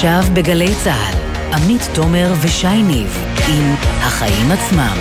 עכשיו 0.00 0.22
בגלי 0.34 0.74
צה"ל, 0.84 1.14
עמית 1.54 1.82
תומר 1.94 2.32
ושי 2.40 2.82
ניב 2.82 3.24
עם 3.48 3.74
החיים 4.00 4.50
עצמם. 4.52 4.96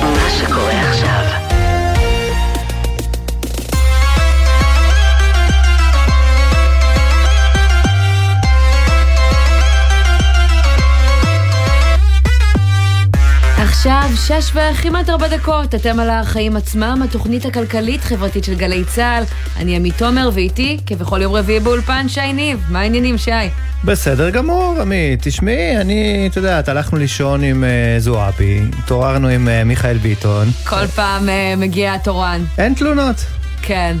מה 0.00 0.30
שקורה 0.30 0.85
עכשיו 13.86 14.10
שש 14.16 14.52
וכמעט 14.54 15.10
ארבע 15.10 15.28
דקות, 15.28 15.74
אתם 15.74 16.00
על 16.00 16.10
החיים 16.10 16.56
עצמם, 16.56 17.00
התוכנית 17.04 17.44
הכלכלית-חברתית 17.44 18.44
של 18.44 18.54
גלי 18.54 18.84
צה"ל. 18.84 19.24
אני 19.56 19.76
עמית 19.76 19.98
תומר, 19.98 20.30
ואיתי, 20.32 20.78
כבכל 20.86 21.22
יום 21.22 21.32
רביעי 21.34 21.60
באולפן, 21.60 22.08
שי 22.08 22.32
ניב. 22.32 22.64
מה 22.68 22.80
העניינים, 22.80 23.18
שי? 23.18 23.30
בסדר 23.84 24.30
גמור, 24.30 24.76
עמית. 24.80 25.22
תשמעי, 25.22 25.76
אני, 25.76 26.28
את 26.30 26.36
יודעת, 26.36 26.68
הלכנו 26.68 26.98
לישון 26.98 27.42
עם 27.42 27.64
uh, 27.64 28.00
זועבי, 28.00 28.60
התעוררנו 28.78 29.28
עם 29.28 29.48
uh, 29.48 29.64
מיכאל 29.64 29.98
ביטון. 29.98 30.48
כל 30.68 30.86
פעם 30.86 31.28
uh, 31.28 31.30
מגיע 31.56 31.94
התורן. 31.94 32.44
אין 32.58 32.74
תלונות. 32.74 33.16
כן. 33.62 33.96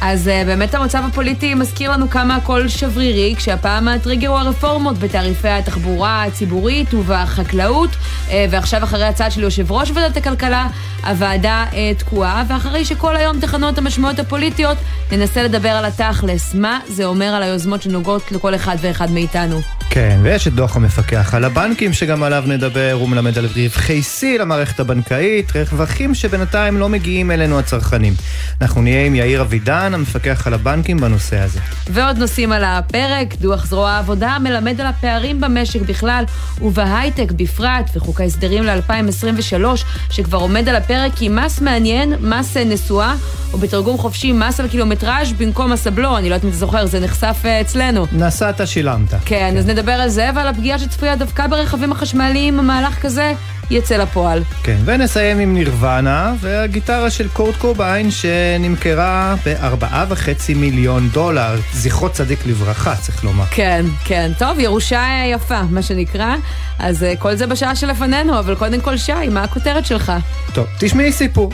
אז 0.00 0.26
uh, 0.28 0.46
באמת 0.46 0.74
המצב 0.74 1.02
הפוליטי 1.06 1.54
מזכיר 1.54 1.90
לנו 1.90 2.10
כמה 2.10 2.36
הכל 2.36 2.68
שברירי, 2.68 3.34
כשהפעם 3.36 3.88
הטריגר 3.88 4.28
הוא 4.28 4.38
הרפורמות 4.38 4.98
בתעריפי 4.98 5.48
התחבורה 5.48 6.24
הציבורית 6.24 6.94
ובחקלאות, 6.94 7.90
uh, 7.90 8.30
ועכשיו 8.50 8.84
אחרי 8.84 9.04
הצעד 9.04 9.32
של 9.32 9.42
יושב 9.42 9.72
ראש 9.72 9.90
ועדת 9.94 10.16
הכלכלה, 10.16 10.68
הוועדה 11.06 11.64
uh, 11.70 11.74
תקועה, 11.98 12.44
ואחרי 12.48 12.84
שכל 12.84 13.16
היום 13.16 13.40
תחנו 13.40 13.68
את 13.68 13.78
המשמעויות 13.78 14.18
הפוליטיות, 14.18 14.78
ננסה 15.12 15.42
לדבר 15.42 15.70
על 15.70 15.84
התכלס, 15.84 16.54
מה 16.54 16.80
זה 16.88 17.04
אומר 17.04 17.26
על 17.26 17.42
היוזמות 17.42 17.82
שנוגעות 17.82 18.32
לכל 18.32 18.54
אחד 18.54 18.76
ואחד 18.80 19.10
מאיתנו. 19.10 19.75
כן, 19.90 20.18
ויש 20.22 20.46
את 20.46 20.54
דוח 20.54 20.76
המפקח 20.76 21.34
על 21.34 21.44
הבנקים 21.44 21.92
שגם 21.92 22.22
עליו 22.22 22.44
נדבר, 22.46 22.90
הוא 22.92 23.08
מלמד 23.08 23.38
על 23.38 23.46
רווחי 23.56 24.02
שיא 24.02 24.38
למערכת 24.38 24.80
הבנקאית, 24.80 25.52
רווחים 25.72 26.14
שבינתיים 26.14 26.78
לא 26.78 26.88
מגיעים 26.88 27.30
אלינו 27.30 27.58
הצרכנים. 27.58 28.14
אנחנו 28.60 28.82
נהיה 28.82 29.06
עם 29.06 29.14
יאיר 29.14 29.40
אבידן, 29.40 29.94
המפקח 29.94 30.46
על 30.46 30.54
הבנקים, 30.54 30.96
בנושא 30.96 31.38
הזה. 31.38 31.60
ועוד 31.90 32.18
נושאים 32.18 32.52
על 32.52 32.64
הפרק, 32.64 33.34
דוח 33.40 33.66
זרוע 33.66 33.90
העבודה 33.90 34.36
מלמד 34.40 34.80
על 34.80 34.86
הפערים 34.86 35.40
במשק 35.40 35.80
בכלל 35.80 36.24
ובהייטק 36.60 37.32
בפרט, 37.32 37.90
וחוק 37.96 38.20
ההסדרים 38.20 38.64
ל-2023, 38.64 39.64
שכבר 40.10 40.38
עומד 40.38 40.68
על 40.68 40.76
הפרק 40.76 41.12
עם 41.20 41.36
מס 41.36 41.60
מעניין, 41.60 42.12
מס 42.20 42.56
נסועה, 42.56 43.14
או 43.52 43.58
בתרגום 43.58 43.98
חופשי 43.98 44.32
מס 44.32 44.60
על 44.60 44.68
קילומטראז' 44.68 45.32
במקום 45.32 45.72
מס 45.72 45.86
הבלו, 45.86 46.18
אני 46.18 46.28
לא 46.28 46.34
יודעת 46.34 46.44
אם 46.44 46.48
אתה 46.48 46.58
זוכר, 46.58 46.86
זה 46.86 47.00
נחשף 47.00 47.36
אצלנו. 47.60 48.06
נסעת, 48.12 48.60
שילמת. 48.64 49.10
כן, 49.24 49.46
כן, 49.50 49.56
אז 49.56 49.66
נדבר 49.76 49.92
על 49.92 50.08
זה 50.08 50.30
ועל 50.34 50.48
הפגיעה 50.48 50.78
שצפויה 50.78 51.16
דווקא 51.16 51.46
ברכבים 51.46 51.92
החשמליים, 51.92 52.58
המהלך 52.58 53.02
כזה 53.02 53.32
יצא 53.70 53.96
לפועל. 53.96 54.42
כן, 54.62 54.76
ונסיים 54.84 55.38
עם 55.38 55.54
נירוונה 55.54 56.34
והגיטרה 56.40 57.10
של 57.10 57.28
קורט 57.28 57.56
קוביין 57.56 58.10
שנמכרה 58.10 59.34
בארבעה 59.44 60.04
וחצי 60.08 60.54
מיליון 60.54 61.08
דולר. 61.08 61.54
זכרו 61.72 62.08
צדיק 62.08 62.46
לברכה, 62.46 62.96
צריך 62.96 63.24
לומר. 63.24 63.44
כן, 63.50 63.86
כן. 64.04 64.32
טוב, 64.38 64.58
ירושה 64.58 65.04
יפה, 65.32 65.62
מה 65.62 65.82
שנקרא. 65.82 66.36
אז 66.78 67.02
uh, 67.02 67.18
כל 67.18 67.34
זה 67.34 67.46
בשעה 67.46 67.76
שלפנינו, 67.76 68.38
אבל 68.38 68.54
קודם 68.54 68.80
כל, 68.80 68.96
שי, 68.96 69.28
מה 69.30 69.42
הכותרת 69.42 69.86
שלך? 69.86 70.12
טוב, 70.54 70.66
תשמעי 70.78 71.12
סיפור. 71.12 71.52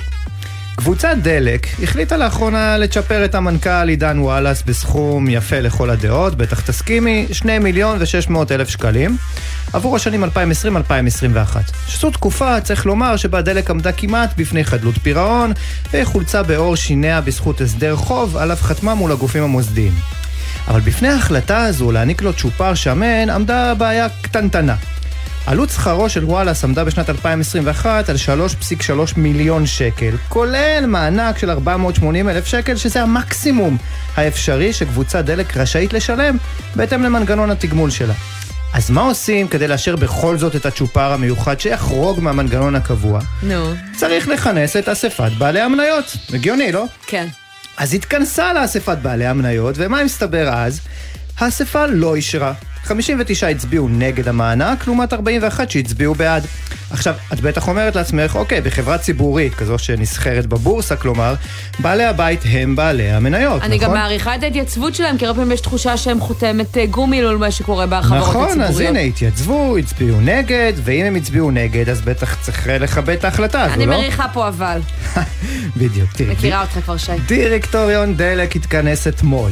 קבוצת 0.84 1.16
דלק 1.22 1.66
החליטה 1.82 2.16
לאחרונה 2.16 2.78
לצ'פר 2.78 3.24
את 3.24 3.34
המנכ"ל 3.34 3.88
עידן 3.88 4.18
וואלאס 4.18 4.62
בסכום 4.62 5.28
יפה 5.28 5.60
לכל 5.60 5.90
הדעות, 5.90 6.34
בטח 6.34 6.60
תסכימי, 6.60 7.26
2 7.32 7.62
מיליון 7.62 7.98
ו-600 7.98 8.36
אלף 8.50 8.68
שקלים, 8.68 9.16
עבור 9.72 9.96
השנים 9.96 10.24
2020-2021. 10.24 10.28
שזו 11.86 12.10
תקופה, 12.10 12.60
צריך 12.60 12.86
לומר, 12.86 13.16
שבה 13.16 13.42
דלק 13.42 13.70
עמדה 13.70 13.92
כמעט 13.92 14.30
בפני 14.36 14.64
חדלות 14.64 14.94
פירעון, 15.02 15.52
וחולצה 15.92 16.42
בעור 16.42 16.76
שיניה 16.76 17.20
בזכות 17.20 17.60
הסדר 17.60 17.96
חוב, 17.96 18.36
עליו 18.36 18.56
חתמה 18.60 18.94
מול 18.94 19.12
הגופים 19.12 19.42
המוסדיים. 19.42 19.92
אבל 20.68 20.80
בפני 20.80 21.08
ההחלטה 21.08 21.64
הזו 21.64 21.92
להעניק 21.92 22.22
לו 22.22 22.32
צ'ופר 22.32 22.74
שמן, 22.74 23.30
עמדה 23.30 23.74
בעיה 23.74 24.08
קטנטנה. 24.22 24.74
עלות 25.46 25.70
שכרו 25.70 26.08
של 26.08 26.24
וואלאס 26.24 26.64
עמדה 26.64 26.84
בשנת 26.84 27.10
2021 27.10 28.08
על 28.08 28.16
3.3 28.16 28.92
מיליון 29.16 29.66
שקל, 29.66 30.16
כולל 30.28 30.84
מענק 30.88 31.38
של 31.38 31.50
480 31.50 32.28
אלף 32.28 32.46
שקל, 32.46 32.76
שזה 32.76 33.02
המקסימום 33.02 33.76
האפשרי 34.16 34.72
שקבוצת 34.72 35.24
דלק 35.24 35.56
רשאית 35.56 35.92
לשלם 35.92 36.36
בהתאם 36.76 37.02
למנגנון 37.02 37.50
התגמול 37.50 37.90
שלה. 37.90 38.14
אז 38.74 38.90
מה 38.90 39.00
עושים 39.00 39.48
כדי 39.48 39.68
לאשר 39.68 39.96
בכל 39.96 40.38
זאת 40.38 40.56
את 40.56 40.66
הצ'ופר 40.66 41.12
המיוחד 41.12 41.60
שיחרוג 41.60 42.20
מהמנגנון 42.20 42.74
הקבוע? 42.74 43.20
נו. 43.42 43.74
צריך 43.96 44.28
לכנס 44.28 44.76
את 44.76 44.88
אספת 44.88 45.30
בעלי 45.38 45.60
המניות. 45.60 46.16
הגיוני, 46.34 46.72
לא? 46.72 46.84
כן. 47.06 47.26
אז 47.76 47.94
התכנסה 47.94 48.52
לאספת 48.52 48.98
בעלי 49.02 49.26
המניות, 49.26 49.74
ומה 49.78 50.00
הסתבר 50.00 50.48
אז? 50.48 50.80
האספה 51.38 51.86
לא 51.86 52.14
אישרה 52.14 52.52
59 52.84 53.48
הצביעו 53.48 53.88
נגד 53.88 54.28
המענק, 54.28 54.86
לעומת 54.86 55.12
41 55.12 55.70
שהצביעו 55.70 56.14
בעד. 56.14 56.46
עכשיו, 56.90 57.14
את 57.32 57.40
בטח 57.40 57.68
אומרת 57.68 57.96
לעצמך, 57.96 58.36
אוקיי, 58.36 58.60
בחברה 58.60 58.98
ציבורית, 58.98 59.54
כזו 59.54 59.78
שנסחרת 59.78 60.46
בבורסה, 60.46 60.96
כלומר, 60.96 61.34
בעלי 61.78 62.04
הבית 62.04 62.40
הם 62.50 62.76
בעלי 62.76 63.10
המניות, 63.10 63.62
אני 63.62 63.76
נכון? 63.76 63.88
גם 63.88 63.94
מעריכה 63.94 64.34
את 64.34 64.42
ההתייצבות 64.42 64.94
שלהם, 64.94 65.18
כי 65.18 65.26
הרבה 65.26 65.38
פעמים 65.38 65.52
יש 65.52 65.60
תחושה 65.60 65.96
שהם 65.96 66.20
חותמת 66.20 66.78
אה, 66.78 66.86
גומי 66.86 67.20
על 67.20 67.36
מה 67.36 67.50
שקורה 67.50 67.86
בחברות 67.86 68.28
נכון, 68.28 68.42
הציבוריות. 68.44 68.70
אז 68.70 68.80
הנה, 68.80 69.00
התייצבו, 69.00 69.76
הצביעו 69.76 70.20
נגד, 70.20 70.72
ואם 70.76 71.04
הם 71.04 71.14
הצביעו 71.14 71.50
נגד, 71.50 71.88
אז 71.88 72.00
בטח 72.00 72.36
צריך 72.42 72.66
לכבד 72.80 73.16
את 73.16 73.24
ההחלטה 73.24 73.62
הזו, 73.62 73.74
אני 73.74 73.86
לא? 73.86 73.96
מריחה 73.96 74.26
פה 74.32 74.48
אבל. 74.48 74.80
בדיוק, 75.76 76.12
תראי. 76.12 76.32
מכירה 76.32 76.60
אותך 76.60 76.78
כבר, 76.84 76.96
שי. 76.96 77.12
דירקטוריון 77.26 78.16
דלק 78.16 78.56
התכנס 78.56 79.08
אתמול. 79.08 79.50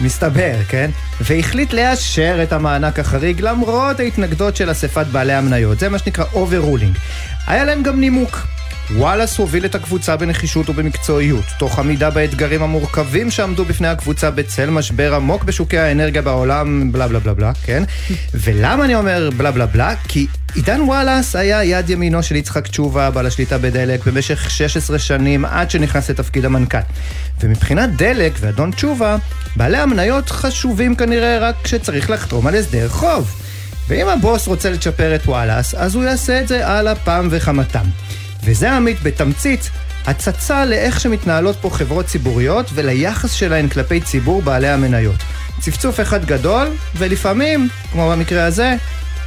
מסתבר, 0.00 0.54
כן? 0.68 0.90
והחליט 1.20 1.72
לאשר 1.72 2.42
את 2.42 2.52
המענק 2.52 2.98
החריג 2.98 3.40
למרות 3.40 4.00
ההתנגדות 4.00 4.56
של 4.56 4.70
אספת 4.70 5.06
בעלי 5.06 5.32
המניות. 5.32 5.78
זה 5.78 5.88
מה 5.88 5.98
שנקרא 5.98 6.24
overruling. 6.24 6.98
היה 7.46 7.64
להם 7.64 7.82
גם 7.82 8.00
נימוק. 8.00 8.46
וואלאס 8.96 9.38
הוביל 9.38 9.64
את 9.64 9.74
הקבוצה 9.74 10.16
בנחישות 10.16 10.68
ובמקצועיות, 10.68 11.44
תוך 11.58 11.78
עמידה 11.78 12.10
באתגרים 12.10 12.62
המורכבים 12.62 13.30
שעמדו 13.30 13.64
בפני 13.64 13.88
הקבוצה 13.88 14.30
בצל 14.30 14.70
משבר 14.70 15.14
עמוק 15.14 15.44
בשוקי 15.44 15.78
האנרגיה 15.78 16.22
בעולם, 16.22 16.92
בלה 16.92 17.08
בלה 17.08 17.18
בלה 17.20 17.34
בלה, 17.34 17.52
כן? 17.64 17.82
ולמה 18.42 18.84
אני 18.84 18.94
אומר 18.94 19.30
בלה 19.36 19.50
בלה 19.50 19.66
בלה? 19.66 19.94
כי 20.08 20.26
עידן 20.54 20.80
וואלאס 20.80 21.36
היה 21.36 21.64
יד 21.64 21.90
ימינו 21.90 22.22
של 22.22 22.36
יצחק 22.36 22.68
תשובה, 22.68 23.10
בעל 23.10 23.26
השליטה 23.26 23.58
בדלק, 23.58 24.06
במשך 24.06 24.50
16 24.50 24.98
שנים 24.98 25.44
עד 25.44 25.70
שנכנס 25.70 26.10
לתפקיד 26.10 26.44
המנכ"ל. 26.44 26.78
ומבחינת 27.40 27.96
דלק 27.96 28.32
ואדון 28.40 28.70
תשובה, 28.70 29.16
בעלי 29.56 29.78
המניות 29.78 30.30
חשובים 30.30 30.94
כנראה 30.94 31.38
רק 31.38 31.54
כשצריך 31.64 32.10
לחתום 32.10 32.46
על 32.46 32.54
הסדר 32.54 32.88
חוב. 32.88 33.34
ואם 33.88 34.08
הבוס 34.08 34.46
רוצה 34.46 34.70
לצ'פר 34.70 35.14
את 35.14 35.26
וואלאס, 35.26 35.74
אז 35.74 35.94
הוא 35.94 36.04
יעשה 36.04 36.40
את 36.40 36.48
זה 36.48 36.68
על 36.68 36.88
אפם 36.88 37.28
וחמתם. 37.30 37.84
וזה 38.44 38.72
עמית 38.72 39.02
בתמצית 39.02 39.70
הצצה 40.06 40.64
לאיך 40.64 41.00
שמתנהלות 41.00 41.56
פה 41.60 41.70
חברות 41.70 42.06
ציבוריות 42.06 42.66
וליחס 42.74 43.32
שלהן 43.32 43.68
כלפי 43.68 44.00
ציבור 44.00 44.42
בעלי 44.42 44.68
המניות. 44.68 45.20
צפצוף 45.60 46.00
אחד 46.00 46.24
גדול, 46.24 46.68
ולפעמים, 46.96 47.68
כמו 47.92 48.10
במקרה 48.10 48.44
הזה, 48.44 48.76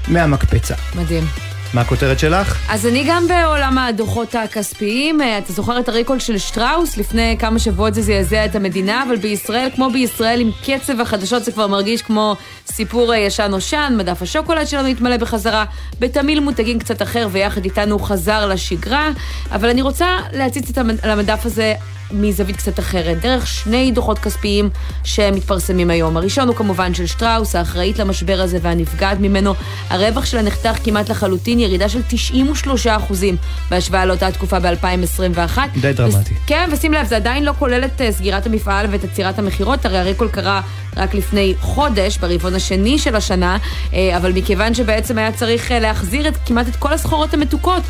מהמקפצה. 0.07 0.75
מדהים. 0.95 1.52
מה 1.73 1.81
הכותרת 1.81 2.19
שלך? 2.19 2.57
אז 2.69 2.87
אני 2.87 3.03
גם 3.07 3.27
בעולם 3.27 3.77
הדוחות 3.77 4.35
הכספיים. 4.35 5.21
אה, 5.21 5.37
אתה 5.37 5.53
זוכר 5.53 5.79
את 5.79 5.89
הריקול 5.89 6.19
של 6.19 6.37
שטראוס? 6.37 6.97
לפני 6.97 7.35
כמה 7.39 7.59
שבועות 7.59 7.93
זה 7.93 8.01
זעזע 8.01 8.45
את 8.45 8.55
המדינה, 8.55 9.03
אבל 9.03 9.15
בישראל, 9.15 9.69
כמו 9.75 9.89
בישראל, 9.89 10.41
עם 10.41 10.49
קצב 10.65 11.01
החדשות 11.01 11.43
זה 11.43 11.51
כבר 11.51 11.67
מרגיש 11.67 12.01
כמו 12.01 12.35
סיפור 12.67 13.13
אה, 13.13 13.17
ישן 13.17 13.47
נושן, 13.51 13.93
מדף 13.97 14.21
השוקולד 14.21 14.67
שלנו 14.67 14.87
התמלא 14.87 15.17
בחזרה, 15.17 15.65
בתמיל 15.99 16.39
מותגים 16.39 16.79
קצת 16.79 17.01
אחר, 17.01 17.27
ויחד 17.31 17.65
איתנו 17.65 17.99
חזר 17.99 18.45
לשגרה. 18.45 19.09
אבל 19.51 19.69
אני 19.69 19.81
רוצה 19.81 20.07
להציץ 20.33 20.69
את 20.69 20.77
המדף 21.03 21.45
הזה 21.45 21.73
מזווית 22.11 22.55
קצת 22.55 22.79
אחרת, 22.79 23.21
דרך 23.21 23.47
שני 23.47 23.91
דוחות 23.91 24.19
כספיים 24.19 24.69
שמתפרסמים 25.03 25.89
היום. 25.89 26.17
הראשון 26.17 26.47
הוא 26.47 26.55
כמובן 26.55 26.93
של 26.93 27.05
שטראוס, 27.05 27.55
האחראית 27.55 27.99
למשבר 27.99 28.41
הזה 28.41 28.57
והנפגעת 28.61 29.19
ממנו. 29.19 29.53
הרווח 29.89 30.25
שלה 30.25 30.41
נחתך 30.41 30.77
כמעט 30.83 31.09
לחלוטין, 31.09 31.59
ירידה 31.59 31.89
של 31.89 32.01
93 32.07 32.87
אחוזים 32.87 33.35
בהשוואה 33.69 34.05
לאותה 34.05 34.31
תקופה 34.31 34.59
ב-2021. 34.59 35.57
די 35.81 35.93
דרמטי. 35.93 36.33
כן, 36.47 36.69
ושים 36.71 36.93
לב, 36.93 37.07
זה 37.07 37.15
עדיין 37.15 37.43
לא 37.45 37.53
כולל 37.59 37.85
את 37.85 38.01
אה, 38.01 38.11
סגירת 38.11 38.45
המפעל 38.45 38.85
ואת 38.91 39.03
עצירת 39.03 39.39
המכירות, 39.39 39.85
הרי 39.85 39.97
הריקול 39.97 40.27
קרה 40.27 40.61
רק 40.97 41.13
לפני 41.13 41.53
חודש, 41.59 42.17
ברבעון 42.17 42.55
השני 42.55 42.99
של 42.99 43.15
השנה, 43.15 43.57
אה, 43.93 44.17
אבל 44.17 44.31
מכיוון 44.31 44.73
שבעצם 44.73 45.17
היה 45.17 45.31
צריך 45.31 45.71
אה, 45.71 45.79
להחזיר 45.79 46.27
את, 46.27 46.33
כמעט 46.45 46.67
את 46.67 46.75
כל 46.75 46.93
הסחורות 46.93 47.33
המתוקות 47.33 47.83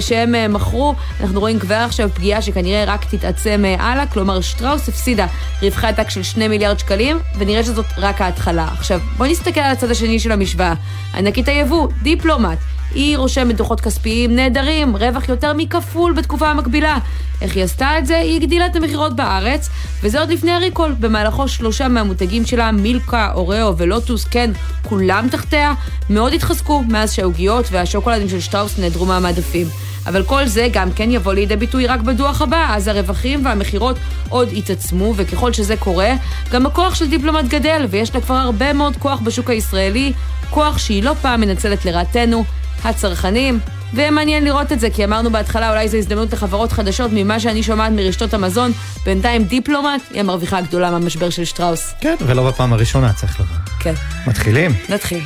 שהם 0.00 0.52
מכרו, 0.52 0.94
אנחנו 1.20 1.40
רואים 1.40 1.58
כבר 1.58 1.74
עכשיו 1.74 2.10
פגיעה 2.14 2.42
שכנראה 2.42 2.84
רק 2.86 3.04
תתעצם 3.04 3.57
שלהם 3.58 3.80
הלאה, 3.80 4.06
כלומר 4.06 4.40
שטראוס 4.40 4.88
הפסידה 4.88 5.26
רווחי 5.62 5.86
עתק 5.86 6.10
של 6.10 6.22
2 6.22 6.50
מיליארד 6.50 6.78
שקלים, 6.78 7.18
ונראה 7.38 7.62
שזאת 7.62 7.86
רק 7.96 8.20
ההתחלה. 8.20 8.68
עכשיו, 8.78 9.00
בואו 9.16 9.30
נסתכל 9.30 9.60
על 9.60 9.72
הצד 9.72 9.90
השני 9.90 10.20
של 10.20 10.32
המשוואה. 10.32 10.74
ענקית 11.14 11.48
היבוא, 11.48 11.88
דיפלומט. 12.02 12.58
היא 12.94 13.18
רושמת 13.18 13.56
דוחות 13.56 13.80
כספיים 13.80 14.36
נהדרים, 14.36 14.96
רווח 14.96 15.28
יותר 15.28 15.52
מכפול 15.52 16.12
בתקופה 16.12 16.48
המקבילה. 16.48 16.98
איך 17.42 17.56
היא 17.56 17.64
עשתה 17.64 17.98
את 17.98 18.06
זה? 18.06 18.18
היא 18.18 18.36
הגדילה 18.36 18.66
את 18.66 18.76
המכירות 18.76 19.16
בארץ, 19.16 19.68
וזה 20.02 20.20
עוד 20.20 20.30
לפני 20.30 20.52
הריקול. 20.52 20.94
במהלכו 21.00 21.48
שלושה 21.48 21.88
מהמותגים 21.88 22.46
שלה, 22.46 22.72
מילקה, 22.72 23.30
אוראו 23.34 23.76
ולוטוס, 23.76 24.24
כן, 24.24 24.50
כולם 24.88 25.28
תחתיה, 25.30 25.72
מאוד 26.10 26.32
התחזקו 26.32 26.82
מאז 26.88 27.12
שהעוגיות 27.12 27.66
והשוקולדים 27.70 28.28
של 28.28 28.40
שטראוס 28.40 28.78
נעדרו 28.78 29.06
מהמעדפים. 29.06 29.66
אבל 30.06 30.22
כל 30.22 30.46
זה 30.46 30.68
גם 30.72 30.92
כן 30.92 31.10
יבוא 31.10 31.34
לידי 31.34 31.56
ביטוי 31.56 31.86
רק 31.86 32.00
בדוח 32.00 32.42
הבא, 32.42 32.66
אז 32.70 32.88
הרווחים 32.88 33.44
והמכירות 33.44 33.96
עוד 34.28 34.52
יתעצמו, 34.52 35.12
וככל 35.16 35.52
שזה 35.52 35.76
קורה, 35.76 36.12
גם 36.50 36.66
הכוח 36.66 36.94
של 36.94 37.08
דיפלומט 37.08 37.44
גדל, 37.44 37.86
ויש 37.90 38.14
לה 38.14 38.20
כבר 38.20 38.34
הרבה 38.34 38.72
מאוד 38.72 38.96
כוח 38.96 39.20
בשוק 39.20 39.50
הישראלי, 39.50 40.12
כוח 40.50 40.78
שהיא 40.78 41.02
לא 41.02 41.14
פעם 41.22 41.40
מנצלת 41.40 41.84
לרעתנו. 41.84 42.44
הצרכנים. 42.84 43.60
ומעניין 43.94 44.44
לראות 44.44 44.72
את 44.72 44.80
זה, 44.80 44.90
כי 44.90 45.04
אמרנו 45.04 45.30
בהתחלה 45.30 45.70
אולי 45.70 45.88
זו 45.88 45.96
הזדמנות 45.96 46.32
לחברות 46.32 46.72
חדשות 46.72 47.10
ממה 47.14 47.40
שאני 47.40 47.62
שומעת 47.62 47.92
מרשתות 47.92 48.34
המזון. 48.34 48.72
בינתיים 49.04 49.44
דיפלומט 49.44 50.02
היא 50.10 50.20
המרוויחה 50.20 50.58
הגדולה 50.58 50.90
מהמשבר 50.90 51.30
של 51.30 51.44
שטראוס. 51.44 51.94
כן, 52.00 52.14
ולא 52.20 52.48
בפעם 52.48 52.72
הראשונה 52.72 53.12
צריך 53.12 53.40
לומר. 53.40 53.52
כן. 53.80 53.94
מתחילים? 54.26 54.74
נתחיל. 54.88 55.22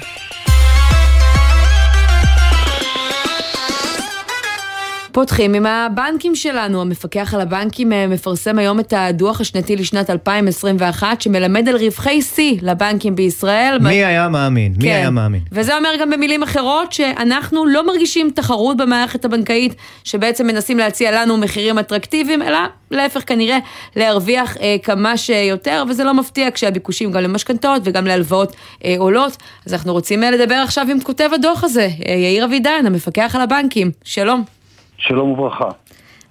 פותחים 5.13 5.55
עם 5.55 5.67
הבנקים 5.67 6.35
שלנו. 6.35 6.81
המפקח 6.81 7.35
על 7.35 7.41
הבנקים 7.41 7.93
אה, 7.93 8.07
מפרסם 8.07 8.59
היום 8.59 8.81
את 8.81 8.93
הדוח 8.97 9.41
השנתי 9.41 9.77
לשנת 9.77 10.11
2021, 10.11 11.21
שמלמד 11.21 11.69
על 11.69 11.77
רווחי 11.77 12.23
שיא 12.23 12.59
לבנקים 12.63 13.17
בישראל. 13.17 13.79
מי 13.81 14.05
היה 14.05 14.29
מאמין? 14.29 14.73
מי 14.77 14.83
כן. 14.85 14.89
היה 14.89 15.11
מאמין? 15.11 15.41
וזה 15.53 15.77
אומר 15.77 15.91
גם 16.01 16.11
במילים 16.11 16.43
אחרות 16.43 16.93
שאנחנו 16.93 17.67
לא 17.67 17.87
מרגישים 17.87 18.31
תחרות 18.35 18.77
במערכת 18.77 19.25
הבנקאית, 19.25 19.75
שבעצם 20.05 20.47
מנסים 20.47 20.79
להציע 20.79 21.23
לנו 21.23 21.37
מחירים 21.37 21.79
אטרקטיביים, 21.79 22.43
אלא 22.43 22.59
להפך 22.91 23.23
כנראה 23.27 23.59
להרוויח 23.97 24.57
אה, 24.57 24.77
כמה 24.83 25.17
שיותר, 25.17 25.85
וזה 25.89 26.05
לא 26.05 26.15
מפתיע 26.15 26.51
כשהביקושים 26.51 27.13
גם 27.13 27.23
למשכנתאות 27.23 27.83
וגם 27.85 28.07
להלוואות 28.07 28.57
אה, 28.85 28.95
עולות. 28.99 29.37
אז 29.67 29.73
אנחנו 29.73 29.93
רוצים 29.93 30.25
אה, 30.25 30.31
לדבר 30.31 30.55
עכשיו 30.55 30.87
עם 30.91 31.01
כותב 31.01 31.31
הדוח 31.35 31.65
הזה, 31.65 31.89
אה, 32.09 32.15
יאיר 32.15 32.45
אבידן, 32.45 32.87
המפקח 32.87 33.33
על 33.35 33.41
הבנקים. 33.41 33.91
שלום. 34.05 34.62
שלום 35.03 35.31
וברכה. 35.31 35.69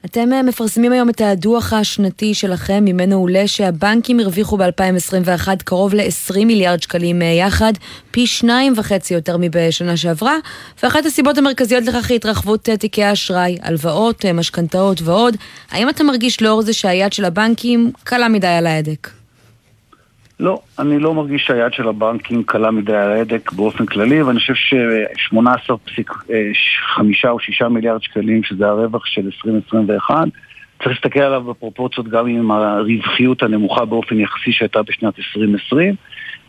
אתם 0.05 0.33
אה, 0.33 0.43
מפרסמים 0.43 0.91
היום 0.91 1.09
את 1.09 1.21
הדוח 1.21 1.73
השנתי 1.73 2.33
שלכם, 2.33 2.85
ממנו 2.85 3.15
עולה 3.15 3.47
שהבנקים 3.47 4.19
הרוויחו 4.19 4.57
ב-2021 4.57 5.47
קרוב 5.63 5.93
ל-20 5.93 6.45
מיליארד 6.45 6.81
שקלים 6.81 7.21
אה, 7.21 7.27
יחד, 7.27 7.73
פי 8.11 8.27
שניים 8.27 8.73
וחצי 8.75 9.13
יותר 9.13 9.37
מבשנה 9.39 9.97
שעברה, 9.97 10.35
ואחת 10.83 11.05
הסיבות 11.05 11.37
המרכזיות 11.37 11.83
לכך 11.83 12.09
היא 12.09 12.15
התרחבות 12.15 12.69
אה, 12.69 12.77
תיקי 12.77 13.03
האשראי, 13.03 13.57
הלוואות, 13.61 14.25
משכנתאות 14.25 15.01
ועוד. 15.01 15.37
האם 15.71 15.89
אתה 15.89 16.03
מרגיש 16.03 16.41
לאור 16.41 16.61
זה 16.61 16.73
שהיד 16.73 17.13
של 17.13 17.25
הבנקים 17.25 17.91
קלה 18.03 18.29
מדי 18.29 18.47
על 18.47 18.67
ההדק? 18.67 19.20
לא, 20.41 20.59
אני 20.79 20.99
לא 20.99 21.13
מרגיש 21.13 21.45
שהיד 21.45 21.73
של 21.73 21.87
הבנקים 21.87 22.43
קלה 22.43 22.71
מדי 22.71 22.95
על 22.95 23.11
ההדק 23.11 23.51
באופן 23.51 23.85
כללי, 23.85 24.21
ואני 24.21 24.39
חושב 24.39 24.55
ש-18.5 24.55 27.27
או 27.27 27.39
6 27.39 27.61
מיליארד 27.61 28.03
שקלים, 28.03 28.43
שזה 28.43 28.67
הרווח 28.67 29.05
של 29.05 29.25
2021, 29.25 30.27
צריך 30.77 30.87
להסתכל 30.87 31.19
עליו 31.19 31.41
בפרופורציות 31.41 32.07
גם 32.07 32.27
עם 32.27 32.51
הרווחיות 32.51 33.43
הנמוכה 33.43 33.85
באופן 33.85 34.19
יחסי 34.19 34.51
שהייתה 34.51 34.81
בשנת 34.81 35.19
2020. 35.19 35.95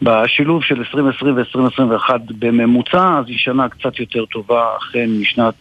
בשילוב 0.03 0.63
של 0.63 0.79
2020 0.79 1.37
ו-2021 1.37 2.11
בממוצע, 2.39 3.19
אז 3.19 3.25
היא 3.27 3.39
שנה 3.39 3.69
קצת 3.69 4.01
יותר 4.01 4.25
טובה 4.25 4.65
אכן 4.79 5.11
משנת 5.21 5.55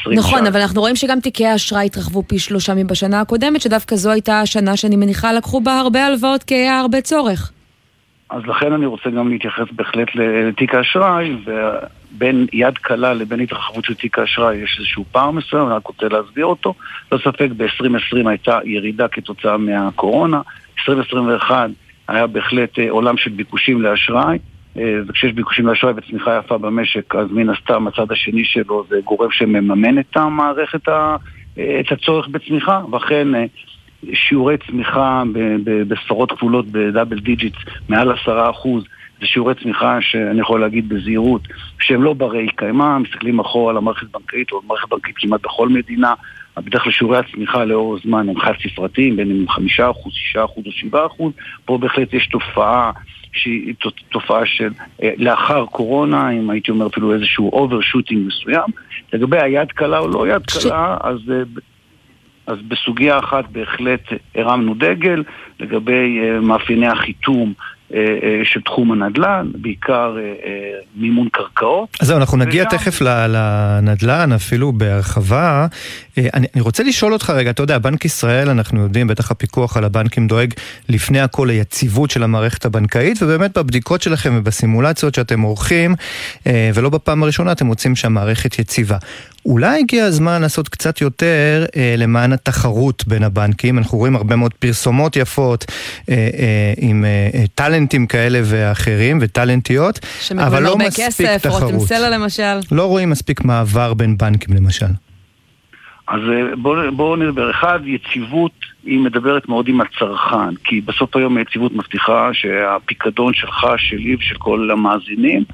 20 0.00 0.18
נכון, 0.18 0.46
אבל 0.46 0.60
אנחנו 0.60 0.80
רואים 0.80 0.96
שגם 0.96 1.20
תיקי 1.20 1.46
האשראי 1.46 1.86
התרחבו 1.86 2.22
פי 2.26 2.38
שלושה 2.38 2.74
מבשנה 2.74 3.20
הקודמת, 3.20 3.60
שדווקא 3.60 3.96
זו 3.96 4.10
הייתה 4.10 4.40
השנה 4.40 4.76
שאני 4.76 4.96
מניחה 4.96 5.32
לקחו 5.32 5.60
בה 5.60 5.80
הרבה 5.80 6.06
הלוואות 6.06 6.42
כי 6.42 6.54
היה 6.54 6.80
הרבה 6.80 7.00
צורך. 7.00 7.52
אז 8.30 8.42
לכן 8.46 8.72
אני 8.72 8.86
רוצה 8.86 9.10
גם 9.10 9.28
להתייחס 9.28 9.66
בהחלט 9.72 10.08
לתיק 10.14 10.74
האשראי, 10.74 11.36
ובין 11.44 12.46
יד 12.52 12.78
קלה 12.78 13.14
לבין 13.14 13.40
התרחבות 13.40 13.84
של 13.84 13.94
תיק 13.94 14.18
האשראי 14.18 14.56
יש 14.56 14.76
איזשהו 14.78 15.04
פער 15.12 15.30
מסוים, 15.30 15.66
אני 15.66 15.74
רק 15.74 15.86
רוצה 15.86 16.08
להסביר 16.08 16.46
אותו. 16.46 16.74
לא 17.12 17.18
ספק, 17.18 17.48
ב-2020 17.56 18.28
הייתה 18.28 18.58
ירידה 18.64 19.08
כתוצאה 19.08 19.56
מהקורונה, 19.56 20.40
2021 20.78 21.70
היה 22.08 22.26
בהחלט 22.26 22.78
אה, 22.78 22.90
עולם 22.90 23.16
של 23.16 23.30
ביקושים 23.30 23.82
לאשראי, 23.82 24.38
אה, 24.78 24.94
וכשיש 25.08 25.32
ביקושים 25.32 25.66
לאשראי 25.66 25.92
וצמיחה 25.96 26.40
יפה 26.44 26.58
במשק, 26.58 27.14
אז 27.14 27.26
מן 27.30 27.50
הסתם 27.50 27.86
הצד 27.86 28.12
השני 28.12 28.44
שלו 28.44 28.84
זה 28.88 28.96
גורם 29.04 29.30
שמממן 29.30 29.98
את 29.98 30.16
המערכת. 30.16 30.88
אה, 30.88 31.16
את 31.80 31.92
הצורך 31.92 32.28
בצמיחה, 32.28 32.80
ואכן 32.90 33.28
שיעורי 34.12 34.56
צמיחה 34.66 35.22
בספרות 35.88 36.32
כפולות 36.32 36.66
ב 36.66 36.73
double 36.73 37.18
digits 37.18 37.58
מעל 37.88 38.12
עשרה 38.12 38.50
אחוז 38.50 38.84
זה 39.20 39.26
שיעורי 39.26 39.54
צמיחה 39.54 39.98
שאני 40.00 40.40
יכול 40.40 40.60
להגיד 40.60 40.88
בזהירות 40.88 41.42
שהם 41.80 42.02
לא 42.02 42.12
ברי 42.12 42.46
קיימא, 42.56 42.98
מסתכלים 42.98 43.40
אחורה 43.40 43.70
על 43.70 43.76
המערכת 43.76 44.06
הבנקאית 44.14 44.52
או 44.52 44.60
מערכת 44.66 44.88
בנקאית 44.88 45.16
כמעט 45.18 45.40
בכל 45.42 45.68
מדינה 45.68 46.14
בדרך 46.56 46.82
כלל 46.82 46.92
שיעורי 46.92 47.18
הצמיחה 47.18 47.64
לאורך 47.64 47.98
זמן 48.04 48.28
הם 48.28 48.40
חד 48.40 48.52
ספרתיים, 48.62 49.16
בין 49.16 49.30
אם 49.30 49.48
חמישה 49.48 49.90
אחוז, 49.90 50.12
שישה 50.12 50.44
אחוז 50.44 50.66
או 50.66 50.72
שבעה 50.72 51.06
אחוז 51.06 51.32
פה 51.64 51.78
בהחלט 51.78 52.14
יש 52.14 52.26
תופעה 52.26 52.90
שהיא 53.32 53.74
תופעה 54.08 54.46
של 54.46 54.70
אה, 55.02 55.10
לאחר 55.16 55.66
קורונה, 55.66 56.30
אם 56.30 56.50
הייתי 56.50 56.70
אומר 56.70 56.86
אפילו 56.86 57.14
איזשהו 57.14 57.52
overshooting 57.52 58.26
מסוים. 58.26 58.70
לגבי 59.12 59.38
היד 59.40 59.72
קלה 59.72 59.98
או 59.98 60.08
לא 60.08 60.28
יד 60.28 60.42
קלה, 60.46 60.96
אז 61.00 61.18
אה, 61.30 61.42
אז 62.46 62.58
בסוגיה 62.68 63.18
אחת 63.18 63.44
בהחלט 63.52 64.02
הרמנו 64.34 64.74
דגל 64.74 65.22
לגבי 65.60 66.20
uh, 66.20 66.44
מאפייני 66.44 66.86
החיתום 66.86 67.52
uh, 67.58 67.92
uh, 67.92 67.94
של 68.44 68.60
תחום 68.60 68.92
הנדל"ן, 68.92 69.46
בעיקר 69.54 70.16
מימון 70.96 71.28
קרקעות. 71.32 71.88
אז 72.00 72.06
זהו, 72.06 72.18
אנחנו 72.18 72.38
נגיע 72.38 72.62
וגם... 72.62 72.70
תכף 72.70 73.00
לנדל"ן, 73.00 74.32
אפילו 74.32 74.72
בהרחבה. 74.72 75.66
אני, 76.18 76.46
אני 76.54 76.62
רוצה 76.62 76.82
לשאול 76.82 77.12
אותך 77.12 77.30
רגע, 77.30 77.50
אתה 77.50 77.62
יודע, 77.62 77.78
בנק 77.78 78.04
ישראל, 78.04 78.50
אנחנו 78.50 78.82
יודעים, 78.82 79.06
בטח 79.06 79.30
הפיקוח 79.30 79.76
על 79.76 79.84
הבנקים 79.84 80.26
דואג 80.26 80.54
לפני 80.88 81.20
הכל 81.20 81.46
ליציבות 81.50 82.10
של 82.10 82.22
המערכת 82.22 82.64
הבנקאית, 82.64 83.22
ובאמת 83.22 83.58
בבדיקות 83.58 84.02
שלכם 84.02 84.34
ובסימולציות 84.38 85.14
שאתם 85.14 85.40
עורכים, 85.40 85.94
ולא 86.46 86.88
בפעם 86.88 87.22
הראשונה, 87.22 87.52
אתם 87.52 87.66
מוצאים 87.66 87.96
שהמערכת 87.96 88.58
יציבה. 88.58 88.96
אולי 89.46 89.80
הגיע 89.80 90.04
הזמן 90.04 90.42
לעשות 90.42 90.68
קצת 90.68 91.00
יותר 91.00 91.64
אה, 91.76 91.94
למען 91.98 92.32
התחרות 92.32 93.04
בין 93.06 93.22
הבנקים. 93.22 93.78
אנחנו 93.78 93.98
רואים 93.98 94.16
הרבה 94.16 94.36
מאוד 94.36 94.54
פרסומות 94.54 95.16
יפות 95.16 95.64
אה, 96.08 96.14
אה, 96.14 96.72
עם 96.76 97.04
אה, 97.04 97.30
אה 97.34 97.44
טאלנטים 97.54 98.06
כאלה 98.06 98.40
ואחרים 98.44 99.18
וטאלנטיות, 99.20 99.98
אבל 100.38 100.62
לא 100.62 100.76
מספיק 100.78 101.06
כסף, 101.06 101.38
תחרות. 101.42 101.62
רותם 101.62 101.86
סלע 101.86 102.10
למשל. 102.10 102.60
לא 102.72 102.86
רואים 102.86 103.10
מספיק 103.10 103.44
מעבר 103.44 103.94
בין 103.94 104.18
בנקים 104.18 104.56
למשל. 104.56 105.05
אז 106.08 106.20
אה, 106.32 106.56
בואו 106.56 106.92
בוא 106.92 107.16
נדבר. 107.16 107.50
אחד, 107.50 107.80
יציבות 107.84 108.52
היא 108.84 108.98
מדברת 108.98 109.48
מאוד 109.48 109.68
עם 109.68 109.80
הצרכן, 109.80 110.54
כי 110.64 110.80
בסוף 110.80 111.16
היום 111.16 111.36
היציבות 111.36 111.72
מבטיחה 111.72 112.30
שהפיקדון 112.32 113.34
שלך, 113.34 113.66
שלי 113.76 114.14
ושל 114.14 114.38
כל 114.38 114.70
המאזינים 114.70 115.44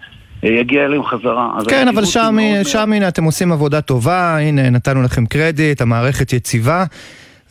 יגיע 0.42 0.84
אליהם 0.84 1.04
חזרה. 1.04 1.50
כן, 1.68 1.88
אבל 1.88 2.04
שם, 2.04 2.34
מאוד... 2.36 2.66
שם 2.66 2.92
הנה 2.92 3.08
אתם 3.08 3.24
עושים 3.24 3.52
עבודה 3.52 3.80
טובה, 3.80 4.38
הנה 4.38 4.70
נתנו 4.70 5.02
לכם 5.02 5.26
קרדיט, 5.26 5.80
המערכת 5.80 6.32
יציבה. 6.32 6.84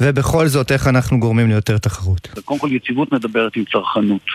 ובכל 0.01 0.47
זאת, 0.47 0.71
איך 0.71 0.87
אנחנו 0.87 1.19
גורמים 1.19 1.47
ליותר 1.47 1.77
תחרות? 1.77 2.27
קודם 2.45 2.59
כל, 2.59 2.67
יציבות 2.71 3.11
מדברת 3.11 3.55
עם 3.55 3.63
צרכנות. 3.71 4.25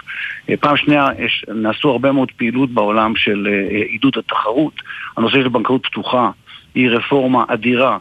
אה, 0.50 0.54
פעם 0.60 0.76
שנייה, 0.76 1.08
יש, 1.18 1.44
נעשו 1.54 1.88
הרבה 1.88 2.12
מאוד 2.12 2.32
פעילות 2.36 2.70
בעולם 2.70 3.16
של 3.16 3.48
אה, 3.50 3.82
עידוד 3.84 4.12
התחרות. 4.18 4.72
הנושא 5.16 5.34
של 5.42 5.48
בנקאות 5.48 5.86
פתוחה 5.86 6.30
היא 6.74 6.90
רפורמה 6.90 7.44
אדירה, 7.48 7.92
אה, 7.92 7.98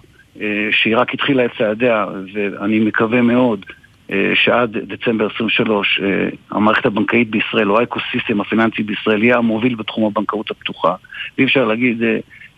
שהיא 0.71 0.97
רק 0.97 1.13
התחילה 1.13 1.45
את 1.45 1.51
צעדיה, 1.57 2.05
ואני 2.33 2.79
מקווה 2.79 3.21
מאוד 3.21 3.65
אה, 4.11 4.31
שעד 4.35 4.77
דצמבר 4.77 5.27
23 5.35 5.99
אה, 6.03 6.29
המערכת 6.51 6.85
הבנקאית 6.85 7.29
בישראל 7.29 7.71
או 7.71 7.79
האקוסיסטם 7.79 8.41
הפיננסי 8.41 8.83
בישראל 8.83 9.23
יהיה 9.23 9.37
המוביל 9.37 9.75
בתחום 9.75 10.05
הבנקאות 10.05 10.51
הפתוחה. 10.51 10.95
ואי 11.37 11.45
אפשר 11.45 11.65
להגיד 11.65 12.03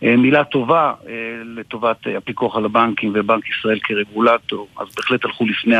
אה, 0.03 0.15
מילה 0.17 0.43
טובה 0.43 0.93
לטובת 1.55 1.98
הפיקוח 2.17 2.55
על 2.55 2.65
הבנקים 2.65 3.12
ובנק 3.15 3.43
ישראל 3.50 3.79
כרגולטור. 3.84 4.67
אז 4.79 4.88
בהחלט 4.96 5.25
הלכו 5.25 5.46
לפני 5.46 5.75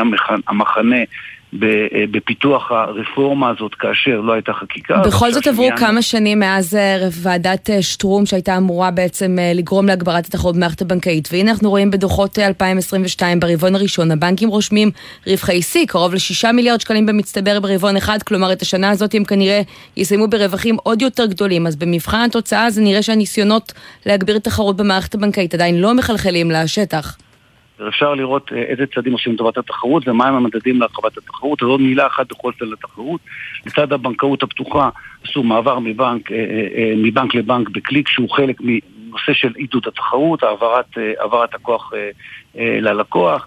המחנה 0.46 0.96
בפיתוח 2.10 2.72
הרפורמה 2.72 3.50
הזאת 3.50 3.74
כאשר 3.74 4.20
לא 4.20 4.32
הייתה 4.32 4.52
חקיקה. 4.52 4.98
בכל 5.06 5.32
זאת 5.32 5.46
עברו 5.46 5.68
כמה 5.76 6.02
שנים 6.02 6.38
מאז 6.38 6.78
ועדת 7.12 7.70
שטרום 7.80 8.26
שהייתה 8.26 8.56
אמורה 8.56 8.90
בעצם 8.90 9.36
לגרום 9.54 9.86
להגברת 9.86 10.26
התחרות 10.26 10.56
במערכת 10.56 10.82
הבנקאית 10.82 11.28
והנה 11.32 11.50
אנחנו 11.50 11.70
רואים 11.70 11.90
בדוחות 11.90 12.38
2022 12.38 13.40
ברבעון 13.40 13.74
הראשון 13.74 14.10
הבנקים 14.10 14.48
רושמים 14.48 14.90
רווחי 15.26 15.62
שיא 15.62 15.86
קרוב 15.86 16.14
ל-6 16.14 16.52
מיליארד 16.52 16.80
שקלים 16.80 17.06
במצטבר 17.06 17.60
ברבעון 17.60 17.96
אחד 17.96 18.22
כלומר 18.22 18.52
את 18.52 18.62
השנה 18.62 18.90
הזאת 18.90 19.14
הם 19.14 19.24
כנראה 19.24 19.60
יסיימו 19.96 20.28
ברווחים 20.28 20.76
עוד 20.82 21.02
יותר 21.02 21.26
גדולים 21.26 21.66
אז 21.66 21.76
במבחן 21.76 22.20
התוצאה 22.20 22.70
זה 22.70 22.80
נראה 22.80 23.02
שהניסיונות 23.02 23.72
להגביר 24.06 24.38
תחרות 24.38 24.76
במערכת 24.76 25.14
הבנקאית 25.14 25.54
עדיין 25.54 25.80
לא 25.80 25.94
מחלחלים 25.94 26.50
לשטח. 26.50 27.16
ואפשר 27.78 28.14
לראות 28.14 28.52
אה, 28.52 28.62
איזה 28.62 28.86
צעדים 28.94 29.12
עושים 29.12 29.32
לטובת 29.34 29.58
התחרות 29.58 30.08
ומהם 30.08 30.34
המדדים 30.34 30.80
להרחבת 30.80 31.16
התחרות. 31.18 31.62
אז 31.62 31.68
עוד 31.68 31.80
מילה 31.80 32.06
אחת 32.06 32.32
בכל 32.32 32.52
צד 32.58 32.66
לתחרות. 32.66 33.20
לצד 33.66 33.92
הבנקאות 33.92 34.42
הפתוחה 34.42 34.88
עשו 35.24 35.42
מעבר 35.42 35.78
מבנק, 35.78 36.32
אה, 36.32 36.36
אה, 36.76 36.92
מבנק 36.96 37.34
לבנק 37.34 37.68
בקליק 37.68 38.08
שהוא 38.08 38.30
חלק 38.30 38.56
מנושא 38.60 39.32
של 39.32 39.52
עידוד 39.56 39.86
התחרות, 39.86 40.42
העברת, 40.42 40.86
העברת 41.20 41.54
הכוח 41.54 41.92
ללקוח. 42.54 43.46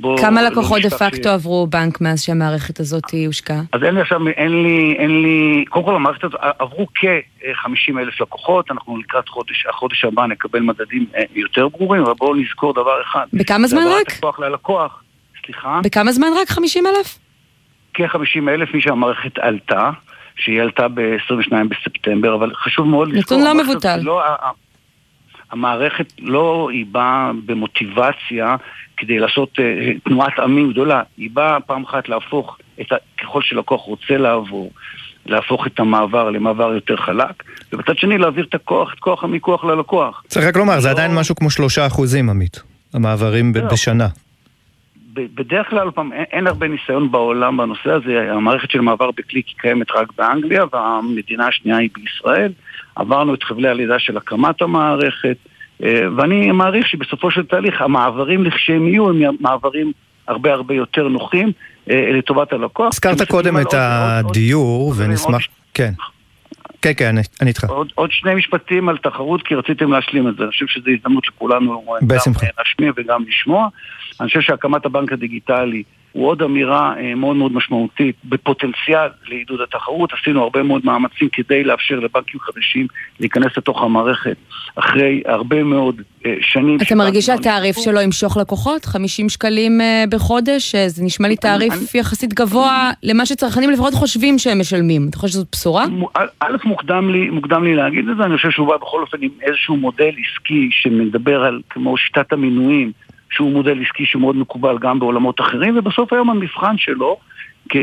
בוא, 0.00 0.18
כמה 0.18 0.42
לקוחות 0.42 0.82
דה 0.82 0.90
פקטו 0.90 1.22
ש... 1.22 1.26
עברו 1.26 1.66
בנק 1.66 2.00
מאז 2.00 2.22
שהמערכת 2.22 2.80
הזאת 2.80 3.04
הושקעה? 3.26 3.60
אז 3.72 3.82
אין 3.82 3.94
לי 3.94 4.00
עכשיו, 4.00 4.28
אין 4.28 4.62
לי, 4.62 4.96
אין 4.98 5.22
לי, 5.22 5.64
קודם 5.68 5.84
כל 5.84 5.94
המערכת 5.94 6.24
הזאת 6.24 6.40
עברו 6.58 6.86
כ-50 6.94 7.98
אלף 7.98 8.20
לקוחות, 8.20 8.70
אנחנו 8.70 8.98
לקראת 8.98 9.28
חודש, 9.28 9.66
החודש 9.66 10.04
הבא 10.04 10.26
נקבל 10.26 10.60
מדדים 10.60 11.06
אה, 11.16 11.22
יותר 11.34 11.68
ברורים, 11.68 12.02
אבל 12.02 12.12
בואו 12.18 12.34
נזכור 12.34 12.72
דבר 12.72 13.02
אחד. 13.02 13.26
בכמה 13.32 13.66
זמן 13.66 13.82
רק? 14.00 14.12
הכוח 14.12 14.40
ללקוח, 14.40 15.02
סליחה. 15.44 15.80
בכמה 15.84 16.12
זמן 16.12 16.28
רק 16.40 16.48
50 16.48 16.86
אלף? 16.86 17.18
כ-50 17.94 18.48
אלף 18.48 18.74
מי 18.74 18.80
שהמערכת 18.80 19.38
עלתה, 19.38 19.90
שהיא 20.36 20.62
עלתה 20.62 20.88
ב-22 20.88 21.52
בספטמבר, 21.68 22.34
אבל 22.34 22.54
חשוב 22.54 22.86
מאוד 22.86 23.08
לזכור. 23.08 23.38
נתון 23.38 23.56
לא 23.56 23.64
מבוטל. 23.64 24.00
לא, 24.02 24.22
המערכת 25.50 26.12
לא, 26.18 26.68
היא 26.72 26.86
באה 26.90 27.30
במוטיבציה 27.46 28.56
כדי 28.96 29.18
לעשות 29.18 29.58
uh, 29.58 29.62
תנועת 30.04 30.38
עמים 30.38 30.70
גדולה, 30.70 31.02
היא 31.16 31.30
באה 31.32 31.60
פעם 31.60 31.84
אחת 31.84 32.08
להפוך, 32.08 32.58
את 32.80 32.92
ה, 32.92 32.96
ככל 33.22 33.42
שלקוח 33.42 33.80
רוצה 33.80 34.16
לעבור, 34.16 34.70
להפוך 35.26 35.66
את 35.66 35.80
המעבר 35.80 36.30
למעבר 36.30 36.72
יותר 36.74 36.96
חלק, 36.96 37.42
ובצד 37.72 37.98
שני 37.98 38.18
להעביר 38.18 38.44
את 38.48 38.54
הכוח, 38.54 38.92
את 38.94 38.98
כוח 38.98 39.24
המיקוח 39.24 39.64
ללקוח. 39.64 40.22
צריך 40.28 40.46
רק 40.46 40.56
לומר, 40.56 40.80
זה 40.80 40.88
לא... 40.88 40.92
עדיין 40.92 41.14
משהו 41.14 41.34
כמו 41.34 41.50
שלושה 41.50 41.86
אחוזים, 41.86 42.30
עמית, 42.30 42.62
המעברים 42.94 43.52
לא. 43.54 43.68
בשנה. 43.72 44.08
בדרך 45.34 45.70
כלל, 45.70 45.90
פעם, 45.90 46.12
אין, 46.12 46.24
אין 46.32 46.46
הרבה 46.46 46.68
ניסיון 46.68 47.10
בעולם 47.10 47.56
בנושא 47.56 47.90
הזה, 47.90 48.32
המערכת 48.32 48.70
של 48.70 48.80
מעבר 48.80 49.10
בקליק 49.10 49.46
קיימת 49.58 49.90
רק 49.90 50.08
באנגליה, 50.18 50.64
והמדינה 50.72 51.46
השנייה 51.46 51.78
היא 51.78 51.90
בישראל. 51.94 52.52
עברנו 52.96 53.34
את 53.34 53.42
חבלי 53.42 53.68
הלידה 53.68 53.98
של 53.98 54.16
הקמת 54.16 54.62
המערכת, 54.62 55.36
אה, 55.82 56.00
ואני 56.16 56.52
מעריך 56.52 56.88
שבסופו 56.88 57.30
של 57.30 57.46
תהליך 57.46 57.82
המעברים 57.82 58.44
לכשהם 58.44 58.88
יהיו 58.88 59.10
הם 59.10 59.36
מעברים 59.40 59.92
הרבה 60.28 60.52
הרבה 60.52 60.74
יותר 60.74 61.08
נוחים 61.08 61.52
אה, 61.90 62.10
לטובת 62.12 62.52
הלקוח. 62.52 62.88
הזכרת 62.92 63.22
קודם 63.22 63.60
את 63.60 63.74
הדיור 63.74 64.92
ונשמח... 64.96 65.42
כן. 65.74 65.92
כן, 66.82 66.92
כן, 66.96 67.14
אני 67.40 67.48
איתך. 67.48 67.64
עוד, 67.64 67.92
עוד 67.94 68.12
שני 68.12 68.34
משפטים 68.34 68.88
על 68.88 68.98
תחרות, 68.98 69.42
כי 69.42 69.54
רציתם 69.54 69.92
להשלים 69.92 70.28
את 70.28 70.36
זה. 70.36 70.42
אני 70.42 70.50
חושב 70.50 70.66
שזו 70.66 70.90
הזדמנות 70.90 71.28
לכולנו 71.28 71.84
גם 72.00 72.16
להשמיע 72.58 72.92
וגם 72.96 73.22
לשמוע. 73.28 73.68
אני 74.20 74.28
חושב 74.28 74.40
שהקמת 74.40 74.86
הבנק 74.86 75.12
הדיגיטלי 75.12 75.82
הוא 76.12 76.26
עוד 76.26 76.42
אמירה 76.42 76.94
אה, 76.98 77.14
מאוד 77.14 77.36
מאוד 77.36 77.52
משמעותית 77.52 78.16
בפוטנציאל 78.24 79.08
לעידוד 79.28 79.60
התחרות. 79.60 80.12
עשינו 80.12 80.42
הרבה 80.42 80.62
מאוד 80.62 80.80
מאמצים 80.84 81.28
כדי 81.32 81.64
לאפשר 81.64 81.94
לבנקים 81.94 82.40
חדשים 82.40 82.86
להיכנס 83.20 83.56
לתוך 83.56 83.82
המערכת 83.82 84.36
אחרי 84.76 85.22
הרבה 85.26 85.64
מאוד 85.64 86.02
אה, 86.26 86.34
שנים. 86.40 86.78
אתה 86.82 86.94
מרגיש 86.94 87.26
שהתעריף 87.26 87.76
שלו 87.76 88.00
ימשוך 88.00 88.36
לקוחות? 88.36 88.84
50 88.84 89.28
שקלים 89.28 89.80
אה, 89.80 90.04
בחודש? 90.10 90.74
זה 90.74 91.04
נשמע 91.04 91.28
לי 91.28 91.36
תעריף 91.36 91.72
אני, 91.72 92.00
יחסית 92.00 92.34
גבוה 92.34 92.90
למה 93.02 93.26
שצרכנים 93.26 93.70
לפחות 93.70 93.94
חושבים 93.94 94.38
שהם 94.38 94.60
משלמים. 94.60 95.06
אתה 95.10 95.18
חושב 95.18 95.32
שזאת 95.32 95.48
בשורה? 95.52 95.84
א', 96.40 96.56
מוקדם 96.64 97.10
לי, 97.10 97.30
מוקדם 97.30 97.64
לי 97.64 97.74
להגיד 97.74 98.08
את 98.08 98.16
זה, 98.16 98.24
אני 98.24 98.36
חושב 98.36 98.50
שהוא 98.50 98.68
בא 98.68 98.76
בכל 98.76 99.00
אופן 99.00 99.18
עם 99.20 99.30
איזשהו 99.42 99.76
מודל 99.76 100.10
עסקי 100.10 100.68
שמדבר 100.72 101.44
על 101.44 101.60
כמו 101.70 101.96
שיטת 101.96 102.32
המינויים. 102.32 102.92
שהוא 103.30 103.50
מודל 103.50 103.82
עסקי 103.82 104.06
שמאוד 104.06 104.36
מקובל 104.36 104.78
גם 104.78 104.98
בעולמות 104.98 105.40
אחרים, 105.40 105.78
ובסוף 105.78 106.12
היום 106.12 106.30
המבחן 106.30 106.78
שלו 106.78 107.16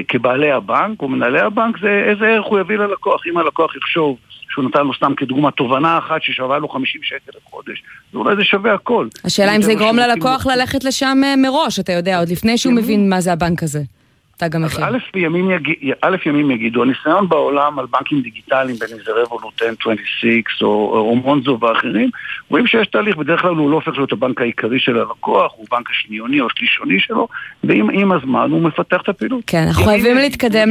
כבעלי 0.07 0.51
הבנק 0.51 1.01
או 1.01 1.07
מנהלי 1.07 1.39
הבנק 1.39 1.79
זה 1.81 2.03
איזה 2.09 2.25
ערך 2.25 2.45
הוא 2.45 2.59
יביא 2.59 2.77
ללקוח. 2.77 3.21
אם 3.31 3.37
הלקוח 3.37 3.75
יחשוב 3.75 4.17
שהוא 4.49 4.65
נתן 4.65 4.81
לו 4.81 4.93
סתם 4.93 5.13
כדוגמה 5.17 5.51
תובנה 5.51 5.97
אחת 5.97 6.23
ששווה 6.23 6.57
לו 6.59 6.69
50 6.69 7.01
שקל 7.03 7.31
לחודש, 7.37 7.83
אז 8.11 8.15
אולי 8.15 8.35
זה 8.35 8.43
שווה 8.43 8.73
הכל. 8.73 9.07
השאלה 9.23 9.55
אם 9.55 9.61
זה 9.61 9.71
יגרום 9.71 9.97
ללקוח 9.97 10.47
ללכת 10.47 10.83
לשם 10.83 11.17
אה, 11.23 11.35
מראש, 11.35 11.79
אתה 11.79 11.91
יודע, 11.91 12.19
עוד 12.19 12.29
לפני 12.29 12.57
שהוא 12.57 12.73
מבין 12.73 13.09
מה 13.09 13.21
זה 13.21 13.33
הבנק 13.33 13.63
הזה. 13.63 13.81
תג 14.37 14.55
המחיר. 14.55 14.85
א' 14.85 14.97
ימים, 15.15 15.51
יג... 15.51 15.93
א' 16.01 16.15
ימים 16.25 16.51
יגידו, 16.51 16.83
הניסיון 16.83 17.29
בעולם 17.29 17.79
על 17.79 17.85
בנקים 17.91 18.21
דיגיטליים, 18.21 18.75
בין 18.79 18.89
אם 18.91 18.97
זה 19.05 19.11
רבולוט 19.15 19.61
N26 19.61 20.61
או, 20.61 20.67
או 20.97 21.15
מונזו 21.15 21.57
ואחרים, 21.61 22.09
רואים 22.49 22.67
שיש 22.67 22.87
תהליך, 22.87 23.17
בדרך 23.17 23.41
כלל 23.41 23.55
הוא 23.55 23.71
לא 23.71 23.75
הופך 23.75 23.97
להיות 23.97 24.11
הבנק 24.11 24.41
העיקרי 24.41 24.79
של 24.79 24.97
הלקוח, 24.97 25.51
הוא 25.55 25.65
בנק 25.71 25.89
השניוני 25.89 26.41
או 26.41 26.47
השלישוני 26.47 26.99
שלו, 26.99 27.27
ועם 27.63 28.11
הזמן 28.11 28.51
הוא 28.51 28.61
מפתח 28.61 28.97
את 29.03 29.09
הפעילות. 29.09 29.43
כן, 29.47 29.63
אנחנו 29.67 29.83
חייבים 29.83 30.17
להתקדם 30.17 30.69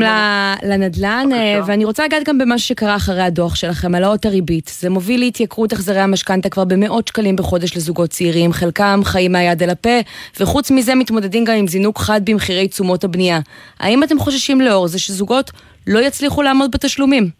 לנדל"ן, 0.62 1.28
אה, 1.32 1.60
ואני 1.66 1.84
רוצה 1.84 2.04
לגעת 2.04 2.28
גם 2.28 2.38
במה 2.38 2.58
שקרה 2.58 2.96
אחרי 2.96 3.22
הדוח 3.22 3.54
שלכם, 3.54 3.94
העלאות 3.94 4.26
הריבית. 4.26 4.66
זה 4.80 4.90
מוביל 4.90 5.20
להתייקרות 5.20 5.72
החזרי 5.72 6.00
המשכנתה 6.00 6.48
כבר 6.48 6.64
במאות 6.64 7.08
שקלים 7.08 7.36
בחודש 7.36 7.76
לזוגות 7.76 8.10
צעירים, 8.10 8.52
חלקם 8.52 9.00
חיים 9.04 9.32
מהיד 9.32 9.62
אל 9.62 9.70
הפה, 9.70 9.98
וחוץ 10.40 10.70
מזה 10.70 10.94
מתמודדים 10.94 11.44
גם 11.44 11.54
עם 11.54 11.66
זינוק 11.66 11.98
חד 11.98 12.20
במחירי 12.24 12.68
תשומות 12.68 13.04
הבנייה. 13.04 13.40
האם 13.80 14.02
אתם 14.02 14.18
חוששים 14.18 14.60
לאור 14.60 14.86
זה 14.86 14.98
שזוגות 14.98 15.50
לא 15.86 15.98
יצליחו 15.98 16.42
לעמוד 16.42 16.70
בתשלומים? 16.70 17.30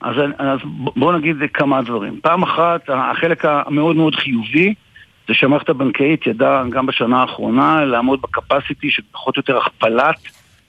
אז, 0.00 0.16
אז 0.38 0.58
בואו 0.96 1.12
נגיד 1.12 1.36
כמה 1.54 1.82
דברים. 1.82 2.20
פעם 2.22 2.42
אחת, 2.42 2.80
החלק 2.88 3.44
המאוד 3.44 3.96
מאוד 3.96 4.14
חיובי 4.14 4.74
זה 5.28 5.34
שהמערכת 5.34 5.68
הבנקאית 5.68 6.26
ידעה 6.26 6.64
גם 6.70 6.86
בשנה 6.86 7.20
האחרונה 7.20 7.84
לעמוד 7.84 8.22
בקפסיטי 8.22 8.90
של 8.90 9.02
פחות 9.12 9.36
או 9.36 9.40
יותר 9.40 9.58
הכפלת 9.58 10.16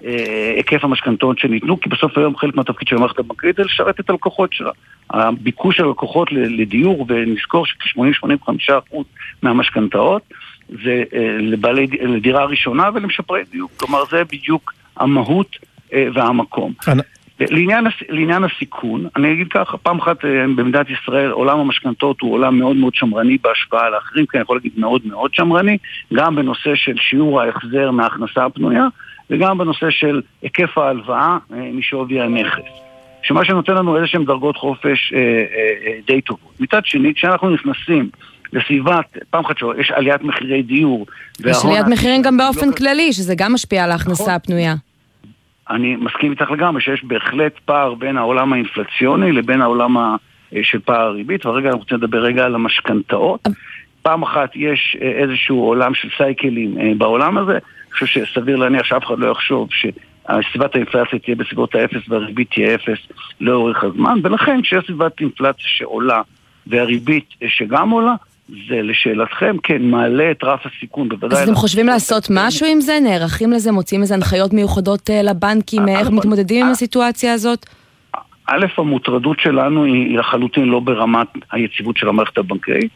אה, 0.05 0.53
היקף 0.55 0.83
המשכנתאות 0.83 1.39
שניתנו, 1.39 1.79
כי 1.79 1.89
בסוף 1.89 2.17
היום 2.17 2.37
חלק 2.37 2.55
מהתפקיד 2.55 2.87
של 2.87 2.95
המערכת 2.95 3.19
הבנקאית 3.19 3.55
זה 3.55 3.63
לשרת 3.63 3.99
את 3.99 4.09
הלקוחות 4.09 4.53
שלה. 4.53 4.71
הביקוש 5.09 5.77
של 5.77 5.85
הלקוחות 5.85 6.31
לדיור, 6.31 7.05
ונזכור 7.07 7.65
שכ-80-85% 7.65 8.95
מהמשכנתאות 9.43 10.21
זה 10.83 11.03
אה, 11.13 11.37
לבעלי, 11.39 11.87
לדירה 12.01 12.45
ראשונה 12.45 12.89
ולמשפרי 12.93 13.41
דיור. 13.51 13.69
כלומר, 13.77 14.03
זה 14.11 14.23
בדיוק 14.23 14.73
המהות 14.97 15.55
אה, 15.93 16.07
והמקום. 16.13 16.73
לעניין, 17.39 17.87
לעניין 18.09 18.43
הסיכון, 18.43 19.07
אני 19.15 19.33
אגיד 19.33 19.47
ככה, 19.47 19.77
פעם 19.77 19.99
אחת 19.99 20.25
אה, 20.25 20.29
במדינת 20.55 20.85
ישראל 20.89 21.31
עולם 21.31 21.59
המשכנתות 21.59 22.21
הוא 22.21 22.33
עולם 22.33 22.59
מאוד 22.59 22.75
מאוד 22.75 22.95
שמרני 22.95 23.37
בהשוואה 23.41 23.89
לאחרים, 23.89 24.25
כי 24.25 24.37
אני 24.37 24.41
יכול 24.41 24.57
להגיד 24.57 24.71
מאוד 24.77 25.01
מאוד 25.05 25.33
שמרני, 25.33 25.77
גם 26.13 26.35
בנושא 26.35 26.75
של 26.75 26.97
שיעור 26.97 27.41
ההחזר 27.41 27.91
מההכנסה 27.91 28.45
הפנויה 28.45 28.87
וגם 29.29 29.57
בנושא 29.57 29.89
של 29.89 30.21
היקף 30.41 30.77
ההלוואה 30.77 31.37
משווי 31.73 32.21
הנכס. 32.21 32.89
שמה 33.23 33.45
שנותן 33.45 33.73
לנו 33.73 33.95
איזה 33.95 34.07
שהן 34.07 34.25
דרגות 34.25 34.57
חופש 34.57 35.13
אה, 35.13 35.19
אה, 35.19 35.99
די 36.07 36.21
טובות. 36.21 36.53
מצד 36.59 36.85
שני, 36.85 37.13
כשאנחנו 37.13 37.49
נכנסים 37.49 38.09
לסביבת, 38.53 39.17
פעם 39.29 39.45
אחת 39.45 39.57
שיש 39.57 39.91
עליית 39.91 40.21
מחירי 40.21 40.61
דיור. 40.61 41.05
יש 41.45 41.57
עליית 41.65 41.87
מחירים 41.87 42.21
גם 42.21 42.37
באופן 42.37 42.69
לא... 42.69 42.75
כללי, 42.75 43.13
שזה 43.13 43.35
גם 43.37 43.53
משפיע 43.53 43.83
על 43.83 43.91
ההכנסה 43.91 44.23
נכון. 44.23 44.33
הפנויה. 44.33 44.75
אני 45.69 45.95
מסכים 45.95 46.31
איתך 46.31 46.51
לגמרי 46.51 46.81
שיש 46.81 47.03
בהחלט 47.03 47.53
פער 47.65 47.93
בין 47.93 48.17
העולם 48.17 48.53
האינפלציוני 48.53 49.31
לבין 49.31 49.61
העולם 49.61 49.97
ה... 49.97 50.15
אה, 50.55 50.59
של 50.63 50.79
פער 50.79 51.01
הריבית, 51.01 51.45
והרגע 51.45 51.67
אנחנו 51.67 51.79
רוצים 51.79 51.97
לדבר 51.97 52.23
רגע 52.23 52.45
על 52.45 52.55
המשכנתאות. 52.55 53.47
פעם 54.01 54.23
אחת 54.23 54.49
יש 54.55 54.97
אה, 55.01 55.07
איזשהו 55.07 55.63
עולם 55.63 55.93
של 55.93 56.07
סייקלים 56.17 56.77
אה, 56.79 56.91
בעולם 56.97 57.37
הזה, 57.37 57.51
אני 57.51 57.91
חושב 57.91 58.05
שסביר 58.05 58.55
להניח 58.55 58.83
שאף 58.83 59.05
אחד 59.05 59.19
לא 59.19 59.31
יחשוב 59.31 59.69
שסביבת 59.71 60.75
האינפלציה 60.75 61.19
תהיה 61.19 61.35
בסביבות 61.35 61.75
האפס 61.75 62.09
והריבית 62.09 62.51
תהיה 62.51 62.75
אפס 62.75 62.99
לאורך 63.41 63.83
הזמן, 63.83 64.19
ולכן 64.23 64.61
כשיש 64.61 64.85
סביבת 64.85 65.19
אינפלציה 65.19 65.65
שעולה 65.67 66.21
והריבית 66.67 67.29
שגם 67.47 67.89
עולה, 67.89 68.15
זה 68.69 68.81
לשאלתכם, 68.81 69.55
כן, 69.63 69.81
מעלה 69.81 70.31
את 70.31 70.43
רף 70.43 70.59
הסיכון, 70.65 71.09
בוודאי... 71.09 71.39
אז 71.39 71.43
אתם 71.43 71.55
חושבים 71.55 71.87
לעשות 71.87 72.27
משהו 72.31 72.67
עם 72.67 72.81
זה? 72.81 72.99
נערכים 73.03 73.51
לזה? 73.51 73.71
מוצאים 73.71 74.01
איזה 74.01 74.13
הנחיות 74.13 74.53
מיוחדות 74.53 75.09
אה, 75.09 75.21
לבנקים? 75.21 75.87
איך 75.87 76.07
אה, 76.07 76.11
מתמודדים 76.11 76.61
עם 76.61 76.65
אה, 76.65 76.71
הסיטואציה 76.71 77.33
הזאת? 77.33 77.65
א', 78.45 78.65
המוטרדות 78.77 79.39
שלנו 79.39 79.83
היא 79.83 80.17
לחלוטין 80.17 80.65
לא 80.65 80.79
ברמת 80.79 81.27
היציבות 81.51 81.97
של 81.97 82.09
המערכת 82.09 82.37
הבנקאית. 82.37 82.91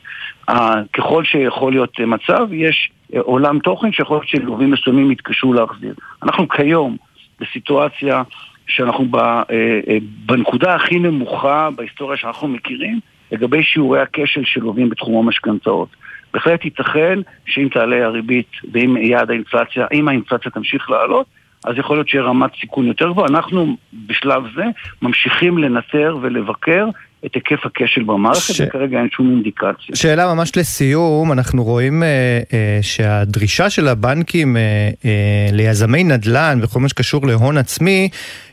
ככל 0.93 1.23
שיכול 1.23 1.71
להיות 1.71 1.99
מצב, 1.99 2.47
יש 2.51 2.91
עולם 3.17 3.59
תוכן 3.59 3.91
שיכול 3.91 4.17
להיות 4.17 4.27
שלווים 4.27 4.71
מסוימים 4.71 5.11
יתקשו 5.11 5.53
להחזיר. 5.53 5.93
אנחנו 6.23 6.49
כיום 6.49 6.97
בסיטואציה 7.39 8.23
שאנחנו 8.67 9.05
אה, 9.15 9.43
אה, 9.49 9.97
בנקודה 10.25 10.75
הכי 10.75 10.99
נמוכה 10.99 11.69
בהיסטוריה 11.75 12.17
שאנחנו 12.17 12.47
מכירים 12.47 12.99
לגבי 13.33 13.63
שיעורי 13.63 14.01
הכשל 14.01 14.43
של 14.45 14.61
לווים 14.61 14.89
בתחום 14.89 15.25
המשכנתאות. 15.25 15.89
בהחלט 16.33 16.65
ייתכן 16.65 17.19
שאם 17.45 17.67
תעלה 17.71 18.05
הריבית 18.05 18.49
ואם 18.71 18.97
יעד 18.97 19.29
האינפלציה, 19.29 19.87
אם 19.93 20.07
האינפלציה 20.07 20.51
תמשיך 20.51 20.89
לעלות, 20.89 21.25
אז 21.65 21.77
יכול 21.77 21.97
להיות 21.97 22.09
שיהיה 22.09 22.23
רמת 22.23 22.51
סיכון 22.61 22.87
יותר 22.87 23.09
גבוהה. 23.09 23.27
אנחנו 23.29 23.77
בשלב 24.07 24.43
זה 24.55 24.63
ממשיכים 25.01 25.57
לנטר 25.57 26.17
ולבקר 26.21 26.87
את 27.25 27.35
היקף 27.35 27.65
הכשל 27.65 28.03
במערכת, 28.03 28.53
ש... 28.53 28.61
וכרגע 28.61 28.97
אין 28.97 29.07
שום 29.11 29.29
אינדיקציה. 29.29 29.95
שאלה 29.95 30.33
ממש 30.33 30.57
לסיום, 30.57 31.31
אנחנו 31.31 31.63
רואים 31.63 32.03
אה, 32.03 32.07
אה, 32.53 32.79
שהדרישה 32.81 33.69
של 33.69 33.87
הבנקים 33.87 34.57
אה, 34.57 34.61
אה, 35.05 35.47
ליזמי 35.51 36.03
נדל"ן 36.03 36.59
וכל 36.61 36.79
מה 36.79 36.89
שקשור 36.89 37.27
להון 37.27 37.57
עצמי, 37.57 38.09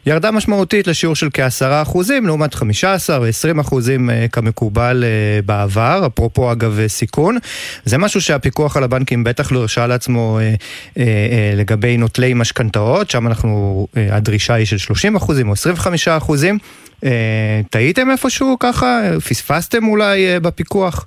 ירדה 0.07 0.31
משמעותית 0.31 0.87
לשיעור 0.87 1.15
של 1.15 1.29
כעשרה 1.35 1.83
אחוזים, 1.83 2.27
לעומת 2.27 2.55
חמישה 2.55 2.93
עשר 2.93 3.21
ועשרים 3.23 3.59
אחוזים 3.59 4.11
אה, 4.11 4.27
כמקובל 4.33 5.05
אה, 5.05 5.43
בעבר, 5.47 6.07
אפרופו 6.07 6.53
אגב 6.53 6.79
אה, 6.79 6.89
סיכון. 6.89 7.39
זה 7.85 7.99
משהו 7.99 8.21
שהפיקוח 8.21 8.77
על 8.77 8.85
הבנקים 8.85 9.25
בטח 9.25 9.53
לא 9.53 9.61
הרשה 9.61 9.87
לעצמו 9.87 10.39
אה, 10.39 10.45
אה, 10.45 10.55
אה, 10.97 11.53
לגבי 11.57 11.97
נוטלי 11.97 12.35
משכנתאות, 12.35 13.11
שם 13.11 13.27
אנחנו, 13.27 13.87
אה, 13.97 14.17
הדרישה 14.17 14.55
היא 14.55 14.67
של 14.67 14.79
30 14.79 15.17
אחוזים 15.17 15.49
או 15.49 15.53
25 15.53 16.09
אחוזים. 16.09 16.59
אה, 17.04 17.61
טעיתם 17.71 18.11
איפשהו 18.11 18.57
ככה? 18.59 19.00
פספסתם 19.28 19.88
אולי 19.88 20.26
אה, 20.26 20.40
בפיקוח? 20.40 21.07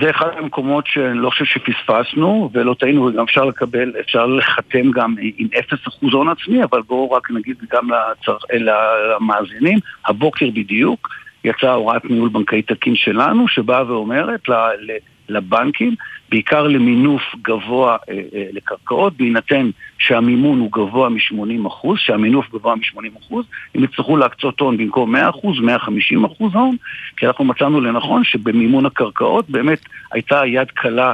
זה 0.00 0.10
אחד 0.10 0.26
המקומות 0.38 0.86
שאני 0.86 1.18
לא 1.18 1.30
חושב 1.30 1.44
שפספסנו 1.44 2.50
ולא 2.52 2.74
טעינו 2.80 3.02
וגם 3.04 3.24
אפשר 3.24 3.44
לקבל, 3.44 3.92
אפשר 4.00 4.26
לחתם 4.26 4.90
גם 4.90 5.14
עם 5.38 5.48
אפס 5.58 5.88
אחוז 5.88 6.12
הון 6.12 6.28
עצמי, 6.28 6.64
אבל 6.64 6.82
בואו 6.82 7.10
רק 7.10 7.30
נגיד 7.30 7.56
גם 7.72 7.88
לצר... 7.90 8.36
למאזינים, 8.52 9.78
הבוקר 10.06 10.46
בדיוק 10.54 11.08
יצאה 11.44 11.72
הוראת 11.72 12.04
ניהול 12.04 12.28
בנקאי 12.28 12.62
תקין 12.62 12.96
שלנו 12.96 13.48
שבאה 13.48 13.86
ואומרת. 13.86 14.48
לבנקים, 15.28 15.94
בעיקר 16.34 16.66
למינוף 16.66 17.22
גבוה 17.42 17.96
אה, 18.10 18.14
אה, 18.34 18.46
לקרקעות, 18.52 19.16
בהינתן 19.16 19.70
שהמימון 19.98 20.58
הוא 20.58 20.72
גבוה 20.72 21.08
מ-80%, 21.08 21.88
שהמינוף 21.96 22.46
גבוה 22.52 22.74
מ-80%, 22.74 23.34
הם 23.74 23.84
יצטרכו 23.84 24.16
להקצות 24.16 24.60
הון 24.60 24.76
במקום 24.76 25.16
100%, 25.16 25.18
150% 25.18 26.44
הון, 26.52 26.76
כי 27.16 27.26
אנחנו 27.26 27.44
מצאנו 27.44 27.80
לנכון 27.80 28.24
שבמימון 28.24 28.86
הקרקעות 28.86 29.50
באמת 29.50 29.78
הייתה 30.12 30.46
יד 30.46 30.70
קלה 30.70 31.12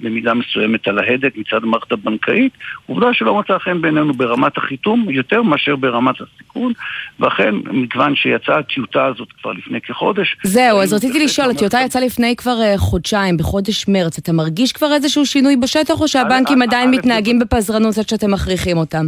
במידה 0.00 0.34
מסוימת 0.34 0.88
על 0.88 0.98
ההדק 0.98 1.36
מצד 1.36 1.64
המערכת 1.64 1.92
הבנקאית, 1.92 2.52
עובדה 2.86 3.14
שלא 3.14 3.38
מצא 3.38 3.58
חן 3.58 3.80
בעינינו 3.80 4.14
ברמת 4.14 4.56
החיתום 4.58 5.10
יותר 5.10 5.42
מאשר 5.42 5.76
ברמת 5.76 6.14
הסיכון, 6.20 6.72
ואכן, 7.20 7.54
מכיוון 7.54 8.16
שיצאה 8.16 8.58
הטיוטה 8.58 9.06
הזאת 9.06 9.28
כבר 9.42 9.52
לפני 9.52 9.80
כחודש... 9.80 10.36
זהו, 10.42 10.80
אז 10.82 10.92
רציתי 10.92 11.24
לשאול, 11.24 11.50
הטיוטה 11.50 11.78
יצאה 11.84 12.02
לפני 12.02 12.36
כבר 12.36 12.60
אה, 12.62 12.78
חודשיים, 12.78 13.36
בחודש 13.36 13.88
מרץ, 13.88 14.18
אתה 14.18 14.32
מרגיש 14.40 14.72
כבר 14.72 14.92
איזשהו 14.92 15.26
שינוי 15.26 15.56
בשטח, 15.56 16.00
או 16.00 16.08
שהבנקים 16.08 16.62
עדיין 16.62 16.90
מתנהגים 16.90 17.38
בפזרנות 17.38 17.98
עד 17.98 18.08
שאתם 18.08 18.30
מכריחים 18.30 18.76
אותם? 18.76 19.06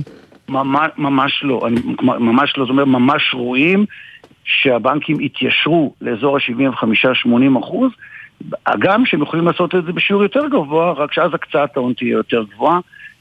ממש 0.48 1.42
לא, 1.42 1.66
ממש 2.02 2.52
לא, 2.56 2.64
זאת 2.64 2.70
אומרת, 2.70 2.86
ממש 2.86 3.34
רואים 3.34 3.86
שהבנקים 4.44 5.16
התיישרו 5.20 5.94
לאזור 6.00 6.36
ה-75-80 6.36 7.58
אחוז, 7.60 7.90
הגם 8.66 9.06
שהם 9.06 9.22
יכולים 9.22 9.46
לעשות 9.46 9.74
את 9.74 9.84
זה 9.84 9.92
בשיעור 9.92 10.22
יותר 10.22 10.48
גבוה, 10.48 10.92
רק 10.92 11.12
שאז 11.12 11.30
הקצאת 11.34 11.76
ההון 11.76 11.92
תהיה 11.92 12.10
יותר 12.12 12.42
גבוהה. 12.54 12.78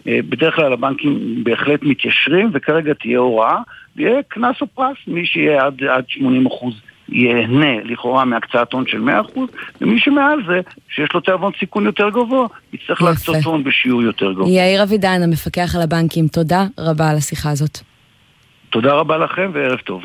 אה, 0.08 0.20
בדרך 0.30 0.56
כלל 0.56 0.74
הבנקים 0.74 1.44
בהחלט 1.44 1.84
מתיישרים, 1.84 2.50
וכרגע 2.53 2.94
תהיה 2.94 3.20
הוראה, 3.20 3.58
ויהיה 3.96 4.24
קנס 4.27 4.56
או 4.62 4.68
פרס, 4.68 4.98
מי 5.08 5.25
שיהיה 5.25 5.65
עד, 5.65 5.84
עד 5.84 6.03
80 6.08 6.46
אחוז 6.46 6.74
ייהנה 7.12 7.84
לכאורה 7.84 8.25
מהקצאת 8.25 8.74
הון 8.74 8.84
של 8.88 9.10
100%, 9.36 9.39
ומי 9.82 10.00
שמעל 10.00 10.39
זה, 10.48 10.60
שיש 10.89 11.13
לו 11.13 11.20
תיאבון 11.20 11.51
סיכון 11.60 11.86
יותר 11.86 12.10
גבוה, 12.10 12.48
יצטרך 12.74 13.01
להקצות 13.01 13.36
הון 13.44 13.63
בשיעור 13.63 14.01
יותר 14.03 14.34
גבוה. 14.34 14.50
יאיר 14.50 14.84
אבידן, 14.84 15.22
המפקח 15.24 15.75
על 15.75 15.82
הבנקים, 15.82 16.27
תודה 16.27 16.65
רבה 16.80 17.10
על 17.10 17.18
השיחה 17.18 17.50
הזאת. 17.50 17.80
תודה 18.70 18.94
רבה 18.94 19.18
לכם 19.18 19.51
וערב 19.53 19.80
טוב. 19.80 20.03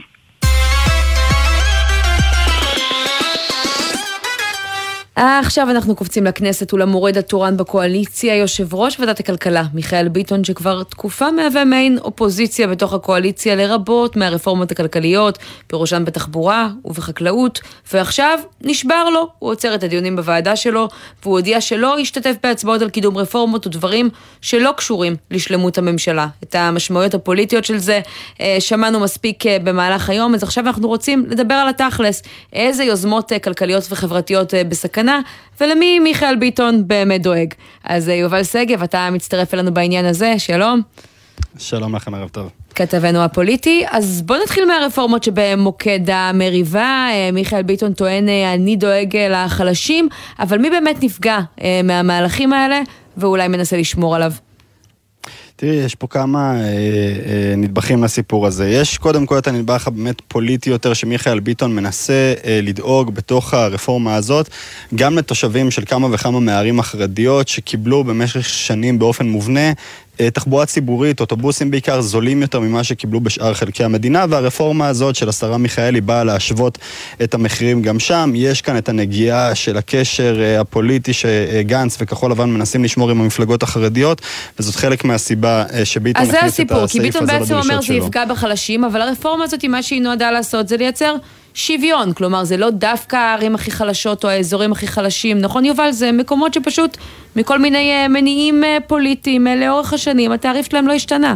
עכשיו 5.18 5.70
אנחנו 5.70 5.96
קופצים 5.96 6.24
לכנסת 6.24 6.74
ולמורד 6.74 7.18
התורן 7.18 7.56
בקואליציה, 7.56 8.36
יושב 8.36 8.74
ראש 8.74 9.00
ועדת 9.00 9.20
הכלכלה, 9.20 9.64
מיכאל 9.74 10.08
ביטון, 10.08 10.44
שכבר 10.44 10.82
תקופה 10.82 11.30
מהווה 11.30 11.64
מעין 11.64 11.98
אופוזיציה 11.98 12.66
בתוך 12.66 12.92
הקואליציה 12.92 13.54
לרבות 13.54 14.16
מהרפורמות 14.16 14.70
הכלכליות, 14.70 15.38
בראשן 15.72 16.04
בתחבורה 16.04 16.68
ובחקלאות, 16.84 17.60
ועכשיו 17.92 18.38
נשבר 18.60 19.08
לו, 19.10 19.28
הוא 19.38 19.50
עוצר 19.50 19.74
את 19.74 19.82
הדיונים 19.82 20.16
בוועדה 20.16 20.56
שלו, 20.56 20.88
והוא 21.22 21.34
הודיע 21.34 21.60
שלא 21.60 22.00
ישתתף 22.00 22.34
בהצבעות 22.42 22.82
על 22.82 22.90
קידום 22.90 23.18
רפורמות 23.18 23.66
ודברים 23.66 24.10
שלא 24.40 24.72
קשורים 24.76 25.16
לשלמות 25.30 25.78
הממשלה. 25.78 26.26
את 26.42 26.54
המשמעויות 26.54 27.14
הפוליטיות 27.14 27.64
של 27.64 27.78
זה 27.78 28.00
אה, 28.40 28.56
שמענו 28.60 29.00
מספיק 29.00 29.46
אה, 29.46 29.58
במהלך 29.64 30.10
היום, 30.10 30.34
אז 30.34 30.42
עכשיו 30.42 30.66
אנחנו 30.66 30.88
רוצים 30.88 31.26
לדבר 31.28 31.54
על 31.54 31.68
התכלס, 31.68 32.22
איזה 32.52 32.84
יוזמות 32.84 33.32
אה, 33.32 33.38
כלכליות 33.38 33.86
וחברתיות 33.90 34.54
בסכנה. 34.68 35.05
הקטנה, 35.08 35.20
ולמי 35.60 35.98
מיכאל 35.98 36.36
ביטון 36.36 36.88
באמת 36.88 37.22
דואג. 37.22 37.54
אז 37.84 38.08
אה, 38.08 38.14
יובל 38.14 38.44
שגב, 38.44 38.82
אתה 38.82 39.08
מצטרף 39.12 39.54
אלינו 39.54 39.74
בעניין 39.74 40.04
הזה, 40.04 40.34
שלום. 40.38 40.80
שלום 41.58 41.96
לכם, 41.96 42.14
ערב 42.14 42.28
טוב. 42.28 42.50
כתבנו 42.74 43.18
הפוליטי, 43.18 43.84
אז 43.90 44.22
בוא 44.22 44.36
נתחיל 44.42 44.64
מהרפורמות 44.64 45.24
שבמוקד 45.24 46.10
המריבה. 46.10 47.08
אה, 47.10 47.30
מיכאל 47.32 47.62
ביטון 47.62 47.92
טוען, 47.92 48.28
אה, 48.28 48.54
אני 48.54 48.76
דואג 48.76 49.16
לחלשים, 49.16 50.08
אבל 50.38 50.58
מי 50.58 50.70
באמת 50.70 51.02
נפגע 51.02 51.38
מהמהלכים 51.84 52.52
האלה, 52.52 52.80
ואולי 53.16 53.48
מנסה 53.48 53.76
לשמור 53.76 54.16
עליו? 54.16 54.32
תראי, 55.58 55.74
יש 55.74 55.94
פה 55.94 56.06
כמה 56.06 56.54
אה, 56.54 56.60
אה, 56.60 57.54
נדבכים 57.56 58.04
לסיפור 58.04 58.46
הזה. 58.46 58.68
יש 58.68 58.98
קודם 58.98 59.26
כל 59.26 59.38
את 59.38 59.46
הנדבך 59.46 59.86
הבאמת 59.86 60.20
פוליטי 60.28 60.70
יותר 60.70 60.94
שמיכאל 60.94 61.40
ביטון 61.40 61.74
מנסה 61.74 62.34
אה, 62.44 62.60
לדאוג 62.62 63.14
בתוך 63.14 63.54
הרפורמה 63.54 64.14
הזאת, 64.14 64.48
גם 64.94 65.18
לתושבים 65.18 65.70
של 65.70 65.84
כמה 65.86 66.08
וכמה 66.12 66.40
מהערים 66.40 66.80
החרדיות 66.80 67.48
שקיבלו 67.48 68.04
במשך 68.04 68.44
שנים 68.48 68.98
באופן 68.98 69.28
מובנה 69.28 69.72
תחבורה 70.32 70.66
ציבורית, 70.66 71.20
אוטובוסים 71.20 71.70
בעיקר, 71.70 72.00
זולים 72.00 72.42
יותר 72.42 72.60
ממה 72.60 72.84
שקיבלו 72.84 73.20
בשאר 73.20 73.54
חלקי 73.54 73.84
המדינה, 73.84 74.24
והרפורמה 74.28 74.88
הזאת 74.88 75.16
של 75.16 75.28
השרה 75.28 75.58
מיכאלי 75.58 76.00
באה 76.00 76.24
להשוות 76.24 76.78
את 77.22 77.34
המחירים 77.34 77.82
גם 77.82 77.98
שם. 77.98 78.32
יש 78.34 78.62
כאן 78.62 78.76
את 78.76 78.88
הנגיעה 78.88 79.54
של 79.54 79.76
הקשר 79.76 80.40
אה, 80.40 80.60
הפוליטי 80.60 81.12
שגנץ 81.12 81.96
וכחול 82.00 82.30
לבן 82.30 82.50
מנסים 82.50 82.84
לשמור 82.84 83.10
עם 83.10 83.20
המפלגות 83.20 83.62
החרדיות, 83.62 84.22
וזאת 84.58 84.74
חלק 84.74 85.04
מהסיבה 85.04 85.64
אה, 85.72 85.84
שביטון 85.84 86.22
הכניס 86.22 86.60
את 86.60 86.70
הסעיף 86.70 87.16
הזה 87.16 87.32
לדרישות 87.32 87.48
שלו. 87.48 87.58
אז 87.58 87.60
זה 87.60 87.60
הסיפור, 87.60 87.60
כי 87.60 87.60
ביטון 87.60 87.60
בעצם 87.60 87.70
אומר 87.70 87.82
זה 87.82 87.94
יפגע 87.94 88.24
בחלשים, 88.24 88.84
אבל 88.84 89.00
הרפורמה 89.00 89.44
הזאת, 89.44 89.64
מה 89.64 89.82
שהיא 89.82 90.02
נועדה 90.02 90.30
לעשות 90.30 90.68
זה 90.68 90.76
לייצר 90.76 91.16
שוויון, 91.56 92.12
כלומר 92.12 92.44
זה 92.44 92.56
לא 92.56 92.70
דווקא 92.70 93.16
הערים 93.16 93.54
הכי 93.54 93.70
חלשות 93.70 94.24
או 94.24 94.28
האזורים 94.28 94.72
הכי 94.72 94.86
חלשים, 94.86 95.38
נכון 95.38 95.64
יובל? 95.64 95.90
זה 95.90 96.12
מקומות 96.12 96.54
שפשוט 96.54 96.96
מכל 97.36 97.58
מיני 97.58 97.92
אה, 97.92 98.08
מניעים 98.08 98.64
אה, 98.64 98.78
פוליטיים 98.86 99.46
אה, 99.46 99.56
לאורך 99.56 99.92
השנים 99.92 100.32
התעריף 100.32 100.66
שלהם 100.66 100.86
לא 100.86 100.92
השתנה. 100.92 101.34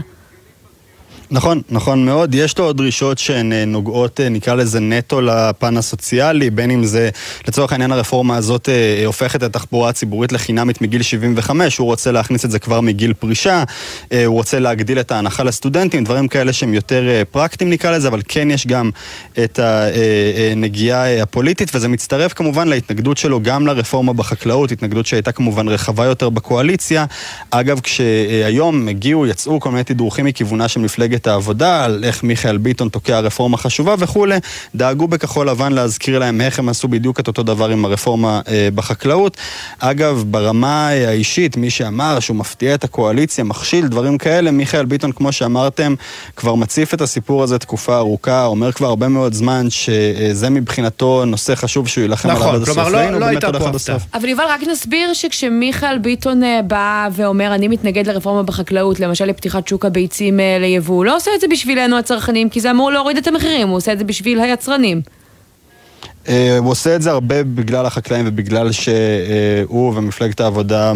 נכון, 1.33 1.62
נכון 1.71 2.05
מאוד. 2.05 2.35
יש 2.35 2.59
לו 2.59 2.64
עוד 2.64 2.77
דרישות 2.77 3.19
שהן 3.19 3.53
אה, 3.53 3.64
נוגעות, 3.64 4.21
אה, 4.21 4.29
נקרא 4.29 4.55
לזה 4.55 4.81
נטו 4.81 5.21
לפן 5.21 5.77
הסוציאלי, 5.77 6.51
בין 6.51 6.71
אם 6.71 6.85
זה, 6.85 7.11
לצורך 7.49 7.73
העניין 7.73 7.93
הרפורמה 7.93 8.37
הזאת 8.37 8.69
אה, 8.69 9.07
הופכת 9.07 9.37
את 9.37 9.43
התחבורה 9.43 9.88
הציבורית 9.88 10.33
לחינמית 10.33 10.81
מגיל 10.81 11.03
75, 11.03 11.79
הוא 11.79 11.87
רוצה 11.87 12.12
להכניס 12.12 12.45
את 12.45 12.51
זה 12.51 12.59
כבר 12.59 12.81
מגיל 12.81 13.12
פרישה, 13.12 13.64
הוא 14.11 14.35
רוצה 14.35 14.59
להגדיל 14.59 15.01
את 15.01 15.12
ההנחה 15.12 15.43
לסטודנטים, 15.43 16.05
דברים 16.05 16.29
כאלה 16.29 16.53
שהם 16.53 16.75
יותר 16.75 17.23
פרקטיים 17.31 17.71
נקרא 17.71 17.90
לזה, 17.90 18.09
אבל 18.09 18.21
כן 18.29 18.51
יש 18.51 18.66
גם 18.66 18.90
את 19.45 19.61
הנגיעה 19.62 21.23
הפוליטית, 21.23 21.71
וזה 21.75 21.88
מצטרף 21.88 22.33
כמובן 22.33 22.69
להתנגדות 22.69 23.16
שלו 23.16 23.43
גם 23.43 23.66
לרפורמה 23.66 24.12
בחקלאות, 24.12 24.73
התנגדות 24.73 25.07
שהייתה 25.07 25.33
כמובן 25.33 25.69
רחבה 25.69 26.05
יותר 26.05 26.29
בקואליציה. 26.29 27.05
אגב, 27.51 27.81
כשהיום 27.81 28.88
הגיעו, 28.88 29.27
יצאו 29.27 29.61
כל 29.61 29.71
מיני 29.71 29.85
תדרוכים 29.85 30.25
מכיוונה 30.25 30.69
של 30.69 30.81
מפלגת 30.81 31.19
מפלגת 31.20 31.26
העבודה, 31.26 31.85
על 31.85 32.04
איך 32.04 32.24
מיכאל 32.24 32.56
ביטון 32.59 32.88
תוקע 32.88 33.20
רפורמה 33.20 33.56
חשובה 33.56 33.94
וכולי, 33.98 34.38
דאגו 34.74 35.09
בכחול 35.09 35.48
לבן 35.48 35.72
להזכיר 35.72 36.18
להם 36.18 36.40
איך 36.40 36.59
הם 36.59 36.68
עשו 36.68 36.88
בדיוק 36.88 37.20
את 37.20 37.26
אותו 37.28 37.42
דבר 37.42 37.68
עם 37.70 37.85
הרפורמה 37.85 38.40
אה, 38.48 38.68
בחקלאות. 38.74 39.37
אגב, 39.78 40.24
ברמה 40.26 40.88
האישית, 40.88 41.56
מי 41.56 41.70
שאמר 41.70 42.20
שהוא 42.20 42.37
מפתיע 42.37 42.74
את 42.74 42.85
הקואליציה, 42.85 43.44
מכשיל, 43.44 43.88
דברים 43.88 44.18
כאלה, 44.18 44.50
מיכאל 44.50 44.85
ביטון, 44.85 45.12
כמו 45.12 45.33
שאמרתם, 45.33 45.94
כבר 46.37 46.54
מציף 46.54 46.94
את 46.94 47.00
הסיפור 47.00 47.42
הזה 47.42 47.59
תקופה 47.59 47.96
ארוכה, 47.96 48.44
אומר 48.44 48.72
כבר 48.72 48.87
הרבה 48.87 49.09
מאוד 49.09 49.33
זמן 49.33 49.66
שזה 49.70 50.50
מבחינתו 50.50 51.24
נושא 51.24 51.54
חשוב 51.54 51.88
שהוא 51.88 52.02
יילחם 52.02 52.30
נכון, 52.30 52.42
עליו 52.42 52.54
עד 52.54 52.62
הסוף. 52.62 52.74
כלומר, 52.74 53.11
לא, 53.11 53.20
לא 53.20 53.26
הייתה 53.26 53.52
פה 53.59 53.68
הפתעה. 53.68 53.96
אבל 54.14 54.28
יובל, 54.28 54.44
רק 54.48 54.61
נסביר 54.72 55.14
שכשמיכאל 55.14 55.98
ביטון 55.98 56.42
אה, 56.44 56.61
בא 56.66 57.09
ואומר, 57.12 57.54
אני 57.54 57.68
מתנגד 57.68 58.06
לרפורמה 58.06 58.42
בחקלאות, 58.42 59.00
למשל 59.00 59.24
לפתיחת 59.24 59.68
שוק 59.68 59.85
הביצים 59.85 60.40
אה, 60.40 60.56
ליבוא, 60.61 60.96
הוא 60.96 61.04
לא 61.11 61.16
עושה 61.16 61.31
את 61.35 61.40
זה 61.40 61.49
בשבילנו 61.49 61.99
הצרכנים, 61.99 62.49
כי 62.49 62.61
זה 62.61 62.70
אמור 62.70 62.92
להוריד 62.92 63.16
את 63.16 63.27
המחירים, 63.27 63.68
הוא 63.68 63.77
עושה 63.77 63.92
את 63.92 63.99
זה 63.99 64.05
בשביל 64.05 64.40
היצרנים. 64.40 65.03
אה, 66.31 66.59
הוא 66.59 66.71
עושה 66.71 66.97
את 66.97 67.03
זה 67.03 67.11
הרבה 67.11 67.45
בגלל 67.45 67.87
החקלאים 67.87 68.25
ובגלל 68.29 68.73
שהוא 68.73 69.93
ומפלגת 69.97 70.40
העבודה 70.40 70.88
אה, 70.88 70.93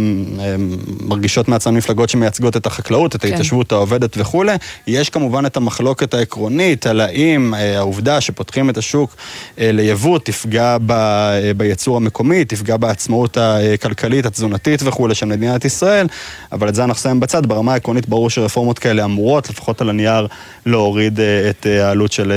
מרגישות 1.01 1.49
מעצמן 1.49 1.75
מפלגות 1.75 2.09
שמייצגות 2.09 2.57
את 2.57 2.67
החקלאות, 2.67 3.17
את 3.17 3.21
כן. 3.21 3.29
ההתיישבות 3.29 3.73
העובדת 3.73 4.17
וכולי. 4.19 4.57
יש 4.87 5.11
כמובן 5.11 5.47
את 5.47 5.57
המחלוקת 5.57 6.15
העקרונית 6.15 6.87
על 6.87 7.01
האם 7.01 7.55
אה, 7.55 7.79
העובדה 7.79 8.21
שפותחים 8.21 8.71
את 8.71 8.77
השוק 8.79 9.17
ליבוא 9.59 10.19
תפגע 10.19 10.77
ב- 10.87 11.51
בייצור 11.57 11.97
המקומי, 11.97 12.45
תפגע 12.45 12.77
בעצמאות 12.77 13.37
הכלכלית, 13.41 14.27
התזונתית 14.27 14.81
וכולי 14.85 15.15
של 15.15 15.27
מדינת 15.27 15.65
ישראל, 15.65 16.07
אבל 16.53 16.69
את 16.69 16.75
זה 16.75 16.85
אנחנו 16.85 17.03
שמים 17.03 17.21
בצד. 17.21 17.47
ברמה 17.47 17.73
העקרונית 17.73 18.09
ברור 18.09 18.31
שרפורמות 18.31 18.79
כאלה 18.79 19.05
אמורות, 19.05 19.51
לפחות 19.51 19.81
על 19.81 19.89
הנייר, 19.89 20.27
להוריד 20.67 21.21
את 21.51 21.67
העלות 21.67 22.13
של 22.13 22.33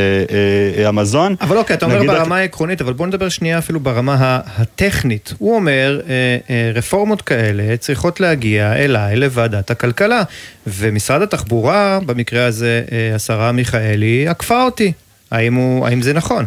המזון. 0.85 1.35
אבל 1.41 1.57
אוקיי, 1.57 1.75
אתה 1.75 1.85
אומר 1.85 2.03
ברמה 2.03 2.35
העקרונית, 2.35 2.81
אבל 2.87 2.93
בוא 2.93 3.07
נדבר 3.07 3.29
שנייה 3.29 3.57
אפילו 3.57 3.79
ברמה 3.79 4.39
הטכנית. 4.57 5.33
הוא 5.37 5.55
אומר, 5.55 6.01
אה, 6.09 6.37
אה, 6.49 6.71
רפורמות 6.73 7.21
כאלה 7.21 7.77
צריכות 7.77 8.19
להגיע 8.19 8.73
אליי 8.73 9.15
לוועדת 9.15 9.71
הכלכלה. 9.71 10.23
ומשרד 10.67 11.21
התחבורה, 11.21 11.99
במקרה 12.05 12.45
הזה 12.45 12.83
אה, 12.91 13.15
השרה 13.15 13.51
מיכאלי, 13.51 14.27
עקפה 14.27 14.63
אותי. 14.63 14.91
האם, 15.31 15.53
הוא, 15.53 15.87
האם 15.87 16.01
זה 16.01 16.13
נכון? 16.13 16.45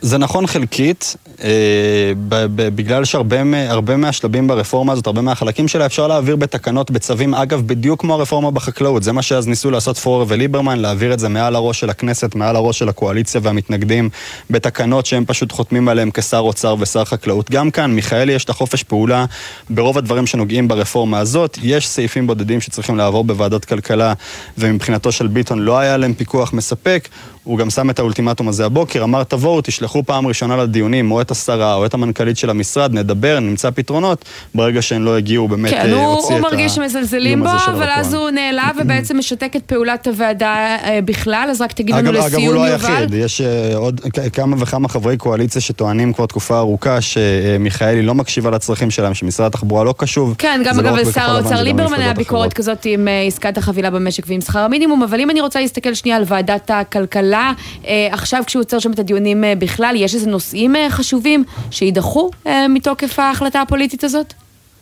זה 0.00 0.18
נכון 0.18 0.46
חלקית, 0.46 1.16
אה, 1.44 2.12
בגלל 2.56 3.04
שהרבה 3.04 3.96
מהשלבים 3.96 4.46
ברפורמה 4.46 4.92
הזאת, 4.92 5.06
הרבה 5.06 5.20
מהחלקים 5.20 5.68
שלה 5.68 5.86
אפשר 5.86 6.06
להעביר 6.06 6.36
בתקנות, 6.36 6.90
בצווים, 6.90 7.34
אגב, 7.34 7.62
בדיוק 7.66 8.00
כמו 8.00 8.14
הרפורמה 8.14 8.50
בחקלאות. 8.50 9.02
זה 9.02 9.12
מה 9.12 9.22
שאז 9.22 9.48
ניסו 9.48 9.70
לעשות 9.70 9.98
פורר 9.98 10.24
וליברמן, 10.28 10.78
להעביר 10.78 11.12
את 11.12 11.18
זה 11.18 11.28
מעל 11.28 11.54
הראש 11.54 11.80
של 11.80 11.90
הכנסת, 11.90 12.34
מעל 12.34 12.56
הראש 12.56 12.78
של 12.78 12.88
הקואליציה 12.88 13.40
והמתנגדים, 13.44 14.10
בתקנות 14.50 15.06
שהם 15.06 15.24
פשוט 15.24 15.52
חותמים 15.52 15.88
עליהם 15.88 16.10
כשר 16.10 16.38
אוצר 16.38 16.76
ושר 16.78 17.04
חקלאות. 17.04 17.50
גם 17.50 17.70
כאן, 17.70 17.94
מיכאלי 17.94 18.32
יש 18.32 18.44
את 18.44 18.50
החופש 18.50 18.82
פעולה 18.82 19.24
ברוב 19.70 19.98
הדברים 19.98 20.26
שנוגעים 20.26 20.68
ברפורמה 20.68 21.18
הזאת. 21.18 21.58
יש 21.62 21.88
סעיפים 21.88 22.26
בודדים 22.26 22.60
שצריכים 22.60 22.96
לעבור 22.96 23.24
בוועדת 23.24 23.64
כלכלה, 23.64 24.12
ומבחינתו 24.58 25.12
של 25.12 25.26
ביטון 25.26 25.58
לא 25.58 25.78
היה 25.78 25.96
להם 25.96 26.14
פיקוח 26.14 26.52
מספק. 26.52 27.08
הוא 27.44 27.58
גם 27.58 27.70
שם 27.70 27.90
את 27.90 27.98
האולטימטום 27.98 28.48
הזה 28.48 28.66
הבוקר, 28.66 29.04
אמר 29.04 29.24
תבואו, 29.24 29.60
תשלחו 29.60 29.87
פעם 30.06 30.26
ראשונה 30.26 30.56
לדיונים, 30.56 31.10
או 31.10 31.20
את 31.20 31.30
השרה, 31.30 31.74
או 31.74 31.86
את 31.86 31.94
המנכ"לית 31.94 32.36
של 32.36 32.50
המשרד, 32.50 32.94
נדבר, 32.94 33.40
נמצא 33.40 33.70
פתרונות. 33.70 34.24
ברגע 34.54 34.82
שהן 34.82 35.02
לא 35.02 35.16
הגיעו, 35.16 35.48
באמת 35.48 35.70
כן, 35.70 35.76
אה, 35.78 35.92
הוא, 35.92 36.14
הוציא 36.14 36.36
הוא 36.36 36.38
את 36.38 36.42
מרגיש 36.42 36.74
שמזלזלים 36.74 37.42
בו, 37.42 37.48
אבל. 37.66 37.88
אז 37.90 38.14
הוא 38.14 38.30
נעלב 38.30 38.76
ובעצם 38.80 39.18
משתק 39.18 39.52
את 39.56 39.62
פעולת 39.62 40.06
הוועדה 40.06 40.76
אה, 40.84 40.98
בכלל, 41.04 41.48
אז 41.50 41.60
רק 41.60 41.72
תגיד 41.72 41.94
לנו 41.94 42.10
אגב, 42.10 42.16
אגב, 42.16 42.34
הוא 42.34 42.40
לסיום, 42.40 42.54
לא 42.54 42.60
יובל. 42.60 42.86
היחיד, 42.86 43.14
יש 43.14 43.40
אה, 43.40 43.76
עוד 43.76 44.00
כמה 44.32 44.56
וכמה 44.58 44.88
חברי 44.88 45.16
קואליציה 45.16 45.60
שטוענים 45.60 46.12
כבר 46.12 46.26
תקופה 46.26 46.58
ארוכה 46.58 47.00
שמיכאלי 47.00 48.02
לא 48.02 48.14
מקשיבה 48.14 48.50
לצרכים 48.50 48.90
שלהם, 48.90 49.14
שמשרד 49.14 49.46
התחבורה 49.46 49.84
לא 49.84 49.94
קשוב. 49.96 50.34
כן, 50.38 50.62
גם 50.64 50.76
לא 50.76 50.80
אגב 50.80 50.96
לשר 50.96 51.20
האוצר 51.20 51.62
ליברמן 51.62 52.00
היה 52.00 52.14
ביקורת. 52.14 52.52
כזאת 52.52 52.84
עם 52.84 53.08
עסקת 53.26 53.58
החבילה 53.58 53.90
במשק 53.90 54.24
ועם 54.26 54.40
שכר 54.40 54.58
המינימום, 54.58 55.02
אבל 55.02 55.20
אם 55.20 55.30
אני 55.30 55.40
רוצה 55.40 55.60
להסתכל 55.60 55.94
שנייה 55.94 56.16
על 56.16 56.22
ועדת 56.26 56.70
הכלכלה, 56.74 57.52
עכשיו 58.10 58.42
כשהוא 58.46 58.60
עוצר 58.60 58.78
שם 58.78 58.90
את 58.90 58.98
הדיונים 58.98 59.44
אה, 59.44 59.54
בכלל, 59.78 59.96
יש 59.96 60.14
איזה 60.14 60.30
נושאים 60.30 60.76
אה, 60.76 60.90
חשובים 60.90 61.44
שיידחו 61.70 62.30
אה, 62.46 62.68
מתוקף 62.68 63.18
ההחלטה 63.18 63.60
הפוליטית 63.60 64.04
הזאת? 64.04 64.34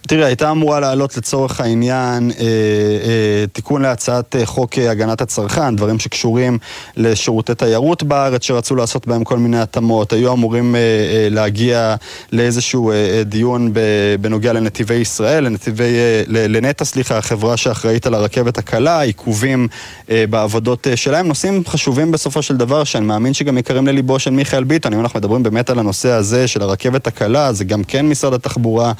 תראה, 0.06 0.26
הייתה 0.26 0.50
אמורה 0.50 0.80
לעלות 0.80 1.16
לצורך 1.16 1.60
העניין 1.60 2.30
אה, 2.30 2.44
אה, 2.44 3.44
תיקון 3.52 3.82
להצעת 3.82 4.36
אה, 4.36 4.46
חוק 4.46 4.78
אה, 4.78 4.90
הגנת 4.90 5.20
הצרכן, 5.20 5.76
דברים 5.76 5.98
שקשורים 5.98 6.58
לשירותי 6.96 7.54
תיירות 7.54 8.02
בארץ 8.02 8.42
שרצו 8.44 8.76
לעשות 8.76 9.06
בהם 9.06 9.24
כל 9.24 9.38
מיני 9.38 9.60
התאמות. 9.60 10.12
היו 10.12 10.32
אמורים 10.32 10.74
אה, 10.76 10.80
אה, 10.80 11.28
להגיע 11.30 11.94
לאיזשהו 12.32 12.90
אה, 12.90 12.94
אה, 12.94 13.24
דיון 13.24 13.72
בנוגע 14.20 14.52
לנתיבי 14.52 14.94
ישראל, 14.94 15.44
לנתיבי, 15.44 15.84
אה, 15.84 16.22
לנטע, 16.28 16.84
סליחה, 16.84 17.18
החברה 17.18 17.56
שאחראית 17.56 18.06
על 18.06 18.14
הרכבת 18.14 18.58
הקלה, 18.58 19.00
עיכובים 19.00 19.68
אה, 20.10 20.24
בעבודות 20.30 20.86
אה, 20.86 20.96
שלהם. 20.96 21.26
נושאים 21.28 21.62
חשובים 21.66 22.12
בסופו 22.12 22.42
של 22.42 22.56
דבר, 22.56 22.84
שאני 22.84 23.06
מאמין 23.06 23.34
שגם 23.34 23.58
יקרים 23.58 23.86
לליבו 23.86 24.18
של 24.18 24.30
מיכאל 24.30 24.64
ביטון. 24.64 24.92
אם 24.92 25.00
אנחנו 25.00 25.18
מדברים 25.18 25.42
באמת 25.42 25.70
על 25.70 25.78
הנושא 25.78 26.10
הזה 26.10 26.48
של 26.48 26.62
הרכבת 26.62 27.06
הקלה, 27.06 27.52
זה 27.52 27.64
גם 27.64 27.84
כן 27.84 28.06
משרד 28.08 28.34
התחבורה. 28.34 28.92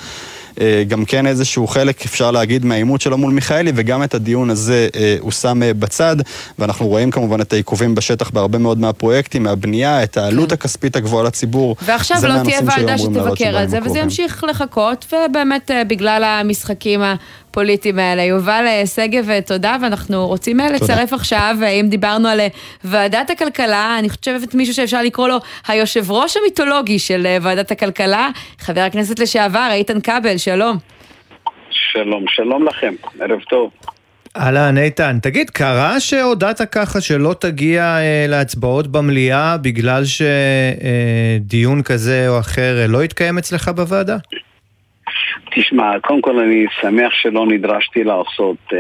אה, 0.61 0.85
גם 0.89 1.05
כן 1.05 1.27
איזשהו 1.27 1.67
חלק, 1.67 2.05
אפשר 2.05 2.31
להגיד, 2.31 2.65
מהעימות 2.65 3.01
שלו 3.01 3.19
מול 3.19 3.33
מיכאלי, 3.33 3.73
וגם 3.75 4.03
את 4.03 4.15
הדיון 4.15 4.51
הזה 4.51 4.89
אה, 4.97 5.17
הוא 5.21 5.33
שם 5.33 5.63
אה, 5.63 5.75
בצד, 5.75 6.17
ואנחנו 6.59 6.87
רואים 6.87 7.11
כמובן 7.11 7.41
את 7.41 7.53
העיכובים 7.53 7.95
בשטח 7.95 8.31
בהרבה 8.31 8.59
מאוד 8.59 8.79
מהפרויקטים, 8.79 9.43
מהבנייה, 9.43 10.03
את 10.03 10.17
העלות 10.17 10.53
הכספית 10.53 10.97
הגבוהה 10.97 11.25
לציבור. 11.25 11.77
ועכשיו 11.85 12.17
לא 12.23 12.43
תהיה 12.45 12.61
ועדה 12.65 12.99
שתבקר 12.99 13.57
על 13.57 13.69
זה, 13.69 13.79
וזה. 13.85 13.99
ימשיך 13.99 14.45
לחכות, 14.45 15.13
ובאמת 15.13 15.71
בגלל 15.87 16.25
המשחקים 16.25 17.03
הפוליטיים 17.57 17.99
האלה. 17.99 18.23
יובל 18.23 18.65
אה, 18.67 18.87
שגב, 18.87 19.31
אה, 19.31 19.41
תודה, 19.41 19.77
ואנחנו 19.83 20.27
רוצים 20.27 20.61
אה, 20.61 20.71
לצרף 20.71 21.13
עכשיו, 21.13 21.57
אה, 21.63 21.69
אם 21.69 21.87
דיברנו 21.89 22.29
על 22.29 22.41
אה, 22.41 22.47
ועדת 22.85 23.31
הכלכלה, 23.31 23.97
אני 23.99 24.09
חושבת 24.09 24.55
מישהו 24.55 24.75
שאפשר 24.75 25.03
לקרוא 25.03 25.29
לו 25.29 25.37
היושב 25.69 26.11
ראש 26.11 26.37
המיתולוגי 26.37 26.99
של 26.99 27.27
אה, 27.27 27.39
ועדת 27.43 27.71
הכלכלה, 27.71 28.29
חבר 28.59 28.81
הכנסת 28.81 29.19
לשעבר, 29.19 29.69
איתן 29.73 30.01
כבל, 30.01 30.37
שלום. 30.37 30.77
שלום, 31.71 32.25
שלום 32.29 32.67
לכם, 32.67 32.95
ערב 33.21 33.41
טוב. 33.51 33.71
אהלן, 34.37 34.79
איתן. 34.79 35.19
תגיד, 35.23 35.51
קרה 35.51 36.01
שהודעת 36.01 36.61
ככה 36.73 37.01
שלא 37.01 37.35
תגיע 37.41 37.83
אה, 37.83 38.27
להצבעות 38.29 38.87
במליאה 38.87 39.57
בגלל 39.57 40.03
שדיון 40.05 41.83
כזה 41.83 42.29
או 42.29 42.39
אחר 42.39 42.79
אה, 42.81 42.87
לא 42.87 43.05
יתקיים 43.05 43.39
אצלך 43.39 43.69
בוועדה? 43.69 44.17
תשמע, 45.51 46.01
קודם 46.01 46.21
כל 46.21 46.39
אני 46.39 46.67
שמח 46.81 47.13
שלא 47.13 47.47
נדרשתי 47.47 48.05
לעשות 48.05 48.57
אה, 48.73 48.79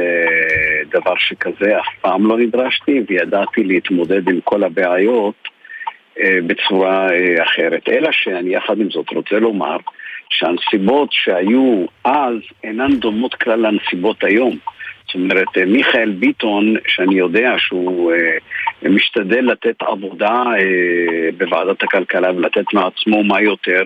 דבר 0.90 1.14
שכזה, 1.18 1.78
אף 1.78 2.00
פעם 2.00 2.26
לא 2.26 2.38
נדרשתי, 2.38 3.02
וידעתי 3.08 3.64
להתמודד 3.64 4.28
עם 4.28 4.40
כל 4.44 4.64
הבעיות 4.64 5.48
אה, 6.20 6.38
בצורה 6.46 7.08
אה, 7.10 7.42
אחרת. 7.42 7.88
אלא 7.88 8.08
שאני 8.12 8.54
יחד 8.54 8.80
עם 8.80 8.90
זאת 8.90 9.10
רוצה 9.10 9.38
לומר 9.38 9.76
שהנסיבות 10.30 11.08
שהיו 11.12 11.84
אז 12.04 12.36
אינן 12.64 12.96
דומות 12.96 13.34
כלל 13.34 13.66
לנסיבות 13.66 14.24
היום. 14.24 14.58
זאת 15.06 15.14
אומרת, 15.14 15.58
אה, 15.58 15.64
מיכאל 15.64 16.10
ביטון, 16.10 16.74
שאני 16.88 17.14
יודע 17.14 17.54
שהוא 17.58 18.12
אה, 18.12 18.88
משתדל 18.88 19.44
לתת 19.44 19.82
עבודה 19.82 20.42
אה, 20.58 21.28
בוועדת 21.38 21.82
הכלכלה 21.82 22.30
ולתת 22.36 22.64
מעצמו 22.72 23.24
מה 23.24 23.40
יותר, 23.40 23.82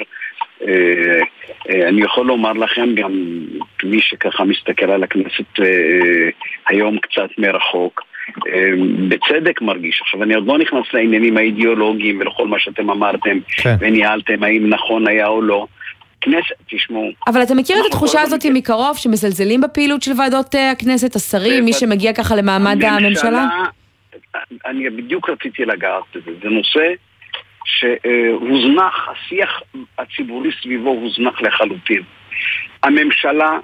אני 1.89 2.03
יכול 2.03 2.27
לומר 2.27 2.53
לכם, 2.53 2.95
גם 2.95 3.13
מי 3.85 4.01
שככה 4.01 4.45
מסתכל 4.45 4.91
על 4.91 5.03
הכנסת 5.03 5.61
אה, 5.61 6.29
היום 6.69 6.99
קצת 6.99 7.29
מרחוק, 7.39 8.03
אה, 8.47 8.71
בצדק 9.09 9.63
מרגיש. 9.63 10.01
עכשיו, 10.01 10.23
אני 10.23 10.35
עוד 10.35 10.47
לא 10.47 10.59
נכנס 10.59 10.85
לעניינים 10.95 11.37
האידיאולוגיים 11.37 12.21
ולכל 12.21 12.49
מה 12.49 12.59
שאתם 12.59 12.91
אמרתם 12.91 13.39
כן. 13.57 13.77
וניהלתם, 13.81 14.43
האם 14.43 14.69
נכון 14.69 15.09
היה 15.09 15.27
או 15.27 15.43
לא. 15.43 15.67
כנסת, 16.21 16.55
תשמעו, 16.71 17.11
אבל 17.27 17.43
אתה 17.43 17.55
מכיר 17.55 17.77
את 17.81 17.87
התחושה 17.87 18.19
כל 18.19 18.25
הזאת 18.25 18.45
הזמן. 18.45 18.57
מקרוב, 18.57 18.97
שמזלזלים 18.97 19.61
בפעילות 19.61 20.03
של 20.03 20.13
ועדות 20.19 20.55
אה, 20.55 20.71
הכנסת, 20.71 21.17
השרים, 21.17 21.65
מי. 21.65 21.73
שמגיע 21.73 22.13
ככה 22.13 22.37
למעמד 22.37 22.85
הממשלה? 22.85 23.49
אני 24.67 24.91
בדיוק 24.91 25.31
רציתי 25.31 25.65
לגעת 25.65 26.03
בזה. 26.15 26.31
זה 26.43 26.49
נושא 26.49 26.81
שהוזנח, 27.65 29.09
השיח 29.09 29.63
הציבורי 29.99 30.51
סביבו 30.63 30.91
הוזנח 30.91 31.41
לחלוטין. 31.41 32.03
הממשלה 32.83 33.59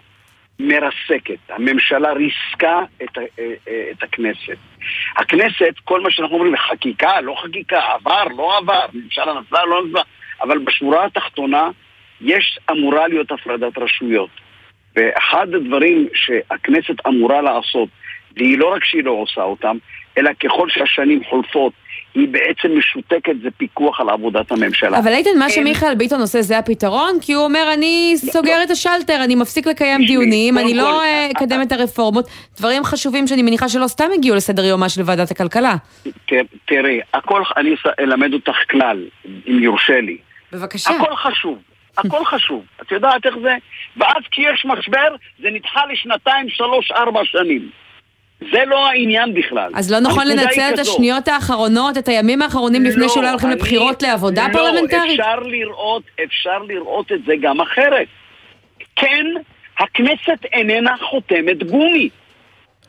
מרסקת, 0.61 1.39
הממשלה 1.49 2.13
ריסקה 2.13 2.81
את, 3.03 3.19
אה, 3.19 3.25
אה, 3.69 3.91
את 3.91 4.03
הכנסת. 4.03 4.57
הכנסת, 5.17 5.75
כל 5.85 6.01
מה 6.01 6.11
שאנחנו 6.11 6.37
אומרים, 6.37 6.57
חקיקה, 6.57 7.21
לא 7.21 7.35
חקיקה, 7.43 7.81
עבר, 7.95 8.25
לא 8.37 8.59
עבר, 8.59 8.87
ממשלה 8.93 9.41
נפלה, 9.41 9.65
לא 9.65 9.85
נפלה, 9.87 10.03
אבל 10.41 10.59
בשורה 10.59 11.05
התחתונה 11.05 11.71
יש, 12.21 12.59
אמורה 12.71 13.09
להיות 13.09 13.33
הפרדת 13.33 13.79
רשויות. 13.79 14.31
ואחד 14.97 15.55
הדברים 15.55 16.09
שהכנסת 16.15 17.07
אמורה 17.07 17.43
לעשות, 17.43 17.89
והיא 18.37 18.59
לא 18.59 18.75
רק 18.75 18.85
שהיא 18.85 19.05
לא 19.05 19.11
עושה 19.11 19.43
אותם, 19.43 19.77
אלא 20.19 20.31
ככל 20.33 20.69
שהשנים 20.71 21.25
חולפות, 21.25 21.73
היא 22.17 22.29
בעצם 22.29 22.79
משותקת, 22.79 23.33
זה 23.43 23.49
פיקוח 23.57 24.01
על 24.01 24.09
עבודת 24.11 24.53
הממשלה. 24.53 24.99
אבל 24.99 25.13
איתן, 25.13 25.31
מה 25.39 25.45
אין- 25.47 25.55
שמיכאל 25.55 25.95
ביטון 25.95 26.21
עושה 26.21 26.43
זה 26.43 26.59
הפתרון? 26.59 27.19
כי 27.21 27.33
הוא 27.33 27.45
אומר, 27.45 27.71
אני 27.75 28.13
סוגר. 28.17 28.63
את 28.65 28.71
השלטר, 28.71 29.21
אני 29.25 29.35
מפסיק 29.35 29.67
לקיים 29.67 30.05
דיונים, 30.07 30.59
אני 30.59 30.75
לא 30.75 31.03
אה, 31.03 31.29
אקדם 31.31 31.63
את 31.63 31.73
הרפורמות. 31.73 32.27
דברים 32.59 32.85
חשובים 32.85 33.27
שאני 33.27 33.43
מניחה 33.43 33.69
שלא 33.69 33.87
סתם 33.87 34.05
הגיעו 34.15 34.37
לסדר 34.37 34.65
יומה 34.65 34.89
של 34.89 35.03
ועדת 35.05 35.31
הכלכלה. 35.31 35.75
תראי, 36.67 37.01
הכל, 37.15 37.43
אני 37.57 37.71
אלמד 38.01 38.33
אותך 38.33 38.57
כלל, 38.71 39.05
אם 39.49 39.63
יורשה 39.63 40.01
לי. 40.01 40.17
בבקשה. 40.53 40.91
הכל 40.91 41.17
חשוב, 41.17 41.59
הכל 41.99 42.25
חשוב. 42.35 42.65
את 42.83 42.93
יודעת 42.93 43.27
איך 43.27 43.35
זה? 43.43 43.55
ואז 43.97 44.23
כי 44.31 44.43
יש 44.43 44.67
משבר, 44.69 45.09
זה 45.43 45.49
נדחה 45.53 45.81
לשנתיים, 45.93 46.47
שלוש, 46.49 46.91
ארבע 46.91 47.21
שנים. 47.25 47.69
זה 48.41 48.65
לא 48.67 48.87
העניין 48.89 49.35
בכלל. 49.35 49.71
אז 49.75 49.93
לא 49.93 50.01
נכון 50.01 50.27
לנצל 50.29 50.71
את. 50.75 50.79
השניות 50.79 51.29
האחרונות, 51.29 51.99
את 51.99 52.09
הימים 52.09 52.43
האחרונים 52.43 52.85
לפני 52.85 53.03
לא, 53.03 53.09
שאולי 53.09 53.29
הולכים 53.29 53.49
אני- 53.51 53.57
לבחירות 53.57 54.03
לעבודה 54.03 54.47
לא, 54.49 54.53
פרלמנטרית? 54.53 55.21
אפשר 55.21 55.41
לראות, 55.41 56.03
אפשר 56.25 56.59
לראות 56.69 57.13
את 57.13 57.21
זה 57.27 57.33
גם 57.43 57.61
אחרת. 57.61 58.07
כן, 58.97 59.27
הכנסת 59.79 60.45
איננה 60.53 60.95
חותמת 61.11 61.63
גומי. 61.71 62.09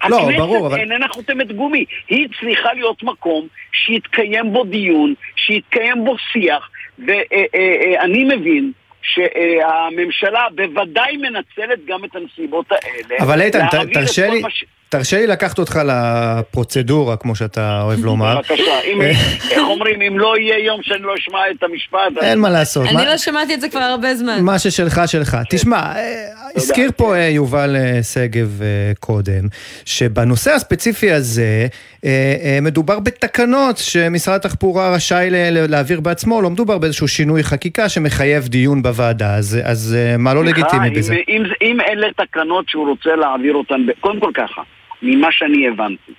לא, 0.09 0.17
הכנסת 0.19 0.37
ברור, 0.37 0.67
אבל- 0.67 0.79
איננה 0.79 1.07
חותמת 1.07 1.51
גומי. 1.51 1.85
היא 2.09 2.27
צריכה 2.39 2.73
להיות 2.73 3.03
מקום 3.03 3.47
שיתקיים 3.85 4.53
בו 4.53 4.63
דיון, 4.63 5.13
שיתקיים 5.35 6.05
בו 6.05 6.15
שיח, 6.33 6.69
ואני 6.99 8.23
מבין 8.23 8.71
שהממשלה 9.01 10.45
בוודאי 10.55 11.17
מנצלת 11.17 11.85
גם 11.85 12.05
את 12.05 12.15
הנסיבות 12.15 12.65
האלה. 12.71 13.15
אבל 13.23 13.41
איתן, 13.41 13.65
תרשה 13.93 14.29
לי, 14.29 14.41
מה 14.41 14.49
ש- 14.49 14.63
תרשה 14.89 15.17
לי 15.17 15.27
לקחת 15.27 15.59
אותך 15.59 15.79
לפרוצדורה, 15.85 17.17
כמו 17.17 17.35
שאתה 17.35 17.81
אוהב 17.81 18.05
לומר. 18.05 18.37
בבקשה, 18.37 18.81
אם, 18.85 19.01
איך 19.51 19.61
אומרים, 19.69 20.01
אם 20.01 20.19
לא 20.19 20.37
יהיה 20.37 20.65
יום 20.65 20.79
שאני 20.83 21.01
לא 21.01 21.15
אשמע 21.15 21.39
את 21.51 21.63
המשפט, 21.63 22.23
אין 22.23 22.39
מה 22.39 22.49
לעשות. 22.49 22.87
אני 22.87 23.05
לא 23.05 23.17
שמעתי 23.17 23.53
את 23.53 23.61
זה 23.61 23.69
כבר 23.69 23.79
הרבה 23.79 24.15
זמן. 24.15 24.39
מה 24.41 24.59
ששלך 24.59 25.01
שלך. 25.05 25.37
תשמע, 25.49 25.77
אה, 25.77 26.25
הזכיר 26.55 26.91
פה 26.95 27.15
אה, 27.15 27.21
יובל 27.27 27.75
אה, 27.75 28.03
שגב 28.03 28.61
אה, 28.61 28.67
קודם, 28.99 29.47
שבנושא 29.85 30.51
הספציפי 30.51 31.11
הזה 31.11 31.67
אה, 32.05 32.35
אה, 32.43 32.59
מדובר 32.61 32.99
בתקנות 32.99 33.77
שמשרד 33.77 34.35
התחבורה 34.35 34.95
רשאי 34.95 35.27
להעביר 35.69 35.99
בעצמו, 35.99 36.41
לא 36.41 36.49
מדובר 36.49 36.77
באיזשהו 36.77 37.07
שינוי 37.07 37.43
חקיקה 37.43 37.89
שמחייב 37.89 38.47
דיון 38.47 38.81
בוועדה, 38.81 39.35
אז, 39.35 39.95
אה, 39.97 40.17
מה 40.17 40.33
לא 40.33 40.45
לגיטימי 40.45 40.89
בזה? 40.89 41.15
אם, 41.61 41.77
אלה 41.81 42.07
תקנות 42.17 42.69
שהוא 42.69 42.87
רוצה 42.89 43.15
להעביר 43.15 43.53
אותן, 43.53 43.75
קודם 43.99 44.19
כל 44.19 44.31
ככה, 44.33 44.61
ממה 45.01 45.31
שאני 45.31 45.67
הבנתי. 45.67 46.11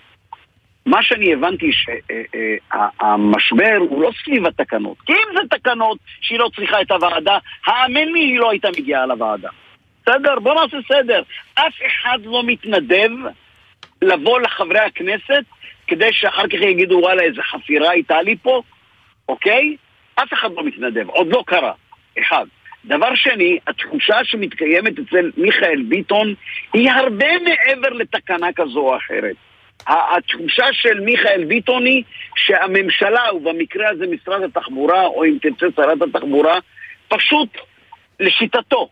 מה 0.87 1.03
שאני 1.03 1.33
הבנתי 1.33 1.71
שהמשבר 1.73 3.77
הוא 3.79 4.03
לא 4.03 4.11
סביב 4.25 4.47
התקנות. 4.47 4.97
כי 5.07 5.12
אם 5.12 5.35
זה 5.35 5.59
תקנות 5.59 5.99
שהיא 6.21 6.38
לא 6.38 6.51
צריכה 6.57 6.81
את 6.81 6.91
הוועדה, 6.91 7.38
האמן 7.67 8.09
לי, 8.09 8.21
היא 8.21 8.38
לא 8.38 8.51
הייתה 8.51 8.69
מגיעה 8.79 9.07
לוועדה. 9.07 9.49
בסדר? 10.03 10.38
בוא 10.38 10.55
נעשה 10.55 10.77
סדר. 10.88 11.23
אף 11.55 11.75
אחד 11.87 12.19
לא 12.25 12.43
מתנדב 12.47 13.11
לבוא 14.03 14.41
לחברי 14.41 14.79
הכנסת 14.79 15.45
כדי 15.87 16.12
שאחר 16.12 16.49
כך 16.49 16.55
יגידו 16.55 16.99
וואלה 17.03 17.23
איזה 17.23 17.43
חפירה 17.43 17.91
הייתה 17.91 18.23
לי 18.23 18.37
פה, 18.43 18.62
אוקיי? 19.29 19.77
אף 20.14 20.33
אחד 20.33 20.51
לא 20.57 20.64
מתנדב, 20.64 21.09
עוד 21.09 21.29
לא 21.31 21.43
קרה. 21.47 21.73
אחד. 22.19 22.47
דבר 22.85 23.14
שני, 23.14 23.59
התחושה 23.67 24.17
שמתקיימת 24.25 24.93
אצל 24.99 25.31
מיכאל 25.37 25.83
ביטון 25.88 26.35
היא 26.73 26.91
הרבה 26.91 27.27
מעבר 27.38 27.88
לתקנה 27.88 28.49
כזו 28.57 28.81
או 28.81 28.97
אחרת. 28.97 29.37
התחושה 29.87 30.64
של 30.73 31.01
מיכאל 31.01 31.45
ביטון 31.45 31.87
היא 31.87 32.03
שהממשלה, 32.37 33.35
ובמקרה 33.35 33.88
הזה 33.88 34.05
משרד 34.07 34.43
התחבורה, 34.43 35.07
או 35.07 35.25
אם 35.25 35.38
תרצה 35.43 35.67
שרת 35.77 36.03
התחבורה, 36.03 36.59
פשוט, 37.09 37.49
לשיטתו, 38.21 38.88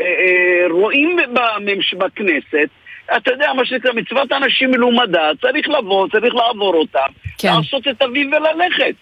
אה, 0.00 0.06
אה, 0.06 0.66
רואים 0.70 1.16
בממש... 1.34 1.94
בכנסת, 1.94 2.68
אתה 3.16 3.30
יודע, 3.30 3.52
מה 3.52 3.64
שנקרא 3.64 3.92
מצוות 3.92 4.32
אנשים 4.32 4.70
מלומדה, 4.70 5.30
צריך 5.40 5.68
לבוא, 5.68 6.08
צריך 6.08 6.34
לעבור 6.34 6.74
אותה, 6.74 7.04
כן. 7.38 7.48
לעשות 7.48 7.88
את 7.88 8.02
אביו 8.02 8.26
וללכת. 8.30 8.94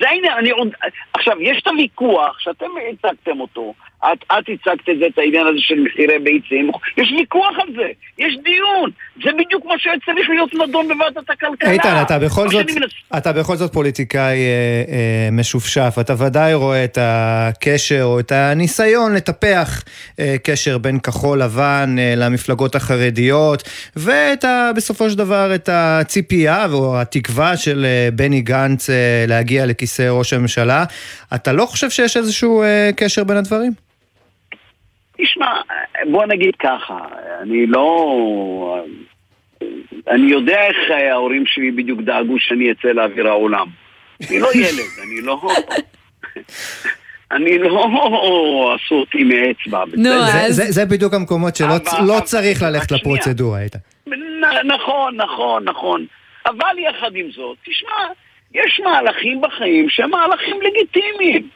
זה 0.00 0.08
העניין, 0.08 0.32
אני 0.38 0.50
עוד... 0.50 0.68
עכשיו, 1.14 1.42
יש 1.42 1.62
את 1.62 1.66
הוויכוח 1.66 2.38
שאתם 2.38 2.66
הצגתם 2.92 3.40
אותו, 3.40 3.74
את, 4.04 4.18
את 4.24 4.44
הצגת 4.48 4.88
את 4.90 4.98
זה, 4.98 5.06
את 5.06 5.18
העניין 5.18 5.46
הזה 5.46 5.58
של 5.60 5.74
מחירי 5.80 6.18
ביצים, 6.18 6.70
יש 6.96 7.12
ויכוח 7.18 7.52
על 7.62 7.68
זה, 7.76 7.88
יש 8.18 8.34
דיון, 8.44 8.90
זה 9.24 9.30
בדיוק 9.44 9.64
מה 9.66 9.74
שצריך 9.78 10.28
להיות 10.30 10.54
נדון 10.54 10.88
בוועדת 10.88 11.30
הכלכלה. 11.30 11.70
איתן, 11.70 12.02
אתה 12.06 12.18
בכל 12.18 12.48
זאת, 12.48 12.66
מנס- 12.70 13.16
אתה 13.18 13.32
בכל 13.32 13.56
זאת 13.56 13.72
פוליטיקאי 13.72 14.36
אה, 14.36 14.36
אה, 14.92 15.28
משופשף, 15.32 15.96
אתה 16.00 16.14
ודאי 16.24 16.54
רואה 16.54 16.84
את 16.84 16.98
הקשר 17.00 18.02
או 18.02 18.20
את 18.20 18.32
הניסיון 18.32 19.14
לטפח 19.14 19.82
אה, 20.20 20.36
קשר 20.42 20.78
בין 20.78 20.98
כחול 20.98 21.42
לבן 21.42 21.96
אה, 21.98 22.14
למפלגות 22.16 22.74
החרדיות, 22.74 23.62
ואת 23.96 24.44
ה, 24.44 24.70
בסופו 24.76 25.10
של 25.10 25.18
דבר 25.18 25.54
את 25.54 25.68
הציפייה 25.72 26.66
או 26.72 27.00
התקווה 27.00 27.56
של 27.56 27.84
אה, 27.84 28.08
בני 28.12 28.40
גנץ 28.40 28.90
אה, 28.90 28.94
להגיע 29.28 29.66
לכיסא 29.66 30.02
ראש 30.02 30.32
הממשלה. 30.32 30.84
אתה 31.34 31.52
לא 31.52 31.66
חושב 31.66 31.90
שיש 31.90 32.16
איזשהו 32.16 32.62
אה, 32.62 32.90
קשר 32.96 33.24
בין 33.24 33.36
הדברים? 33.36 33.85
תשמע, 35.18 35.60
בוא 36.10 36.26
נגיד 36.26 36.54
ככה, 36.58 36.98
אני 37.42 37.66
לא... 37.66 38.84
אני 40.08 40.30
יודע 40.32 40.66
איך 40.66 40.76
ההורים 40.90 41.44
שלי 41.46 41.70
בדיוק 41.70 42.00
דאגו 42.00 42.34
שאני 42.38 42.72
אצא 42.72 42.88
לאוויר 42.88 43.28
העולם. 43.28 43.66
אני 44.30 44.40
לא 44.40 44.48
ילד, 44.54 44.68
אני 45.04 45.20
לא... 45.20 45.40
אני 47.30 47.58
לא 47.58 47.86
עשו 48.74 48.94
אותי 48.94 49.24
מאצבע. 49.24 49.84
נו, 49.96 50.08
אז- 50.14 50.62
זה, 50.68 50.84
בדיוק 50.86 51.14
המקומות 51.14 51.56
שלא 51.56 51.74
לא 52.06 52.20
צריך 52.24 52.62
ללכת. 52.62 52.92
לפרוצדורה, 52.92 53.62
איתן. 53.62 53.78
נ- 54.06 54.66
נכון, 54.72 55.16
נכון, 55.16 55.64
נכון. 55.64 56.06
אבל 56.46 56.78
יחד 56.78 57.10
עם 57.16 57.30
זאת, 57.30 57.56
תשמע, 57.66 57.90
יש 58.54 58.80
מהלכים 58.84 59.40
בחיים 59.40 59.88
שהם 59.90 60.10
מהלכים 60.10 60.56
לגיטימיים. 60.62 61.48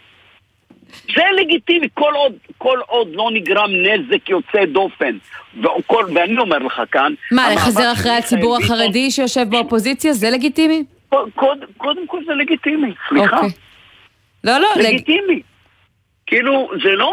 זה 1.15 1.23
לגיטימי, 1.41 1.87
כל 1.95 2.13
עוד, 2.15 2.33
כל 2.59 2.79
עוד 2.87 3.09
לא 3.15 3.31
נגרם 3.33 3.71
נזק 3.73 4.29
יוצא 4.31 4.65
דופן. 4.65 5.17
וכל, 5.63 6.05
ואני 6.15 6.39
אומר 6.39 6.59
לך 6.59 6.83
כאן... 6.93 7.13
מה, 7.33 7.55
לחזר 7.55 7.93
אחרי 7.93 8.13
הציבור 8.13 8.57
החרדי 8.57 9.11
שיושב 9.11 9.45
באופוזיציה? 9.51 10.13
זה 10.13 10.31
לגיטימי? 10.31 10.85
קוד, 11.35 11.65
קודם 11.77 12.07
כל 12.07 12.19
זה 12.27 12.33
לגיטימי, 12.35 12.93
סליחה. 13.09 13.37
אוקיי. 13.37 13.49
לא, 14.45 14.59
לא, 14.59 14.69
לג- 14.77 14.87
לגיטימי. 14.87 15.41
כאילו, 16.27 16.71
זה 16.83 16.91
לא 16.91 17.13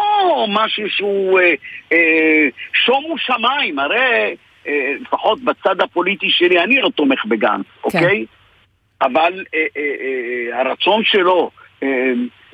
משהו 0.50 0.90
שהוא 0.90 1.40
אה, 1.40 1.54
אה, 1.92 2.48
שומו 2.74 3.18
שמיים, 3.18 3.80
הרי 3.80 4.36
אה, 4.68 4.92
לפחות 5.02 5.40
בצד 5.42 5.82
הפוליטי 5.82 6.30
שלי 6.30 6.60
אני 6.64 6.76
לא 6.82 6.90
תומך 6.96 7.26
בגנץ, 7.26 7.66
אוקיי? 7.84 8.26
אבל 9.02 9.44
אה, 9.56 9.66
אה, 9.78 9.82
אה, 9.82 10.60
הרצון 10.62 11.02
שלו, 11.06 11.52
אה, 11.84 11.88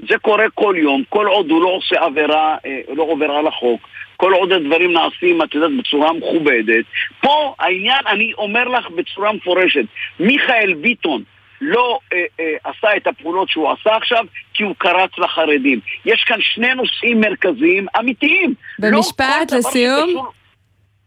זה 0.10 0.18
קורה 0.18 0.46
כל 0.54 0.76
יום, 0.78 1.04
כל 1.10 1.28
עוד 1.28 1.50
הוא 1.52 1.62
לא 1.62 1.70
עושה 1.70 2.02
עבירה, 2.02 2.58
אה, 2.66 2.80
לא 2.96 3.04
עובר 3.04 3.32
על 3.32 3.48
החוק, 3.48 3.82
כל 4.18 4.34
עוד 4.34 4.52
הדברים 4.52 4.94
נעשים, 4.94 5.42
את 5.42 5.56
יודעת, 5.56 5.72
בצורה 5.80 6.13
מכובדת. 6.13 6.86
פה 7.22 7.56
העניין, 7.60 8.08
אני 8.08 8.34
אומר 8.38 8.63
לך 8.68 8.89
בצורה 8.89 9.34
מפורשת, 9.34 9.86
מיכאל 10.20 10.74
ביטון 10.74 11.24
לא 11.62 12.00
אה, 12.13 12.24
אה, 12.39 12.54
עשה 12.63 12.98
את 12.98 13.08
הפעולות 13.08 13.50
שהוא 13.50 13.72
עשה 13.72 13.96
עכשיו 13.96 14.26
כי 14.54 14.63
הוא 14.63 14.76
קרץ 14.78 15.10
לחרדים. 15.18 15.80
יש 16.06 16.24
כאן 16.28 16.38
שני 16.42 16.74
נושאים 16.74 17.22
מרכזיים 17.22 17.86
אמיתיים. 18.00 18.54
לא 18.80 18.89
במשפט, 18.98 19.26
כל 19.26 19.46
דבר 19.48 19.58
לסיום. 19.58 20.10
שקשור- 20.10 20.34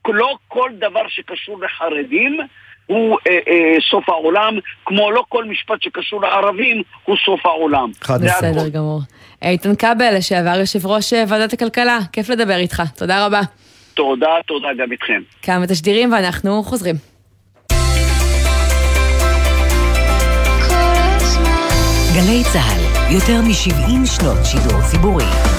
לא 0.09 0.37
כל 0.49 0.71
דבר 0.79 1.09
שקשור 1.09 1.61
לחרדים 1.65 2.39
הוא 2.87 3.19
אה, 3.29 3.39
אה, 3.49 3.77
סוף 3.91 4.09
העולם, 4.09 4.55
כמו 4.87 5.11
לא 5.11 5.25
כל 5.29 5.45
משפט 5.45 5.83
שקשור 5.83 6.23
לערבים 6.23 6.83
הוא 7.05 7.17
סוף 7.25 7.47
העולם. 7.47 7.91
חד. 8.01 8.25
בסדר 8.25 8.69
גמור. 8.69 9.01
איתן 9.43 9.75
כבל, 9.75 10.15
לשעבר 10.17 10.59
יושב 10.61 10.87
ראש 10.87 11.13
אה, 11.13 11.25
ועדת 11.29 11.53
הכלכלה, 11.53 11.99
כיף 12.13 12.31
לדבר 12.31 12.57
איתך, 12.57 12.83
תודה 12.97 13.27
רבה. 13.27 13.41
תודה, 13.95 14.29
תודה 14.47 14.69
גם 14.79 14.93
איתכם. 14.93 15.23
כמה 15.43 15.67
תשדירים 15.67 16.13
ואנחנו 16.13 16.63
חוזרים. 16.63 16.95
גלי 22.15 22.43
צה"ל, 22.53 23.15
יותר 23.15 23.41
מ-70 23.41 24.07
שנות 24.07 24.39
שידור 24.45 24.81
ציבורי. 24.91 25.56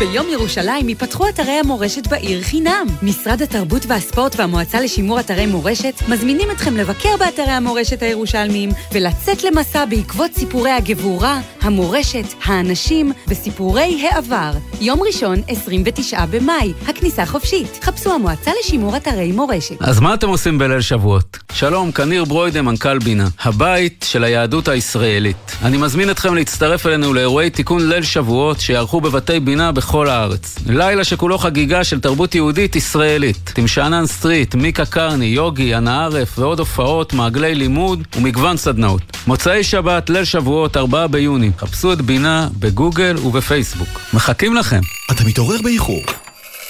ביום 0.00 0.28
ירושלים 0.28 0.88
ייפתחו 0.88 1.28
אתרי 1.28 1.52
המורשת 1.52 2.06
בעיר 2.06 2.42
חינם. 2.42 2.86
משרד 3.02 3.42
התרבות 3.42 3.86
והספורט 3.88 4.36
והמועצה 4.38 4.80
לשימור 4.80 5.20
אתרי 5.20 5.46
מורשת 5.46 5.94
מזמינים 6.08 6.50
אתכם 6.50 6.76
לבקר 6.76 7.16
באתרי 7.18 7.50
המורשת 7.50 8.02
הירושלמיים 8.02 8.70
ולצאת 8.92 9.44
למסע 9.44 9.84
בעקבות 9.84 10.30
סיפורי 10.32 10.70
הגבורה, 10.70 11.40
המורשת, 11.60 12.24
האנשים 12.44 13.12
וסיפורי 13.28 14.08
העבר. 14.08 14.50
יום 14.80 15.00
ראשון, 15.02 15.38
29 15.48 16.26
במאי, 16.26 16.72
הכניסה 16.88 17.26
חופשית. 17.26 17.78
חפשו 17.82 18.14
המועצה 18.14 18.50
לשימור 18.60 18.96
אתרי 18.96 19.32
מורשת. 19.32 19.82
אז 19.82 20.00
מה 20.00 20.14
אתם 20.14 20.28
עושים 20.28 20.58
בליל 20.58 20.80
שבועות? 20.80 21.38
שלום, 21.52 21.92
כאן 21.92 22.08
ניר 22.08 22.24
ברוידה, 22.24 22.62
מנכ"ל 22.62 22.98
בינה, 22.98 23.28
הבית 23.42 24.06
של 24.08 24.24
היהדות 24.24 24.68
הישראלית. 24.68 25.56
אני 25.62 25.76
מזמין 25.76 26.10
אתכם 26.10 26.34
להצטרף 26.34 26.86
אלינו 26.86 27.14
לאירועי 27.14 27.50
תיקון 27.50 27.88
ליל 27.88 28.02
שבועות 28.02 28.60
שיערכו 28.60 29.00
בבתי 29.00 29.40
בינה 29.40 29.72
בכל 29.90 30.08
הארץ. 30.08 30.58
לילה 30.66 31.04
שכולו 31.04 31.38
חגיגה 31.38 31.84
של 31.84 32.00
תרבות 32.00 32.34
יהודית 32.34 32.76
ישראלית. 32.76 33.52
עם 33.58 33.66
שאנן 33.66 34.06
סטריט, 34.06 34.54
מיקה 34.54 34.84
קרני, 34.84 35.24
יוגי, 35.24 35.76
אנה 35.76 36.04
ערף 36.04 36.38
ועוד 36.38 36.58
הופעות, 36.58 37.12
מעגלי 37.12 37.54
לימוד 37.54 38.06
ומגוון 38.16 38.56
סדנאות. 38.56 39.02
מוצאי 39.26 39.64
שבת, 39.64 40.10
ליל 40.10 40.24
שבועות, 40.24 40.76
4 40.76 41.06
ביוני. 41.06 41.50
חפשו 41.58 41.92
את 41.92 42.00
בינה 42.00 42.48
בגוגל 42.58 43.16
ובפייסבוק. 43.24 44.00
מחכים 44.14 44.54
לכם. 44.54 44.80
אתה 45.10 45.24
מתעורר 45.24 45.62
באיחור, 45.62 46.02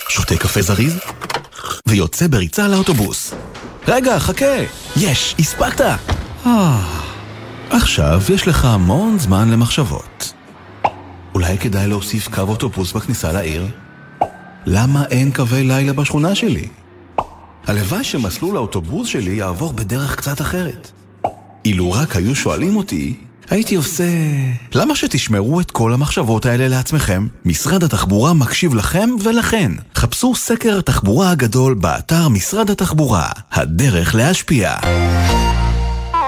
שותה 0.08 0.36
קפה 0.36 0.62
זריז, 0.62 0.98
ויוצא 1.86 2.26
בריצה 2.26 2.68
לאוטובוס. 2.68 3.34
רגע, 3.88 4.18
חכה! 4.18 4.56
יש, 4.96 5.34
הספקת! 5.38 5.84
אה, 6.46 6.80
עכשיו 7.70 8.22
יש 8.34 8.48
לך 8.48 8.64
המון 8.64 9.18
זמן 9.18 9.50
למחשבות. 9.50 10.39
אולי 11.34 11.58
כדאי 11.58 11.86
להוסיף 11.86 12.28
קו 12.28 12.40
אוטובוס 12.40 12.92
בכניסה 12.92 13.32
לעיר? 13.32 13.66
למה 14.66 15.04
אין 15.04 15.32
קווי 15.32 15.64
לילה 15.64 15.92
בשכונה 15.92 16.34
שלי? 16.34 16.68
הלוואי 17.66 18.04
שמסלול 18.04 18.56
האוטובוס 18.56 19.08
שלי 19.08 19.30
יעבור 19.30 19.72
בדרך 19.72 20.16
קצת 20.16 20.40
אחרת. 20.40 20.90
אילו 21.64 21.92
רק 21.92 22.16
היו 22.16 22.34
שואלים 22.34 22.76
אותי, 22.76 23.14
הייתי 23.50 23.74
עושה... 23.74 24.04
למה 24.74 24.96
שתשמרו 24.96 25.60
את 25.60 25.70
כל 25.70 25.92
המחשבות 25.92 26.46
האלה 26.46 26.68
לעצמכם? 26.68 27.26
משרד 27.44 27.84
התחבורה 27.84 28.32
מקשיב 28.32 28.74
לכם 28.74 29.10
ולכן. 29.22 29.72
חפשו 29.94 30.34
סקר 30.34 30.78
התחבורה 30.78 31.30
הגדול 31.30 31.74
באתר 31.74 32.28
משרד 32.28 32.70
התחבורה. 32.70 33.28
הדרך 33.52 34.14
להשפיע. 34.14 34.74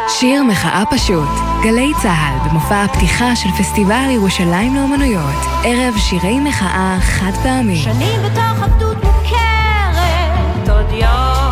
שיר 0.08 0.42
מחאה 0.42 0.82
פשוט, 0.90 1.28
גלי 1.62 1.92
צה"ל 2.02 2.48
במופע 2.48 2.84
הפתיחה 2.84 3.36
של 3.36 3.48
פסטיבל 3.58 4.10
ירושלים 4.10 4.74
לאומנויות, 4.74 5.44
ערב 5.64 5.94
שירי 5.96 6.40
מחאה 6.40 6.96
חד 7.00 7.32
פעמי. 7.42 7.76
שנים 7.76 8.20
בתוך 8.22 8.62
עבדות 8.62 8.96
מוכרת, 9.04 10.68
עוד 10.68 10.90
יום. 10.92 11.51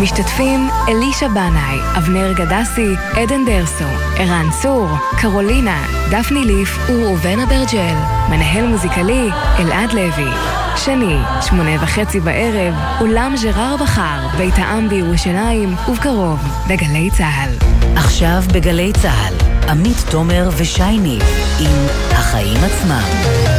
משתתפים 0.00 0.68
אלישע 0.88 1.28
בנאי, 1.28 1.78
אבנר 1.98 2.32
גדסי, 2.32 2.94
עדן 3.16 3.44
דרסו, 3.44 3.84
ערן 4.16 4.46
צור, 4.62 4.88
קרולינה, 5.20 5.86
דפני 6.10 6.44
ליף 6.44 6.78
וראובן 6.88 7.40
אברג'ל. 7.40 7.94
מנהל 8.30 8.66
מוזיקלי, 8.66 9.28
אלעד 9.58 9.92
לוי. 9.92 10.30
שני, 10.76 11.16
שמונה 11.40 11.82
וחצי 11.82 12.20
בערב, 12.20 12.74
אולם 13.00 13.36
ז'רר 13.36 13.76
בחר, 13.80 14.28
בית 14.36 14.54
העם 14.56 14.88
בירושלים, 14.88 15.74
ובקרוב, 15.88 16.38
בגלי 16.68 17.10
צה"ל. 17.10 17.50
עכשיו 17.96 18.42
בגלי 18.52 18.92
צה"ל, 18.92 19.34
עמית 19.70 20.04
תומר 20.10 20.48
ושי 20.56 20.98
ניב 20.98 21.22
עם 21.60 21.86
החיים 22.12 22.64
עצמם. 22.64 23.57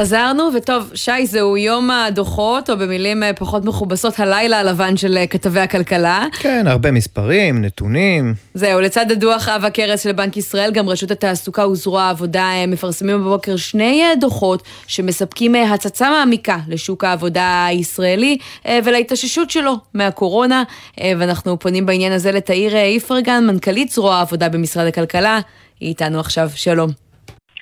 חזרנו, 0.00 0.50
וטוב, 0.56 0.90
שי, 0.94 1.26
זהו 1.26 1.56
יום 1.56 1.90
הדוחות, 1.90 2.70
או 2.70 2.76
במילים 2.78 3.22
אה, 3.22 3.32
פחות 3.32 3.64
מכובסות, 3.64 4.20
הלילה 4.20 4.60
הלבן 4.60 4.96
של 4.96 5.16
אה, 5.16 5.26
כתבי 5.26 5.60
הכלכלה. 5.60 6.26
כן, 6.32 6.66
הרבה 6.66 6.90
מספרים, 6.90 7.62
נתונים. 7.62 8.34
זהו, 8.54 8.80
לצד 8.80 9.10
הדוח 9.10 9.48
אב 9.48 9.64
הכרס 9.64 10.02
של 10.02 10.12
בנק 10.12 10.36
ישראל, 10.36 10.70
גם 10.70 10.88
רשות 10.88 11.10
התעסוקה 11.10 11.66
וזרוע 11.66 12.02
העבודה 12.02 12.42
אה, 12.42 12.66
מפרסמים 12.66 13.20
בבוקר 13.20 13.56
שני 13.56 14.04
דוחות 14.20 14.62
שמספקים 14.86 15.54
הצצה 15.54 16.10
מעמיקה 16.10 16.58
לשוק 16.68 17.04
העבודה 17.04 17.66
הישראלי 17.66 18.38
ולהתאוששות 18.84 19.50
שלו 19.50 19.74
מהקורונה, 19.94 20.62
ואנחנו 21.00 21.58
פונים 21.58 21.86
בעניין 21.86 22.12
הזה 22.12 22.32
לתאיר 22.32 22.76
איפרגן, 22.76 23.46
מנכ"לית 23.46 23.90
זרוע 23.90 24.14
העבודה 24.14 24.48
במשרד 24.48 24.86
הכלכלה, 24.86 25.40
היא 25.80 25.88
איתנו 25.88 26.20
עכשיו, 26.20 26.50
שלום. 26.54 27.09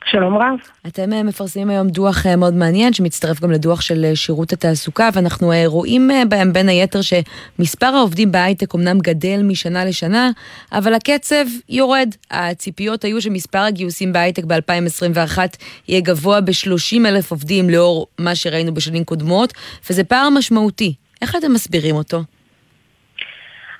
שלום 0.04 0.36
רב. 0.36 0.58
אתם 0.86 1.12
אה, 1.12 1.22
מפרסמים 1.22 1.70
היום 1.70 1.88
דוח 1.88 2.26
אה, 2.26 2.36
מאוד 2.36 2.54
מעניין 2.54 2.92
שמצטרף 2.92 3.40
גם 3.40 3.50
לדוח 3.50 3.80
של 3.80 4.04
אה, 4.04 4.16
שירות 4.16 4.52
התעסוקה 4.52 5.08
ואנחנו 5.12 5.52
רואים 5.66 6.10
בהם 6.28 6.52
בין 6.52 6.68
היתר 6.68 7.00
שמספר 7.02 7.86
העובדים 7.86 8.32
בהייטק 8.32 8.74
אמנם 8.74 8.98
גדל 8.98 9.40
משנה 9.42 9.84
לשנה 9.84 10.30
אבל 10.72 10.94
הקצב 10.94 11.44
יורד. 11.68 12.08
הציפיות 12.30 13.04
היו 13.04 13.22
שמספר 13.22 13.58
הגיוסים 13.58 14.12
בהייטק 14.12 14.44
ב-2021 14.44 15.38
יהיה 15.88 16.00
גבוה 16.00 16.40
ב-30 16.40 17.06
אלף 17.06 17.30
עובדים 17.30 17.70
לאור 17.70 18.06
מה 18.18 18.34
שראינו 18.34 18.74
בשנים 18.74 19.04
קודמות 19.04 19.52
וזה 19.90 20.04
פער 20.04 20.28
משמעותי. 20.30 20.94
איך 21.22 21.36
אתם 21.36 21.52
מסבירים 21.52 21.96
אותו? 21.96 22.22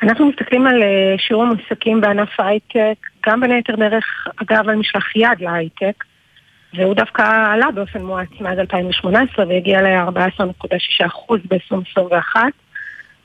אנחנו 0.03 0.29
מסתכלים 0.29 0.67
על 0.67 0.83
שיעור 1.19 1.43
המועסקים 1.43 2.01
בענף 2.01 2.41
ההייטק, 2.41 2.95
גם 3.27 3.41
בין 3.41 3.51
היתר 3.51 3.77
דרך, 3.77 4.27
אגב, 4.37 4.69
על 4.69 4.77
משלח 4.77 5.17
יד 5.17 5.41
להייטק, 5.41 6.05
והוא 6.75 6.95
דווקא 6.95 7.53
עלה 7.53 7.71
באופן 7.71 8.03
מואץ 8.03 8.29
מאז 8.41 8.59
2018 8.59 9.47
והגיע 9.47 9.83
ל-14.6% 9.83 11.35
ב-2021. 11.49 12.37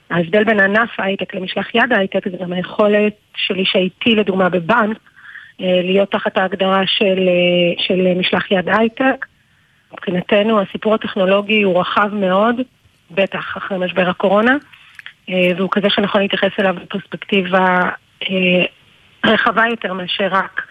ההבדל 0.10 0.44
בין 0.44 0.60
ענף 0.60 0.90
ההייטק 1.00 1.34
למשלח 1.36 1.76
יד 1.76 1.94
ההייטק 1.94 2.30
זה 2.30 2.38
גם 2.38 2.54
היכולת 2.54 3.14
של 3.36 3.56
איש 3.56 3.76
איתי, 3.76 4.16
לדוגמה 4.16 4.50
בבנק, 4.50 4.98
אה, 5.62 5.82
להיות 5.84 6.12
תחת 6.12 6.38
ההגדרה 6.38 6.82
של, 6.86 7.20
אה, 7.28 7.84
של 7.84 8.14
משלח 8.20 8.52
יד 8.52 8.70
הייטק. 8.70 9.26
מבחינתנו 9.94 10.62
הסיפור 10.62 10.96
הטכנולוגי 10.96 11.62
הוא 11.62 11.80
רחב 11.80 12.10
מאוד, 12.14 12.56
בטח 13.12 13.58
אחרי 13.58 13.78
משבר 13.78 14.10
הקורונה, 14.10 14.52
אה, 14.52 14.58
והוא 15.30 15.70
כזה 15.72 15.88
שנכון 15.90 16.22
להתייחס 16.22 16.52
אליו 16.60 16.76
בפרספקטיבה 16.84 17.90
רחבה 19.26 19.64
יותר 19.70 19.94
מאשר 19.94 20.28
רק 20.32 20.62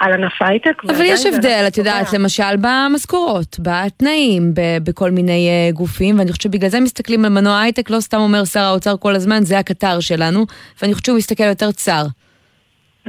על 0.00 0.12
ענף 0.12 0.42
ההייטק. 0.42 0.82
אבל 0.84 1.04
יש 1.04 1.26
הבדל, 1.26 1.64
את 1.68 1.78
יודעת, 1.78 2.12
למשל 2.12 2.56
במשכורות, 2.60 3.56
בתנאים, 3.60 4.52
בכל 4.84 5.10
מיני 5.10 5.48
אה, 5.48 5.72
גופים, 5.72 6.18
ואני 6.18 6.28
חושבת 6.32 6.42
שבגלל 6.42 6.70
זה 6.70 6.80
מסתכלים 6.80 7.24
על 7.24 7.30
מנוע 7.32 7.60
הייטק, 7.60 7.90
לא 7.90 8.00
סתם 8.00 8.18
אומר 8.18 8.44
שר 8.44 8.60
האוצר 8.60 8.96
כל 9.00 9.14
הזמן, 9.14 9.42
זה 9.42 9.58
הקטר 9.58 10.00
שלנו, 10.00 10.46
ואני 10.82 10.92
חושבת 10.92 11.04
שהוא 11.04 11.16
מסתכל 11.16 11.44
יותר 11.44 11.72
צר. 11.72 12.02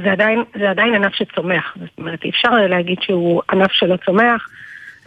זה 0.03 0.11
עדיין, 0.11 0.43
זה 0.59 0.69
עדיין 0.69 0.95
ענף 0.95 1.13
שצומח, 1.15 1.77
זאת 1.79 1.89
אומרת, 1.97 2.23
אי 2.23 2.29
אפשר 2.29 2.49
להגיד 2.49 2.97
שהוא 3.01 3.41
ענף 3.51 3.71
שלא 3.71 3.95
צומח, 4.05 4.47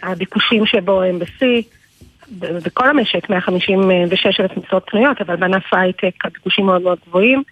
הביקושים 0.03 0.67
שבו 0.67 1.03
הם 1.03 1.19
בשיא. 1.19 1.63
בכל 2.39 2.89
המשק 2.89 3.31
156 3.31 4.41
אלף 4.41 4.51
משרות 4.57 4.85
פנויות, 4.91 5.21
אבל 5.21 5.37
בענף 5.37 5.75
ההייטק 5.75 6.15
הביקושים 6.25 6.67
מאוד 6.67 6.83
מאוד 6.83 6.99
גבוהים. 7.09 7.43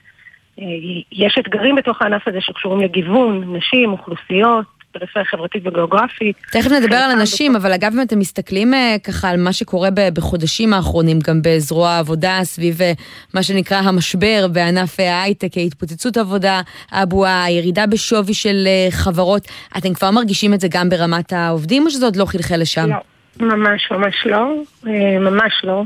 אה, 0.58 0.64
יש 1.12 1.38
אתגרים 1.38 1.74
בתוך 1.74 2.02
הענף 2.02 2.28
הזה 2.28 2.40
שקשורים 2.40 2.80
לגיוון, 2.80 3.56
נשים, 3.56 3.92
אוכלוסיות, 3.92 4.64
פריפריה 4.92 5.24
חברתית 5.24 5.66
וגיאוגרפית. 5.66 6.36
תכף 6.52 6.70
נדבר 6.70 6.96
על 6.96 7.10
הנשים, 7.10 7.56
אבל 7.56 7.72
אגב, 7.72 7.92
אם 7.94 8.02
אתם 8.02 8.18
מסתכלים 8.18 8.74
אה, 8.74 8.96
ככה 9.04 9.28
על 9.28 9.40
מה 9.40 9.52
שקורה 9.52 9.88
בחודשים 10.14 10.74
האחרונים, 10.74 11.18
גם 11.28 11.40
בזרוע 11.42 11.90
העבודה, 11.90 12.38
סביב 12.42 12.82
אה, 12.82 12.92
מה 13.34 13.42
שנקרא 13.42 13.76
המשבר 13.76 14.46
בענף 14.52 15.00
ההייטק, 15.00 15.58
התפוצצות 15.66 16.16
עבודה, 16.16 16.60
הבועה, 16.90 17.44
הירידה 17.44 17.86
בשווי 17.86 18.34
של 18.34 18.68
חברות, 18.90 19.48
אתם 19.78 19.94
כבר 19.94 20.10
מרגישים 20.10 20.54
את 20.54 20.60
זה 20.60 20.68
גם 20.70 20.88
ברמת 20.88 21.32
העובדים, 21.32 21.86
או 21.86 21.90
שזה 21.90 22.04
עוד 22.04 22.16
לא 22.16 22.24
חלחל 22.24 22.56
לשם? 22.56 22.90
לא. 22.90 23.11
ממש 23.40 23.90
ממש 23.90 24.26
לא, 24.26 24.62
ממש 25.20 25.60
לא. 25.64 25.82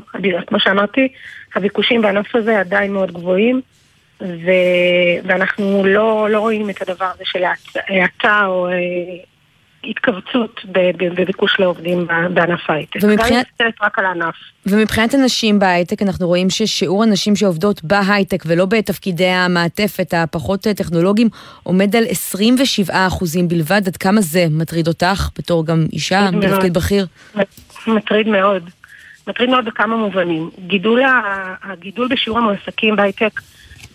כמו 0.47 0.61
שאמרתי, 0.61 1.09
הביקושים 1.55 2.03
בענף 2.03 2.35
הזה 2.35 2.61
עדיין 2.61 2.93
מאוד 2.93 3.13
גבוהים. 3.13 3.61
ו... 4.21 4.51
ואנחנו 5.25 5.85
לא, 5.85 6.29
לא 6.31 6.41
רואים 6.41 6.71
את 6.71 6.83
הדבר 6.83 7.05
הזה 7.15 7.25
של 7.27 7.45
האטה 7.89 8.47
או 8.47 8.69
אה, 8.69 8.75
התכווצות 9.87 10.61
בביקוש 11.15 11.61
לעובדים 11.61 12.07
בענף 12.35 12.71
ההייטק. 12.71 13.01
ומבחינת... 13.03 13.47
רק 13.83 13.99
על 13.99 14.07
הענף. 14.07 14.35
ומבחינת 14.67 15.15
הנשים 15.15 15.59
בהייטק, 15.59 16.03
אנחנו 16.03 16.27
רואים 16.27 16.51
ששיעור 16.51 17.03
הנשים 17.03 17.37
שעובדות 17.37 17.85
בהייטק 17.85 18.43
ולא 18.47 18.67
בתפקידי 18.67 19.27
המעטפת 19.29 20.15
הפחות 20.15 20.61
טכנולוגיים 20.61 21.29
עומד 21.63 21.97
על 21.97 22.05
27 22.09 23.07
אחוזים 23.07 23.49
בלבד. 23.49 23.83
עד 23.87 23.97
כמה 23.97 24.21
זה 24.21 24.47
מטריד 24.51 24.89
אותך 24.89 25.29
בתור 25.39 25.67
גם 25.67 25.87
אישה 25.93 26.29
בתפקיד 26.41 26.75
בכיר? 26.75 27.07
מטריד 27.87 28.29
מאוד. 28.29 28.71
מטריד 29.27 29.51
מאוד 29.51 29.65
בכמה 29.65 29.97
מובנים. 29.97 30.51
גידול, 30.67 31.03
הגידול 31.63 32.09
בשיעור 32.09 32.39
המועסקים 32.39 32.97
בהייטק 32.97 33.41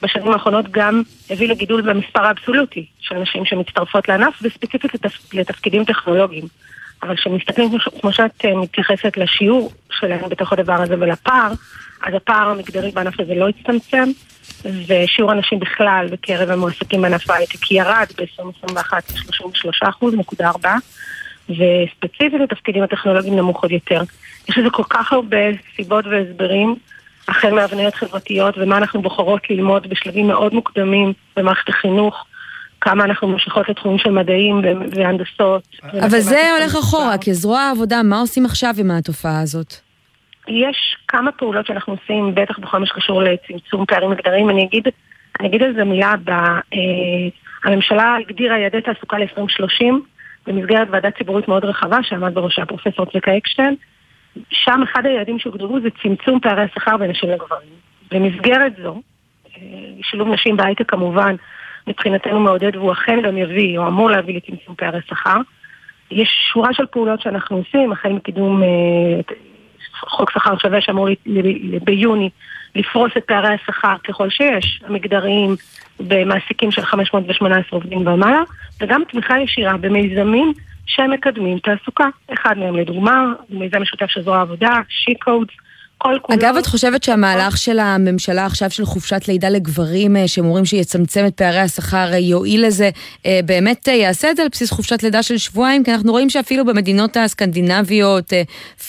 בשנים 0.02 0.32
האחרונות 0.32 0.72
גם 0.72 1.02
הביא 1.30 1.50
לגידול 1.50 1.82
במספר 1.82 2.24
האבסולוטי 2.26 2.86
של 3.00 3.16
נשים 3.16 3.46
שמצטרפות 3.46 4.08
לענף, 4.10 4.34
וספציפית 4.42 4.94
לתפ... 4.94 5.34
לתפקידים 5.34 5.86
טכנולוגיים. 5.86 6.46
אבל 7.04 7.16
כשמסתכלים, 7.16 7.70
כמו 8.02 8.12
שאת 8.12 8.46
אה, 8.46 8.56
מתייחסת 8.56 9.18
לשיעור 9.18 9.72
שלהם 9.92 10.30
בתוך 10.30 10.54
הדבר 10.54 10.74
הזה 10.82 10.96
ולפער, 11.00 11.52
אז 12.02 12.14
הפער 12.14 12.50
המגדרי 12.50 12.92
בענף 12.92 13.20
הזה 13.20 13.36
לא 13.36 13.50
הצטמצם, 13.50 14.10
ושיעור 14.88 15.32
הנשים 15.32 15.60
בכלל 15.60 16.08
בקרב 16.12 16.50
המועסקים 16.50 17.02
בענף 17.02 17.30
ההייטק 17.30 17.72
ירד 17.72 18.08
ב-2021 18.18 18.94
ל-33% 18.94 20.16
נקודה 20.18 20.48
4, 20.48 20.76
וספציפית 21.50 22.42
לתפקידים 22.42 22.84
הטכנולוגיים 22.84 23.36
נמוך 23.36 23.62
עוד 23.62 23.72
יותר. 23.72 24.02
יש 24.50 24.58
לזה 24.58 24.70
כל 24.70 24.84
כך 24.90 25.14
הרבה 25.14 25.38
סיבות 25.76 26.06
והסברים, 26.06 26.76
החל 27.28 27.54
מהבניות 27.54 27.96
חברתיות 27.96 28.58
ומה 28.58 28.78
אנחנו 28.78 29.02
בוחרות 29.02 29.50
ללמוד 29.50 29.88
בשלבים 29.90 30.28
מאוד 30.28 30.54
מוקדמים 30.54 31.14
במערכת 31.38 31.70
החינוך. 31.70 32.26
כמה 32.82 33.04
אנחנו 33.04 33.28
ממשיכות 33.28 33.70
לתחומים 33.70 33.98
של 33.98 34.10
מדעים 34.10 34.62
והנדסות. 34.92 35.64
אבל 35.84 36.20
זה 36.20 36.52
הולך 36.60 36.76
אחורה, 36.76 37.16
כזרוע 37.18 37.60
העבודה, 37.60 38.04
מה 38.04 38.20
עושים 38.20 38.46
עכשיו 38.46 38.74
עם 38.80 38.92
התופעה 38.92 39.42
הזאת? 39.42 39.74
יש 40.48 40.96
כמה 41.08 41.32
פעולות 41.32 41.66
שאנחנו 41.66 41.94
עושים, 41.94 42.36
בטח 42.36 42.60
בכל 42.60 42.78
מה 42.78 42.86
שקשור 42.86 43.24
לצמצום 43.24 43.86
פערים 43.86 44.10
מגדריים. 44.10 44.50
אני 44.50 44.64
אגיד, 44.64 44.88
אני 45.40 45.48
אגיד 45.48 45.64
על 45.64 45.74
זה 45.74 45.84
מילה, 45.84 46.14
ב, 46.24 46.30
אה, 46.30 46.60
הממשלה 47.64 48.16
הגדירה 48.16 48.58
יעדי 48.58 48.82
תעסוקה 48.82 49.18
ל-2030 49.18 49.94
במסגרת 50.48 50.88
ועדה 50.92 51.12
ציבורית 51.12 51.48
מאוד 51.48 51.66
רחבה 51.66 51.98
שעמד 52.04 52.34
בראשה 52.34 52.66
פרופסור 52.66 53.06
צביקה 53.06 53.38
אקשטיין. 53.38 53.76
שם 54.50 54.82
אחד 54.84 55.06
היעדים 55.06 55.40
שהוגדרו 55.40 55.80
זה 55.82 55.90
צמצום 56.04 56.40
פערי 56.40 56.62
השכר 56.62 56.98
בין 56.98 57.12
נשים 57.12 57.30
לגברים. 57.30 57.70
במסגרת 58.12 58.74
זו, 58.84 59.02
אה, 59.58 59.62
שילוב 60.02 60.28
נשים 60.28 60.58
בהייטק 60.58 60.92
כמובן, 60.92 61.36
מבחינתנו 61.88 62.40
מעודד 62.40 62.76
והוא 62.76 62.92
אכן 62.92 63.22
גם 63.22 63.38
יביא, 63.38 63.78
או 63.78 63.88
אמור 63.88 64.10
להביא 64.10 64.36
לצמצום 64.36 64.76
פערי 64.76 65.00
שכר. 65.08 65.38
יש 66.12 66.50
שורה 66.54 66.74
של 66.74 66.86
פעולות 66.86 67.22
שאנחנו 67.22 67.58
עושים, 67.58 67.92
החל 67.92 68.10
מקידום 68.10 68.64
אה, 68.64 68.68
חוק 69.94 70.32
שכר 70.32 70.58
שווה 70.58 70.82
שאמור 70.82 71.08
ביוני 71.84 72.30
לפרוס 72.76 73.12
את 73.18 73.24
פערי 73.24 73.54
השכר 73.54 73.96
ככל 74.04 74.30
שיש, 74.30 74.82
המגדריים 74.88 75.56
במעסיקים 76.00 76.72
של 76.72 76.82
518 76.82 77.80
עובדים 77.80 78.08
ומעלה, 78.08 78.42
וגם 78.82 79.02
תמיכה 79.12 79.40
ישירה 79.40 79.78
במיזמים 79.78 80.54
שמקדמים 80.86 81.60
תעסוקה. 81.60 82.06
אחד 82.34 82.58
מהם 82.58 82.76
לדוגמה, 82.76 83.34
מיזם 83.50 83.82
משותף 83.82 84.08
של 84.08 84.22
זרוע 84.22 84.38
העבודה, 84.38 84.72
she-codes, 84.90 85.54
כל 86.02 86.18
כולו... 86.22 86.40
אגב, 86.40 86.56
את 86.60 86.66
חושבת 86.66 87.04
שהמהלך 87.04 87.58
של 87.58 87.80
הממשלה 87.80 88.46
עכשיו 88.46 88.70
של 88.70 88.86
חופשת 88.86 89.28
לידה 89.28 89.50
לגברים, 89.50 90.16
אה, 90.16 90.28
שאומרים 90.28 90.66
שיצמצם 90.66 91.26
את 91.28 91.34
פערי 91.38 91.60
השכר, 91.60 92.14
אה, 92.14 92.18
יועיל 92.18 92.66
לזה, 92.66 92.90
אה, 93.26 93.40
באמת 93.46 93.88
יעשה 93.88 94.32
את 94.32 94.36
זה 94.36 94.44
על 94.44 94.48
בסיס 94.52 94.72
חופשת 94.72 95.04
לידה 95.04 95.24
של 95.24 95.38
שבועיים? 95.38 95.84
כי 95.84 95.92
אנחנו 95.92 96.12
רואים 96.12 96.30
שאפילו 96.30 96.66
במדינות 96.66 97.18
הסקנדינביות, 97.18 98.34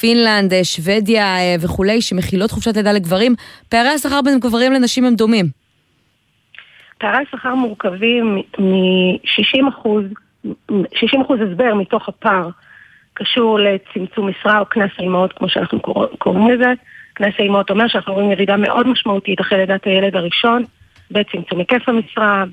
פינלנד, 0.00 0.52
שוודיה 0.62 1.36
וכולי, 1.60 2.02
שמכילות 2.02 2.50
חופשת 2.50 2.76
לידה 2.76 2.92
לגברים, 2.92 3.34
פערי 3.68 3.88
השכר 3.88 4.20
בין 4.22 4.38
גברים 4.38 4.72
לנשים 4.72 5.04
הם 5.04 5.14
דומים. 5.14 5.46
פערי 6.98 7.18
השכר 7.28 7.54
מורכבים 7.54 8.42
מ-60 8.58 9.68
אחוז, 9.68 10.04
60 10.94 11.20
אחוז 11.20 11.38
הסבר 11.40 11.74
מתוך 11.74 12.08
הפער 12.08 12.48
קשור 13.14 13.58
לצמצום 13.58 14.28
משרה 14.28 14.58
או 14.58 14.66
קנס 14.66 14.90
האימהות, 14.98 15.32
כמו 15.32 15.48
שאנחנו 15.48 15.80
קוראים 16.18 16.50
לזה. 16.50 16.72
קנס 17.14 17.34
האימהות 17.38 17.70
אומר 17.70 17.88
שאנחנו 17.88 18.14
רואים 18.14 18.32
ירידה 18.32 18.56
מאוד 18.56 18.86
משמעותית 18.86 19.40
אחרי 19.40 19.58
לידת 19.58 19.84
הילד 19.84 20.16
הראשון, 20.16 20.64
בצמצום 21.10 21.58
היקף 21.58 21.88
המשרה, 21.88 22.44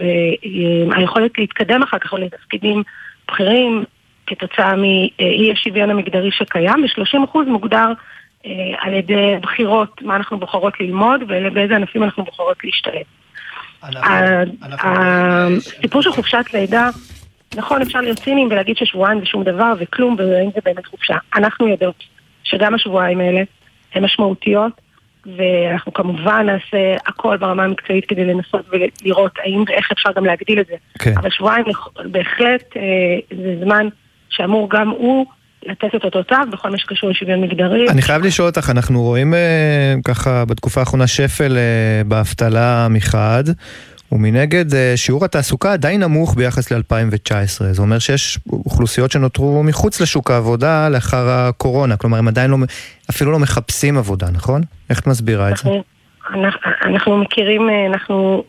ביכולת 0.90 1.32
להתקדם 1.38 1.84
אחר 1.84 2.00
כך 2.00 2.14
לתפקידים 2.14 2.84
בכירים 3.28 3.84
כתוצאה 4.28 4.76
מאי 4.76 5.52
השוויון 5.52 5.90
המגדרי 5.90 6.32
שקיים, 6.32 6.84
ו-30% 6.84 7.40
מוגדר 7.48 7.94
אה, 8.46 8.52
על 8.80 8.94
ידי 8.94 9.36
בחירות, 9.42 10.02
מה 10.02 10.16
אנחנו 10.16 10.40
בוחרות 10.40 10.80
ללמוד 10.80 11.22
ובאיזה 11.24 11.76
ענפים 11.76 12.04
אנחנו 12.04 12.24
בוחרות 12.24 12.58
להשתלב. 12.64 13.04
הסיפור 14.72 16.02
של 16.02 16.12
חופשת 16.12 16.46
לידה, 16.54 16.90
נכון, 17.56 17.82
אפשר 17.82 18.02
להיות 18.02 18.20
ציניים 18.20 18.48
ולהגיד 18.52 18.78
ששבועיים 18.78 19.20
זה 19.20 19.26
שום 19.26 19.44
דבר 19.44 19.74
וכלום, 19.80 20.16
ואין 20.20 20.50
זה 20.56 20.60
באמת 20.66 20.86
חופשה. 20.86 21.16
אנחנו 21.36 21.68
יודעות 21.68 22.04
שגם 22.44 22.74
השבועיים 22.74 23.20
האלה 23.20 23.42
הן 23.94 24.04
משמעותיות, 24.04 24.72
ואנחנו 25.38 25.94
כמובן 25.94 26.46
נעשה 26.46 26.96
הכל 27.08 27.38
ברמה 27.38 27.64
המקצועית 27.64 28.06
כדי 28.06 28.26
לנסות 28.26 28.66
ולראות 28.72 29.32
האם 29.44 29.64
ואיך 29.68 29.92
אפשר 29.92 30.10
גם 30.16 30.26
להגדיל 30.26 30.60
את 30.60 30.66
זה. 30.68 30.76
כן. 31.00 31.14
אבל 31.18 31.30
שבועיים 31.30 31.66
בהחלט 32.06 32.64
אה, 32.78 32.82
זה 33.44 33.56
זמן 33.64 33.88
שאמור 34.30 34.70
גם 34.70 34.90
הוא 34.90 35.26
לתת 35.66 35.96
את 35.96 36.04
אותותיו 36.04 36.48
בכל 36.52 36.70
מה 36.70 36.78
שקשור 36.78 37.10
לשוויון 37.10 37.42
מגדרי. 37.42 37.90
אני 37.90 38.02
חייב 38.02 38.24
לשאול 38.24 38.48
אותך, 38.48 38.70
אנחנו 38.70 39.02
רואים 39.02 39.34
אה, 39.34 39.96
ככה 40.06 40.46
בתקופה 40.46 40.80
האחרונה 40.80 41.08
שפל 41.08 41.58
אה, 41.58 42.02
באבטלה 42.06 42.88
מחד, 42.90 43.44
ומנגד 44.12 44.74
אה, 44.74 44.94
שיעור 44.96 45.26
התעסוקה 45.26 45.74
עדיין 45.74 46.04
נמוך 46.04 46.36
ביחס 46.36 46.72
ל-2019. 46.72 47.64
זה 47.72 47.82
אומר 47.82 48.00
שיש 48.00 48.40
אוכלוסיות 48.50 49.12
שנותרו 49.12 49.64
מחוץ 49.64 50.02
לשוק 50.02 50.32
העבודה 50.32 50.90
לאחר 50.90 51.30
הקורונה. 51.30 51.98
כלומר, 51.98 52.18
הם 52.18 52.28
עדיין 52.28 52.52
לא, 52.52 52.58
אפילו 53.10 53.32
לא 53.32 53.40
מחפשים 53.40 53.98
עבודה, 53.98 54.28
נכון? 54.34 54.62
איך 54.90 55.00
את 55.00 55.08
מסבירה 55.08 55.50
את 55.50 55.58
זה? 55.58 55.70
אנחנו, 56.34 56.72
אנחנו 56.84 57.18
מכירים, 57.18 57.70
אה, 57.70 57.86
אנחנו 57.86 58.44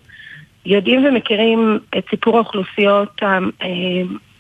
יודעים 0.67 1.05
ומכירים 1.05 1.79
את 1.99 2.05
סיפור 2.11 2.37
האוכלוסיות 2.37 3.21
אה, 3.23 3.39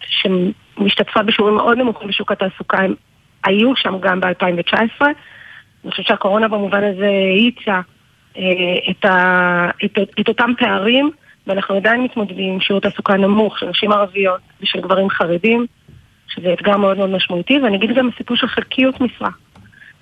שמשתתפות 0.06 1.26
בשיעורים 1.26 1.56
מאוד 1.56 1.78
נמוכים 1.78 2.08
בשוק 2.08 2.32
התעסוקה. 2.32 2.78
הם 2.78 2.94
היו 3.44 3.76
שם 3.76 3.94
גם 4.00 4.20
ב-2019. 4.20 5.04
אני 5.84 5.90
חושבת 5.90 6.06
שהקורונה 6.06 6.48
במובן 6.48 6.84
הזה 6.84 7.06
האיצה 7.06 7.80
את, 8.90 9.04
ה, 9.04 9.70
את, 9.84 9.98
את 10.20 10.28
אותם 10.28 10.50
פערים, 10.58 11.10
ואנחנו 11.46 11.76
עדיין 11.76 12.02
מתמודדים 12.02 12.52
עם 12.52 12.60
שיעור 12.60 12.80
תעסוקה 12.80 13.16
נמוך 13.16 13.58
של 13.58 13.66
נשים 13.66 13.92
ערביות 13.92 14.40
ושל 14.62 14.80
גברים 14.80 15.10
חרדים, 15.10 15.66
שזה 16.28 16.52
אתגר 16.52 16.76
מאוד 16.76 16.96
מאוד 16.96 17.10
משמעותי, 17.10 17.58
ואני 17.58 17.76
אגיד 17.76 17.90
גם 17.96 18.08
סיפור 18.16 18.36
של 18.36 18.46
חלקיות 18.46 19.00
משרה. 19.00 19.30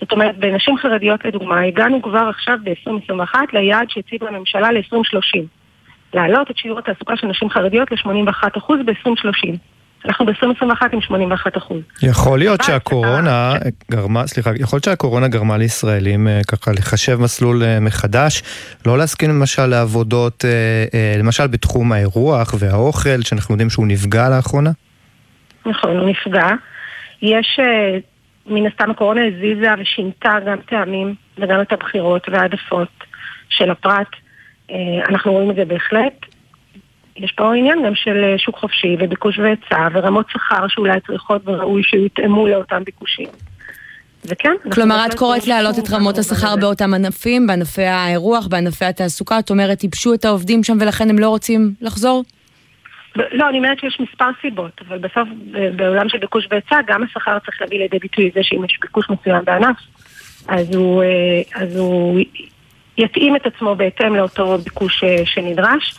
זאת 0.00 0.12
אומרת, 0.12 0.38
בנשים 0.38 0.78
חרדיות 0.78 1.24
לדוגמה, 1.24 1.60
הגענו 1.60 2.02
כבר 2.02 2.28
עכשיו 2.28 2.58
ב-2021 2.64 3.34
ליעד 3.52 3.90
שהציבה 3.90 4.28
הממשלה 4.28 4.72
ל-2030. 4.72 5.40
להעלות 6.14 6.50
את 6.50 6.56
שיעור 6.58 6.78
התעסוקה 6.78 7.16
של 7.16 7.26
נשים 7.26 7.50
חרדיות 7.50 7.92
ל-81% 7.92 8.72
ב-2030. 8.84 9.56
אנחנו 10.04 10.26
ב-2021 10.26 10.82
עם 10.92 11.00
81 11.00 11.56
אחוז. 11.56 11.80
יכול 12.02 12.38
להיות 12.38 12.60
שהקורונה 12.62 13.52
גרמה, 13.90 14.26
סליחה, 14.26 14.50
יכול 14.56 14.76
להיות 14.76 14.84
שהקורונה 14.84 15.28
גרמה 15.28 15.56
לישראלים 15.56 16.28
אה, 16.28 16.40
ככה 16.48 16.72
לחשב 16.72 17.18
מסלול 17.20 17.62
אה, 17.62 17.80
מחדש, 17.80 18.42
לא 18.86 18.98
להסכים 18.98 19.30
למשל 19.30 19.66
לעבודות, 19.66 20.44
אה, 20.44 21.14
למשל 21.18 21.46
בתחום 21.46 21.92
האירוח 21.92 22.54
והאוכל, 22.58 23.22
שאנחנו 23.22 23.54
יודעים 23.54 23.70
שהוא 23.70 23.86
נפגע 23.86 24.28
לאחרונה? 24.28 24.70
נכון, 25.66 25.96
הוא 25.96 26.10
נפגע. 26.10 26.48
יש, 27.22 27.60
מן 28.46 28.66
הסתם 28.66 28.90
הקורונה 28.90 29.20
הזיזה 29.26 29.68
ושינתה 29.80 30.36
גם 30.46 30.56
טעמים 30.68 31.14
וגם 31.38 31.60
את 31.60 31.72
הבחירות 31.72 32.28
והעדפות 32.28 32.88
של 33.48 33.70
הפרט. 33.70 34.08
אנחנו 35.08 35.32
רואים 35.32 35.50
את 35.50 35.56
זה 35.56 35.64
בהחלט. 35.64 36.26
יש 37.18 37.32
פה 37.32 37.54
עניין 37.54 37.82
גם 37.86 37.94
של 37.94 38.24
אה, 38.24 38.38
שוק 38.38 38.56
חופשי 38.56 38.96
וביקוש 39.00 39.38
והיצע 39.38 39.88
ורמות 39.92 40.26
שכר 40.30 40.68
שאולי 40.68 41.00
צריכות 41.06 41.42
וראוי 41.44 41.82
שיותאמו 41.82 42.46
לאותם 42.48 42.84
ביקושים. 42.84 43.28
וכן. 44.24 44.52
כלומר, 44.72 45.06
את 45.06 45.14
קוראת 45.14 45.46
להעלות 45.46 45.78
את 45.78 45.90
רמות 45.90 46.18
השכר 46.18 46.56
באותם 46.56 46.94
ענפים, 46.94 47.46
בענפי 47.46 47.82
האירוח, 47.82 48.46
בענפי 48.46 48.84
התעסוקה, 48.84 49.38
את 49.38 49.50
אומרת, 49.50 49.82
ייבשו 49.82 50.14
את 50.14 50.24
העובדים 50.24 50.64
שם 50.64 50.76
ולכן 50.80 51.10
הם 51.10 51.18
לא 51.18 51.28
רוצים 51.28 51.72
לחזור? 51.80 52.24
לא, 53.16 53.48
אני 53.48 53.58
אומרת 53.58 53.78
שיש 53.78 54.00
מספר 54.00 54.28
סיבות, 54.42 54.80
אבל 54.88 54.98
בסוף, 54.98 55.28
בעולם 55.76 56.08
של 56.08 56.18
ביקוש 56.18 56.46
והיצע, 56.50 56.76
גם 56.86 57.02
השכר 57.02 57.38
צריך 57.38 57.60
להביא 57.60 57.78
לידי 57.78 57.98
ביטוי 57.98 58.30
זה 58.34 58.40
שאם 58.42 58.64
יש 58.64 58.78
ביקוש 58.82 59.10
מסוים 59.10 59.44
בענף, 59.44 59.76
אז 60.48 60.74
הוא, 60.74 61.02
אה, 61.02 61.62
אז 61.62 61.76
הוא 61.76 62.20
יתאים 62.98 63.36
את 63.36 63.46
עצמו 63.46 63.74
בהתאם 63.74 64.14
לאותו 64.16 64.58
ביקוש 64.58 65.04
אה, 65.04 65.26
שנדרש. 65.26 65.94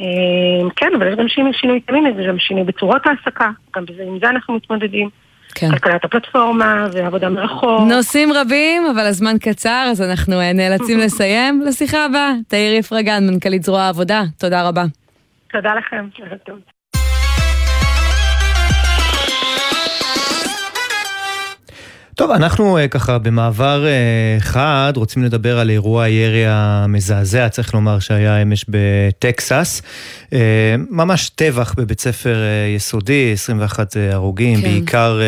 אמ, 0.00 0.70
כן, 0.76 0.90
אבל 0.96 1.06
יש 1.06 1.14
גם 1.18 1.28
שינוי, 1.28 1.52
שינוי 1.52 1.80
תמיד, 1.80 2.16
זה 2.16 2.22
גם 2.28 2.38
שינוי 2.38 2.64
בצורות 2.64 3.02
העסקה, 3.06 3.50
גם 3.76 3.84
בזה, 3.84 4.02
עם 4.06 4.18
זה 4.22 4.28
אנחנו 4.28 4.54
מתמודדים. 4.54 5.08
כן. 5.54 5.70
כלכלת 5.70 6.04
הפלטפורמה 6.04 6.86
ועבודה 6.92 7.28
מרחוק. 7.28 7.80
נושאים 7.88 8.32
רבים, 8.32 8.82
אבל 8.86 9.06
הזמן 9.06 9.38
קצר, 9.40 9.88
אז 9.90 10.02
אנחנו 10.02 10.40
אה, 10.40 10.52
נאלצים 10.52 10.98
לסיים. 10.98 11.62
לשיחה 11.66 12.04
הבאה, 12.04 12.32
תאיר 12.48 12.74
יפרגן, 12.74 13.26
מנכ"לית 13.30 13.62
זרוע 13.62 13.82
העבודה, 13.82 14.22
תודה 14.38 14.68
רבה. 14.68 14.84
תודה 15.52 15.74
לכם, 15.74 16.08
ערב 16.18 16.38
טוב. 16.38 16.77
טוב, 22.18 22.30
אנחנו 22.30 22.78
אה, 22.78 22.88
ככה 22.88 23.18
במעבר 23.18 23.86
אה, 23.86 24.36
חד 24.40 24.92
רוצים 24.96 25.24
לדבר 25.24 25.58
על 25.58 25.70
אירוע 25.70 26.04
הירי 26.04 26.44
המזעזע, 26.46 27.48
צריך 27.48 27.74
לומר 27.74 27.98
שהיה 27.98 28.42
אמש 28.42 28.64
בטקסס. 28.68 29.82
אה, 30.32 30.38
ממש 30.90 31.28
טבח 31.28 31.74
בבית 31.76 32.00
ספר 32.00 32.36
יסודי, 32.76 33.30
21 33.32 33.96
אה, 33.96 34.14
הרוגים, 34.14 34.60
כן. 34.60 34.62
בעיקר 34.62 35.20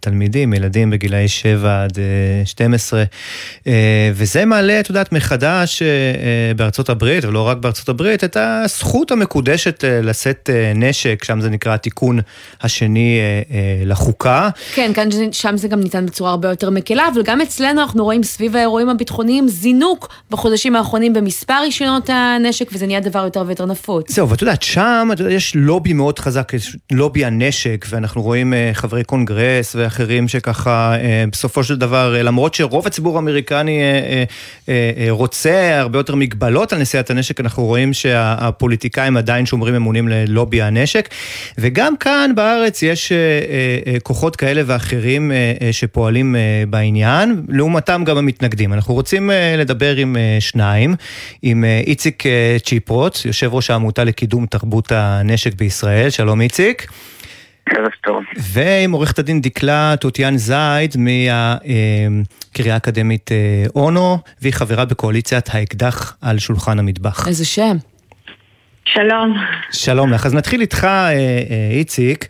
תלמידים, 0.00 0.52
ילדים 0.52 0.90
בגילאי 0.90 1.28
7 1.28 1.84
עד 1.84 1.98
אה, 1.98 2.46
12. 2.46 3.04
אה, 3.66 3.72
וזה 4.14 4.44
מעלה, 4.44 4.80
את 4.80 4.88
יודעת, 4.88 5.12
מחדש 5.12 5.82
בארצות 6.56 6.88
הברית, 6.88 7.24
ולא 7.24 7.48
רק 7.48 7.56
בארצות 7.56 7.88
הברית, 7.88 8.24
את 8.24 8.36
הזכות 8.40 9.10
המקודשת 9.10 9.84
לשאת 10.02 10.50
נשק, 10.74 11.24
שם 11.24 11.40
זה 11.40 11.50
נקרא 11.50 11.74
התיקון 11.74 12.20
השני 12.60 13.20
לחוקה. 13.84 14.48
כן, 14.74 14.90
כאן 14.94 15.08
שם 15.32 15.56
זה 15.56 15.68
גם 15.68 15.80
ניתן 15.80 16.06
בצורה 16.12 16.30
הרבה 16.30 16.48
יותר 16.48 16.70
מקלה, 16.70 17.08
אבל 17.14 17.22
גם 17.22 17.40
אצלנו 17.40 17.80
אנחנו 17.80 18.04
רואים 18.04 18.22
סביב 18.22 18.56
האירועים 18.56 18.88
הביטחוניים 18.88 19.48
זינוק 19.48 20.08
בחודשים 20.30 20.76
האחרונים 20.76 21.12
במספר 21.12 21.60
רישיונות 21.62 22.10
הנשק, 22.12 22.70
וזה 22.72 22.86
נהיה 22.86 23.00
דבר 23.00 23.24
יותר 23.24 23.44
ויותר 23.46 23.66
נפוץ. 23.66 24.12
זהו, 24.12 24.28
ואת 24.28 24.42
יודעת, 24.42 24.62
שם 24.62 25.08
את 25.12 25.18
יודעת, 25.20 25.34
יש 25.34 25.56
לובי 25.56 25.92
מאוד 25.92 26.18
חזק, 26.18 26.52
לובי 26.92 27.24
הנשק, 27.24 27.86
ואנחנו 27.88 28.22
רואים 28.22 28.54
אה, 28.54 28.70
חברי 28.72 29.04
קונגרס 29.04 29.76
ואחרים 29.76 30.28
שככה, 30.28 30.94
אה, 30.94 31.24
בסופו 31.32 31.64
של 31.64 31.76
דבר, 31.76 32.14
אה, 32.16 32.22
למרות 32.22 32.54
שרוב 32.54 32.86
הציבור 32.86 33.16
האמריקני 33.16 33.80
רוצה 35.10 35.80
הרבה 35.80 35.98
יותר 35.98 36.14
מגבלות 36.14 36.72
על 36.72 36.78
נשיאת 36.80 37.10
הנשק, 37.10 37.40
אנחנו 37.40 37.64
רואים 37.64 37.92
שהפוליטיקאים 37.92 39.16
עדיין 39.16 39.46
שומרים 39.46 39.74
אמונים 39.74 40.08
ללובי 40.08 40.62
הנשק. 40.62 41.08
וגם 41.58 41.96
כאן 41.96 42.30
בארץ 42.34 42.82
יש 42.82 43.12
כוחות 44.02 44.36
כאלה 44.36 44.62
ואחרים 44.66 45.32
אה, 45.32 45.72
שפועלים 46.02 46.36
אה, 46.36 46.64
בעניין, 46.70 47.42
לעומתם 47.48 48.02
גם 48.04 48.18
המתנגדים. 48.18 48.72
אנחנו 48.72 48.94
רוצים 48.94 49.30
אה, 49.30 49.54
לדבר 49.58 49.96
עם 49.96 50.16
אה, 50.16 50.36
שניים, 50.40 50.94
עם 51.42 51.64
איציק 51.86 52.22
צ'יפרוט, 52.64 53.18
יושב 53.24 53.54
ראש 53.54 53.70
העמותה 53.70 54.04
לקידום 54.04 54.46
תרבות 54.46 54.92
הנשק 54.92 55.54
בישראל, 55.54 56.10
שלום 56.10 56.40
איציק. 56.40 56.86
ערב 57.66 57.90
טוב. 58.04 58.22
ועם 58.38 58.92
עורכת 58.92 59.18
הדין 59.18 59.40
דקלה 59.40 59.94
תותיאן 60.00 60.36
זייד 60.36 60.94
מהקריה 60.98 62.74
האקדמית 62.74 63.30
אונו, 63.74 64.18
והיא 64.40 64.52
חברה 64.52 64.84
בקואליציית 64.84 65.54
האקדח 65.54 66.16
על 66.20 66.38
שולחן 66.38 66.78
המטבח. 66.78 67.28
איזה 67.28 67.44
שם. 67.44 67.76
שלום. 68.84 69.34
שלום 69.72 70.12
לך. 70.12 70.26
אז 70.26 70.34
נתחיל 70.34 70.60
איתך, 70.60 70.84
אה, 70.84 71.08
אה, 71.10 71.16
איציק. 71.70 72.24
אה, 72.24 72.28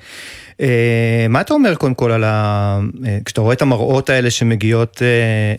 מה 1.29 1.41
אתה 1.41 1.55
אומר 1.55 1.75
קודם 1.75 1.95
כל 1.95 2.11
על 2.11 2.25
ה... 2.25 2.79
אה, 3.07 3.19
כשאתה 3.25 3.41
רואה 3.41 3.55
את 3.55 3.63
המראות 3.63 4.11
האלה 4.11 4.31
שמגיעות, 4.31 5.03
אה, 5.03 5.07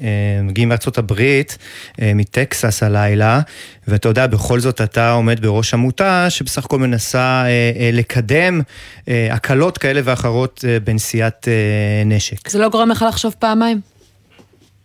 אה, 0.07 0.43
מגיעים 0.43 0.69
מארצות 0.69 0.97
הברית, 0.97 1.57
אה, 2.01 2.11
מטקסס 2.15 2.83
הלילה, 2.83 3.39
ואתה 3.87 4.09
יודע, 4.09 4.27
בכל 4.27 4.59
זאת 4.59 4.81
אתה 4.81 5.11
עומד 5.11 5.39
בראש 5.39 5.73
עמותה 5.73 6.29
שבסך 6.29 6.65
הכל 6.65 6.77
מנסה 6.77 7.43
אה, 7.45 7.71
אה, 7.79 7.89
לקדם 7.93 8.61
אה, 9.07 9.27
הקלות 9.31 9.77
כאלה 9.77 10.01
ואחרות 10.03 10.65
אה, 10.67 10.77
בנשיאת 10.79 11.47
אה, 11.47 12.03
נשק. 12.05 12.49
זה 12.49 12.59
לא 12.59 12.69
גורם 12.69 12.89
לך 12.89 13.05
לחשוב 13.07 13.35
פעמיים? 13.39 13.79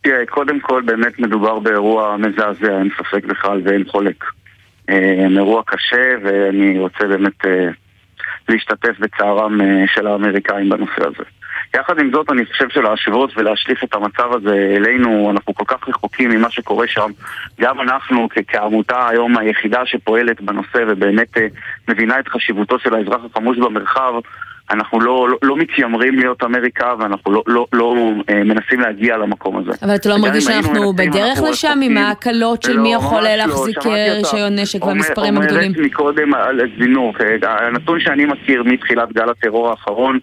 תראה, 0.02 0.26
קודם 0.26 0.60
כל 0.60 0.82
באמת 0.86 1.18
מדובר 1.18 1.58
באירוע 1.58 2.16
מזעזע, 2.16 2.78
אין 2.78 2.88
ספק 2.98 3.24
בכלל 3.24 3.60
ואין 3.64 3.84
חולק. 3.90 4.24
אה, 4.90 5.26
אירוע 5.36 5.62
קשה 5.66 6.14
ואני 6.24 6.78
רוצה 6.78 7.04
באמת 7.08 7.46
אה, 7.46 7.68
להשתתף 8.48 8.98
בצערם 8.98 9.60
אה, 9.60 9.84
של 9.94 10.06
האמריקאים 10.06 10.68
בנושא 10.68 11.06
הזה. 11.06 11.24
יחד 11.74 11.98
עם 11.98 12.10
זאת 12.12 12.30
אני 12.30 12.46
חושב 12.46 12.68
שלהשוות 12.68 13.30
ולהשליך 13.36 13.84
את 13.84 13.94
המצב 13.94 14.32
הזה 14.32 14.74
אלינו, 14.76 15.30
אנחנו 15.30 15.54
כל 15.54 15.64
כך 15.66 15.88
רחוקים 15.88 16.30
ממה 16.30 16.50
שקורה 16.50 16.86
שם. 16.88 17.10
גם 17.60 17.80
אנחנו 17.80 18.28
כעמותה 18.46 19.08
היום 19.08 19.38
היחידה 19.38 19.86
שפועלת 19.86 20.40
בנושא 20.40 20.78
ובאמת 20.88 21.38
אה, 21.38 21.46
מבינה 21.88 22.20
את 22.20 22.28
חשיבותו 22.28 22.78
של 22.78 22.94
האזרח 22.94 23.20
החמוש 23.30 23.58
במרחב, 23.58 24.12
אנחנו 24.70 25.00
לא, 25.00 25.28
לא, 25.28 25.38
לא 25.42 25.56
מתיימרים 25.56 26.14
להיות 26.14 26.42
אמריקה 26.44 26.94
ואנחנו 26.98 27.32
לא, 27.32 27.42
לא, 27.46 27.66
לא 27.72 27.96
אה, 28.30 28.44
מנסים 28.44 28.80
להגיע 28.80 29.16
למקום 29.16 29.56
הזה. 29.56 29.70
אבל 29.82 29.94
אתה 29.94 30.08
לא 30.08 30.18
מרגיש 30.18 30.44
שאנחנו 30.44 30.92
בדרך 30.92 31.38
לשם. 31.50 31.80
עם 31.82 31.96
ההקלות 31.96 32.62
של 32.62 32.78
מי 32.78 32.92
לא, 32.92 32.96
יכול 32.96 33.18
ממש 33.18 33.28
לא, 33.28 33.34
להחזיק 33.36 33.82
שמעתי 33.82 34.10
אותה. 34.10 34.18
רישיון 34.18 34.58
נשק 34.58 34.84
והמספרים 34.84 35.38
הגדולים? 35.38 35.72
אומרת 35.72 35.86
מקודם 35.86 36.34
על 36.34 36.60
זינוק, 36.78 37.20
אה, 37.20 37.66
הנתון 37.66 38.00
שאני 38.00 38.24
מכיר 38.24 38.62
מתחילת 38.62 39.12
גל 39.12 39.30
הטרור 39.30 39.70
האחרון 39.70 40.18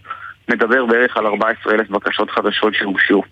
מדבר 0.50 0.86
בערך 0.86 1.18
על 1.18 1.26
14,000 1.26 1.90
בקשות 1.90 2.32
חדשות 2.32 2.74
שהוגשו. 2.74 3.24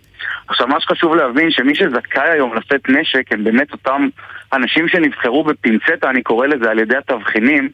עכשיו 0.48 0.66
מה 0.66 0.80
שחשוב 0.80 1.14
להבין 1.14 1.50
שמי 1.50 1.74
שזכאי 1.74 2.30
היום 2.30 2.54
לשאת 2.54 2.88
נשק 2.88 3.32
הם 3.32 3.44
באמת 3.44 3.72
אותם 3.72 4.08
אנשים 4.52 4.88
שנבחרו 4.88 5.44
בפינצטה, 5.44 6.10
אני 6.10 6.22
קורא 6.22 6.46
לזה, 6.46 6.70
על 6.70 6.78
ידי 6.78 6.96
התבחינים 6.96 7.64
אה, 7.64 7.68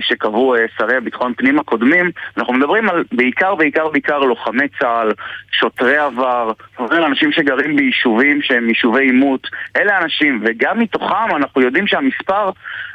שקבעו 0.00 0.54
אה, 0.54 0.60
שרי 0.78 0.96
הביטחון 0.96 1.32
פנים 1.36 1.58
הקודמים, 1.58 2.10
אנחנו 2.36 2.52
מדברים 2.52 2.88
על 2.88 3.04
בעיקר 3.12 3.54
בעיקר 3.54 3.88
בעיקר 3.88 4.18
לוחמי 4.18 4.68
צה"ל, 4.80 5.12
שוטרי 5.50 5.96
עבר, 5.96 6.52
אנשים 6.80 7.32
שגרים 7.32 7.76
ביישובים 7.76 8.42
שהם 8.42 8.68
יישובי 8.68 9.04
עימות, 9.04 9.46
אלה 9.76 9.98
האנשים, 9.98 10.42
וגם 10.44 10.78
מתוכם 10.78 11.36
אנחנו 11.36 11.60
יודעים 11.60 11.86
שהמספר, 11.86 12.50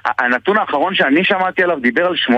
הנתון 0.05 0.57
האחרון 0.57 0.95
שאני 0.95 1.23
שמעתי 1.23 1.63
עליו 1.63 1.79
דיבר 1.79 2.05
על 2.05 2.15
8% 2.15 2.31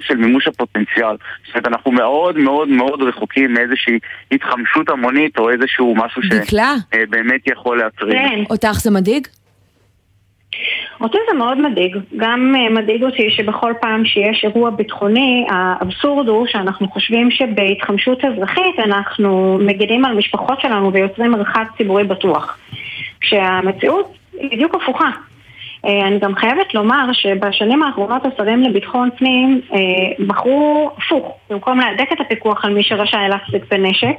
של 0.00 0.16
מימוש 0.16 0.48
הפוטנציאל. 0.48 1.16
זאת 1.46 1.54
אומרת, 1.54 1.66
אנחנו 1.66 1.92
מאוד 1.92 2.38
מאוד 2.38 2.68
מאוד 2.68 3.02
רחוקים 3.02 3.54
מאיזושהי 3.54 3.98
התחמשות 4.32 4.88
המונית 4.88 5.38
או 5.38 5.50
איזשהו 5.50 5.94
משהו 5.96 6.22
דקלה? 6.30 6.74
שבאמת 6.94 7.40
יכול 7.46 7.78
להטריד. 7.78 8.12
כן. 8.12 8.42
אותך 8.50 8.72
זה 8.72 8.90
מדאיג? 8.90 9.26
אותי 11.00 11.18
זה 11.30 11.38
מאוד 11.38 11.60
מדאיג. 11.60 11.96
גם 12.16 12.54
אה, 12.56 12.70
מדאיג 12.70 13.04
אותי 13.04 13.30
שבכל 13.30 13.72
פעם 13.80 14.04
שיש 14.04 14.44
אירוע 14.44 14.70
ביטחוני, 14.70 15.46
האבסורד 15.50 16.28
הוא 16.28 16.46
שאנחנו 16.46 16.88
חושבים 16.88 17.30
שבהתחמשות 17.30 18.24
אזרחית 18.24 18.78
אנחנו 18.78 19.58
מגינים 19.60 20.04
על 20.04 20.16
משפחות 20.16 20.60
שלנו 20.60 20.92
ויוצרים 20.92 21.30
מרחב 21.30 21.64
ציבורי 21.76 22.04
בטוח. 22.04 22.58
כשהמציאות 23.20 24.14
היא 24.32 24.50
בדיוק 24.50 24.74
הפוכה. 24.74 25.10
אה, 25.84 26.06
אני 26.08 26.18
גם 26.18 26.34
חייבת 26.34 26.74
לומר 26.74 27.12
שבשנים 27.12 27.82
האחרונות 27.82 28.22
השרים 28.26 28.62
לביטחון 28.62 29.08
פנים 29.18 29.60
אה, 29.72 29.78
בחרו 30.26 30.90
הפוך, 30.96 31.38
במקום 31.50 31.80
להדק 31.80 32.12
את 32.12 32.20
הפיקוח 32.20 32.64
על 32.64 32.74
מי 32.74 32.82
שרשאי 32.82 33.28
להחזיק 33.28 33.62
בנשק, 33.70 34.16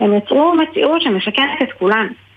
הם 0.00 0.16
יצרו 0.16 0.54
מציאות 0.54 1.02
שמסכנת 1.02 1.62
את 1.62 1.72
כולנו. 1.72 2.27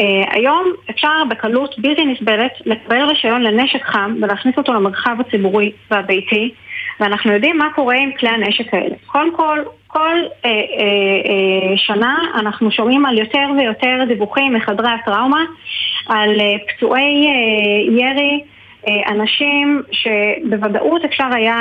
Uh, 0.00 0.04
היום 0.30 0.72
אפשר 0.90 1.22
בקלות 1.30 1.78
בלתי 1.78 2.04
נסבלת 2.04 2.52
לקבל 2.66 3.02
רישיון 3.02 3.42
לנשק 3.42 3.84
חם 3.84 4.16
ולהכניס 4.22 4.58
אותו 4.58 4.72
למרחב 4.72 5.16
הציבורי 5.20 5.72
והביתי 5.90 6.54
ואנחנו 7.00 7.32
יודעים 7.32 7.58
מה 7.58 7.68
קורה 7.74 7.96
עם 7.96 8.10
כלי 8.12 8.28
הנשק 8.28 8.74
האלה. 8.74 8.94
קודם 9.06 9.36
כל, 9.36 9.58
כל 9.86 10.16
uh, 10.22 10.44
uh, 10.44 10.46
uh, 10.46 11.76
שנה 11.76 12.18
אנחנו 12.34 12.70
שומעים 12.70 13.06
על 13.06 13.18
יותר 13.18 13.46
ויותר 13.58 14.04
דיווחים 14.08 14.54
מחדרי 14.54 14.90
הטראומה 14.90 15.44
על 16.08 16.30
uh, 16.40 16.42
פצועי 16.68 17.26
uh, 17.26 18.00
ירי 18.00 18.40
אה, 18.40 18.53
אנשים 19.10 19.82
שבוודאות 19.92 21.02
אפשר 21.04 21.24
היה 21.34 21.54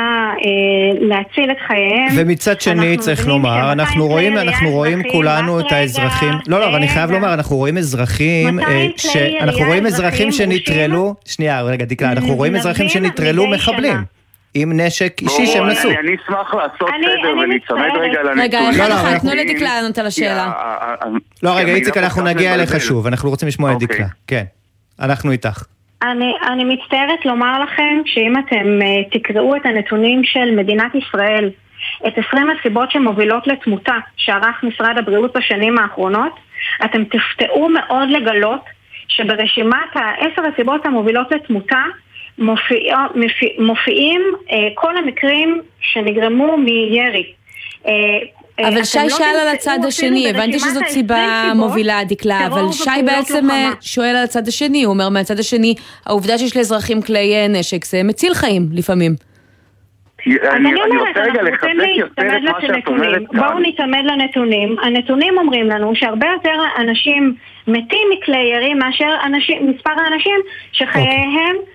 אה, 0.45 0.99
להציל 1.07 1.51
את 1.51 1.57
חייהם. 1.67 2.07
ומצד 2.15 2.61
שני, 2.61 2.97
צריך 2.97 3.27
לומר, 3.27 3.49
ש-200 3.61 3.71
אנחנו 3.71 4.07
רואים, 4.07 4.37
אנחנו 4.37 4.69
רואים 4.69 5.01
כולנו 5.11 5.59
את 5.59 5.71
האזרחים, 5.71 6.33
לא, 6.47 6.59
לא, 6.59 6.65
אבל 6.65 6.75
אני 6.75 6.87
חייב 6.87 7.09
רגע. 7.09 7.19
לומר, 7.19 7.33
אנחנו 7.33 7.55
רואים 7.55 7.77
אזרחים, 7.77 8.55
200 8.55 8.91
אה, 9.15 9.43
אנחנו 9.43 9.65
רואים 9.65 9.85
אזרחים 9.85 10.31
שנטרלו, 10.31 11.15
שנייה, 11.25 11.61
רגע, 11.61 11.85
דקלה, 11.85 12.11
אנחנו 12.11 12.35
רואים 12.35 12.55
אזרחים 12.55 12.89
שנטרלו 12.89 13.47
מחבלים. 13.47 13.97
עם 14.55 14.79
נשק 14.79 15.13
אישי 15.21 15.45
שהם 15.47 15.63
אני- 15.63 15.73
נשאו. 15.73 15.89
אני 15.89 16.15
אשמח 16.25 16.53
לעשות 16.53 16.89
סדר 16.89 17.31
אני 17.33 17.43
ולהיצמד. 17.43 17.77
רגע 18.01 18.23
לנתונים. 18.23 18.39
רגע, 18.39 18.61
לא, 18.61 18.69
אחד 18.69 18.89
לא, 18.89 18.95
אחד, 18.95 19.05
אנחנו- 19.11 19.29
תנו 19.29 19.39
לדקלה 19.39 19.69
לענות 19.81 19.97
על 19.97 20.05
השאלה. 20.05 20.51
לא, 21.43 21.55
רגע, 21.57 21.65
כי 21.65 21.73
איציק, 21.73 21.93
המידע 21.97 22.07
אנחנו 22.07 22.23
נגיע 22.23 22.53
אליך. 22.53 22.79
שוב, 22.81 23.07
אנחנו 23.07 23.29
רוצים 23.29 23.47
לשמוע 23.47 23.71
את 23.71 23.75
אוקיי. 23.75 23.87
דקלה. 23.87 24.07
כן, 24.27 24.43
אנחנו 24.99 25.31
איתך. 25.31 25.63
אני, 26.03 26.33
אני 26.47 26.63
מצטערת 26.63 27.25
לומר 27.25 27.63
לכם 27.63 28.01
שאם 28.05 28.33
אתם 28.37 28.79
uh, 28.81 29.17
תקראו 29.19 29.55
את 29.55 29.65
הנתונים 29.65 30.23
של 30.23 30.55
מדינת 30.55 30.95
ישראל, 30.95 31.49
את 32.07 32.13
20 32.27 32.47
הסיבות 32.49 32.91
שמובילות 32.91 33.47
לתמותה 33.47 33.95
שערך 34.17 34.63
משרד 34.63 34.97
הבריאות 34.97 35.37
בשנים 35.37 35.77
האחרונות, 35.77 36.31
אתם 36.85 37.03
תופתעו 37.03 37.69
מאוד 37.69 38.09
לגלות 38.09 38.61
שברשימת 39.07 39.95
העשר 39.95 40.41
הסיבות 40.53 40.85
המובילות 40.85 41.31
לתמותה 41.31 41.83
מופיע, 42.37 42.97
מופיע, 43.15 43.49
מופיעים 43.59 44.21
uh, 44.47 44.53
כל 44.73 44.97
המקרים 44.97 45.61
שנגרמו 45.81 46.57
מירי. 46.57 47.33
Uh, 47.83 47.89
אבל 48.59 48.73
אתם 48.73 48.83
שי 48.85 48.97
לא 49.03 49.09
שאל 49.09 49.35
על 49.41 49.47
הצד 49.47 49.79
השני, 49.87 50.29
הבנתי 50.29 50.59
שזאת 50.59 50.87
סיבה 50.87 51.15
20 51.15 51.51
סיבות 51.51 51.67
מובילה, 51.69 51.99
דקלה, 52.09 52.47
אבל 52.47 52.71
שי 52.71 52.89
בעצם 53.05 53.51
אה, 53.51 53.63
לוחמה. 53.63 53.81
שואל 53.81 54.15
על 54.15 54.23
הצד 54.23 54.47
השני, 54.47 54.83
הוא 54.83 54.93
אומר 54.93 55.09
מהצד 55.09 55.39
השני, 55.39 55.75
העובדה 56.05 56.37
שיש 56.37 56.57
לאזרחים 56.57 57.01
כלי 57.01 57.35
אה, 57.35 57.47
נשק 57.47 57.85
זה 57.85 58.03
מציל 58.03 58.33
חיים 58.33 58.69
לפעמים. 58.71 59.15
אני 60.27 60.37
אני 60.49 60.69
אני 60.69 60.75
אומרת, 60.75 61.07
רוצה 61.07 61.21
רגע 61.21 61.39
אנחנו 61.39 61.67
רוצים 61.67 61.79
לחזק 61.79 61.97
יותר 61.97 62.23
להיצמד 62.23 62.49
את 62.49 62.53
מה 62.53 62.61
שאת 62.61 62.87
אומרת 62.87 63.03
לנתונים. 63.05 63.27
כאן. 63.27 63.39
בואו 63.39 63.59
ניצמד 63.59 64.03
לנתונים. 64.05 64.75
הנתונים 64.83 65.37
אומרים 65.37 65.69
לנו 65.69 65.95
שהרבה 65.95 66.27
יותר 66.33 66.55
אנשים 66.77 67.35
מתים 67.67 68.07
מכלי 68.13 68.51
ירי 68.55 68.73
מאשר 68.73 69.09
אנשים, 69.25 69.69
מספר 69.69 69.91
האנשים 69.91 70.39
שחייהם 70.71 71.55
אה, 71.55 71.73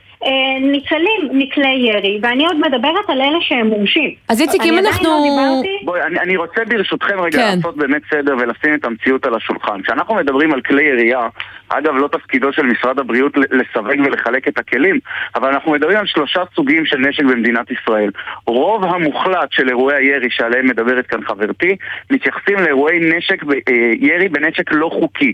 ניצלים 0.60 1.20
מכלי 1.32 1.68
ירי, 1.88 2.18
ואני 2.22 2.46
עוד 2.46 2.56
מדברת 2.60 3.08
על 3.10 3.20
אלה 3.20 3.38
שהם 3.40 3.66
מורשים. 3.66 4.10
אז 4.28 4.40
איציק, 4.40 4.62
אם 4.64 4.78
אנחנו... 4.78 5.08
לא 5.08 5.18
דיברתי- 5.22 5.84
בואי, 5.84 6.02
אני, 6.02 6.20
אני 6.20 6.36
רוצה 6.36 6.60
ברשותכם 6.68 7.20
רגע 7.20 7.38
כן. 7.38 7.56
לעשות 7.56 7.76
באמת 7.76 8.02
סדר 8.10 8.36
ולשים 8.38 8.74
את 8.74 8.84
המציאות 8.84 9.26
על 9.26 9.34
השולחן. 9.34 9.82
כשאנחנו 9.82 10.14
מדברים 10.14 10.52
על 10.52 10.60
כלי 10.60 10.82
ירייה, 10.84 11.28
אגב, 11.68 11.94
לא 11.96 12.08
תפקידו 12.08 12.52
של 12.52 12.62
משרד 12.62 12.98
הבריאות 12.98 13.36
ל- 13.36 13.42
לסווג 13.50 14.00
ולחלק 14.06 14.48
את 14.48 14.58
הכלים, 14.58 14.98
אבל 15.34 15.48
אנחנו 15.48 15.72
מדברים 15.72 15.98
על 15.98 16.06
שלושה 16.06 16.42
סוגים 16.54 16.86
של 16.86 16.98
נשק 16.98 17.24
במדינת 17.24 17.66
ישראל. 17.70 18.10
רוב 18.46 18.84
המוחלט 18.84 19.52
של 19.52 19.68
אירועי 19.68 19.96
הירי 19.96 20.30
שעליהם 20.30 20.66
מדברת 20.66 21.06
כאן 21.06 21.24
חברתי, 21.24 21.76
מתייחסים 22.10 22.56
לאירועי 22.58 22.98
נשק, 23.16 23.42
אה, 23.44 23.74
ירי 24.00 24.28
בנשק 24.28 24.72
לא 24.72 24.90
חוקי. 24.92 25.32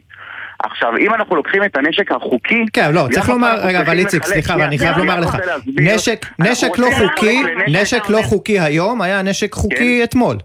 עכשיו, 0.59 0.96
אם 0.96 1.14
אנחנו 1.14 1.36
לוקחים 1.36 1.64
את 1.64 1.76
הנשק 1.76 2.12
החוקי... 2.12 2.64
כן, 2.72 2.92
לא, 2.92 3.09
צריך 3.12 3.28
לומר, 3.28 3.57
רגע, 3.62 3.80
אבל 3.80 3.98
איציק. 3.98 4.24
סליחה, 4.24 4.57
ואני 4.59 4.78
חייב 4.78 4.98
לומר 4.98 5.14
אני 5.14 5.22
לך. 5.22 5.36
נשק, 6.38 6.78
לא 6.78 6.88
חוקי, 6.90 7.42
נשק 7.68 8.09
לא 8.09 8.22
חוקי 8.22 8.61
היום 8.61 9.02
היה 9.02 9.22
נשק 9.22 9.52
חוקי 9.55 10.05
אתמול. 10.05 10.36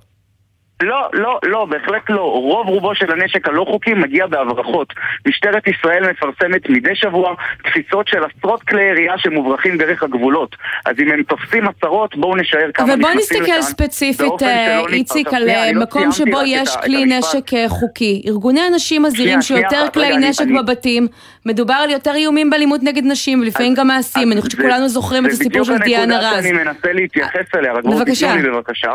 לא, 0.83 1.09
לא, 1.13 1.39
לא, 1.43 1.65
בהחלט 1.65 2.09
לא. 2.09 2.21
רוב 2.21 2.67
רובו 2.67 2.95
של 2.95 3.11
הנשק 3.11 3.47
הלא 3.47 3.65
חוקי 3.69 3.93
מגיע 3.93 4.27
בהברחות. 4.27 4.93
משטרת 5.27 5.67
ישראל 5.67 6.11
מפרסמת 6.11 6.69
מדי 6.69 6.95
שבוע 6.95 7.33
תפיסות 7.63 8.07
של 8.07 8.17
עשרות 8.23 8.63
כלי 8.63 8.83
ירייה 8.83 9.13
שמוברחים 9.17 9.77
דרך 9.77 10.03
הגבולות. 10.03 10.55
אז 10.85 10.95
אם 10.99 11.11
הם 11.11 11.23
תופסים 11.23 11.63
עשרות, 11.67 12.15
בואו 12.15 12.35
נשאר 12.35 12.71
כמה 12.73 12.93
אבל 12.93 13.01
בוא 13.01 13.09
נכנסים 13.09 13.41
נסתכל 13.41 13.51
לכאן 13.51 13.61
ספציפית, 13.61 14.43
אה, 14.43 14.79
איציק. 14.93 15.33
על 15.33 15.49
אה, 15.49 15.73
מקום 15.75 16.11
שבו 16.11 16.41
יש 16.45 16.69
כלי. 16.83 17.05
נשק 17.05 17.53
אה, 17.53 17.69
חוקי. 17.69 18.21
ארגוני 18.27 18.61
הנשים 18.61 19.03
מזהירים 19.03 19.41
שיותר 19.41 19.85
כלי 19.93 20.17
נשק 20.17 20.45
בבתים, 20.59 21.07
מדובר 21.45 21.73
על 21.73 21.89
יותר 21.89 22.15
איומים 22.15 22.49
באלימות 22.49 22.83
נגד 22.83 23.03
נשים, 23.05 23.41
ולפעמים 23.41 23.73
גם 23.73 23.87
מעשים. 23.87 24.31
אני 24.31 24.41
חושבת 24.41 24.51
שכולנו 24.51 24.89
זוכרים 24.89 25.25
את 25.25 25.31
הסיפור 25.31 25.63
של 25.63 25.77
דיאנה 25.77 26.17
רז. 26.17 26.23
זה 26.23 26.29
בדיוק 26.29 26.35
הנקודה 26.35 26.41
שאני 26.41 26.63
מנסה 26.63 26.93
להתייחס 26.93 27.55
אליה, 27.55 27.73
רק 27.73 27.83
בואו. 27.83 28.05
תיתנו 28.05 28.35
לי 28.35 28.49
בבקשה. 28.49 28.91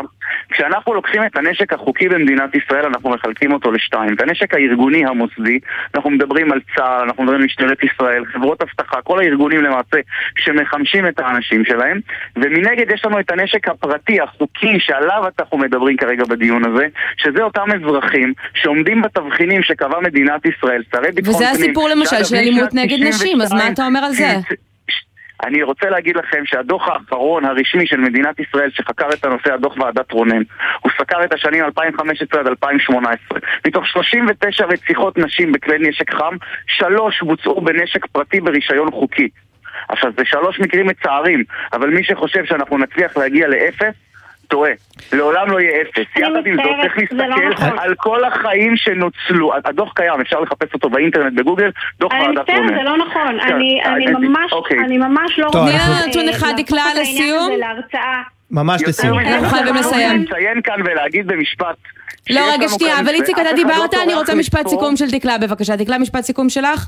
כשאנחנו 0.49 0.93
לוקחים 0.93 1.25
את 1.25 1.37
הנשק 1.37 1.73
החוקי 1.73 2.09
במדינת 2.09 2.55
ישראל, 2.55 2.85
אנחנו 2.85 3.09
מחלקים 3.09 3.53
אותו 3.53 3.71
לשתיים. 3.71 4.13
את 4.13 4.21
הנשק 4.21 4.53
הארגוני 4.53 5.05
המוסדי, 5.05 5.59
אנחנו 5.95 6.09
מדברים 6.09 6.51
על 6.51 6.59
צה"ל, 6.75 7.03
אנחנו 7.03 7.23
מדברים 7.23 7.41
על 7.41 7.45
משטרת 7.45 7.77
ישראל, 7.83 8.25
חברות 8.25 8.61
אבטחה, 8.61 9.01
כל 9.01 9.19
הארגונים 9.19 9.63
למעשה 9.63 9.97
שמחמשים 10.37 11.07
את 11.07 11.19
האנשים 11.19 11.65
שלהם, 11.65 11.99
ומנגד 12.35 12.85
יש 12.93 13.05
לנו 13.05 13.19
את 13.19 13.31
הנשק 13.31 13.67
הפרטי, 13.67 14.21
החוקי, 14.21 14.79
שעליו 14.79 15.23
אנחנו 15.39 15.57
מדברים 15.57 15.97
כרגע 15.97 16.23
בדיון 16.23 16.65
הזה, 16.65 16.87
שזה 17.17 17.43
אותם 17.43 17.65
אזרחים 17.75 18.33
שעומדים 18.53 19.01
בתבחינים 19.01 19.63
שקבעה 19.63 20.01
מדינת 20.01 20.45
ישראל, 20.45 20.83
שרי 20.91 21.11
ביטחון 21.11 21.35
וזה 21.35 21.45
פנים. 21.53 21.63
הסיפור 21.63 21.89
למשל 21.89 22.23
של 22.35 22.41
אלימות 22.41 22.73
נגד 22.73 23.07
נשים, 23.07 23.41
אז 23.41 23.53
מה 23.53 23.59
92 23.59 23.73
אתה 23.73 23.85
אומר 23.85 23.99
על 23.99 24.11
זה? 24.11 24.35
אני 25.43 25.63
רוצה 25.63 25.89
להגיד 25.89 26.15
לכם 26.17 26.45
שהדוח 26.45 26.87
האחרון 26.87 27.45
הרשמי 27.45 27.87
של 27.87 27.97
מדינת 27.97 28.39
ישראל 28.39 28.69
שחקר 28.71 29.07
את 29.13 29.25
הנושא, 29.25 29.53
הדוח 29.53 29.77
ועדת 29.77 30.11
רונן, 30.11 30.41
הוא 30.81 30.91
סקר 30.97 31.23
את 31.23 31.33
השנים 31.33 31.63
2015 31.63 32.39
עד 32.39 32.47
2018. 32.47 33.39
מתוך 33.67 33.87
39 33.87 34.65
רציחות 34.65 35.17
נשים 35.17 35.51
בכלי 35.51 35.89
נשק 35.89 36.13
חם, 36.13 36.35
שלוש 36.67 37.21
בוצעו 37.21 37.61
בנשק 37.61 38.05
פרטי 38.05 38.39
ברישיון 38.39 38.91
חוקי. 38.91 39.29
עכשיו, 39.89 40.11
זה 40.17 40.25
שלוש 40.25 40.59
מקרים 40.59 40.87
מצערים, 40.87 41.43
אבל 41.73 41.89
מי 41.89 42.03
שחושב 42.03 42.45
שאנחנו 42.45 42.77
נצליח 42.77 43.17
להגיע 43.17 43.47
לאפס, 43.47 43.95
טועה. 44.47 44.71
לעולם 45.13 45.51
לא 45.51 45.59
יהיה 45.59 45.81
אפס. 45.81 46.05
אני 46.15 46.25
יחד 46.25 46.47
עם 46.47 46.55
זאת, 46.55 46.65
מצטערת, 46.65 46.91
צריך 46.97 47.11
זה 47.11 47.17
לא 47.17 47.27
להסתכל 47.27 47.65
נכון. 47.65 47.79
על 47.79 47.95
כל 47.95 48.23
החיים 48.23 48.77
שנוצלו. 48.77 49.51
הדוח 49.65 49.93
קיים, 49.95 50.21
אפשר 50.21 50.39
לחפש 50.39 50.73
אותו 50.73 50.89
באינטרנט 50.89 51.33
בגוגל, 51.39 51.71
דוח 51.99 52.11
אני 52.11 52.21
ועדת 52.21 52.37
מצטערת, 52.37 52.59
רונן. 52.59 52.75
זה 52.75 52.83
לא 52.83 52.97
נכון. 52.97 53.39
כן, 53.41 53.53
אני 53.53 53.81
אני 53.85 54.07
אה, 54.07 54.11
ממש 54.19 54.51
אוקיי. 54.51 54.79
אני 54.79 54.97
ממש 54.97 55.39
לא 55.39 55.49
טוב, 55.51 55.61
רוצה... 55.61 55.77
אה, 55.77 56.07
נתון 56.07 56.29
אחד, 56.29 56.53
דקלה, 56.57 56.83
לסיום. 57.01 57.49
ממש 58.51 58.81
לסיום. 58.87 59.19
אנחנו 59.19 59.47
חייבים 59.49 59.75
לסיים. 59.75 60.23
לציין 60.23 60.61
כאן 60.61 60.81
ולהגיד 60.85 61.27
במשפט. 61.27 61.75
לא, 62.29 62.41
רגע, 62.53 62.69
שנייה, 62.69 62.99
אבל 62.99 63.09
איציק, 63.09 63.39
אתה 63.39 63.43
לא 63.43 63.53
דיברת, 63.53 63.93
אני 63.93 64.13
רוצה 64.13 64.35
משפט. 64.35 64.67
סיכום 64.67 64.95
של 64.95 65.11
דקלה, 65.11 65.37
בבקשה. 65.37 65.75
דקלה, 65.75 65.97
משפט 65.97 66.21
סיכום 66.21 66.49
שלך? 66.49 66.87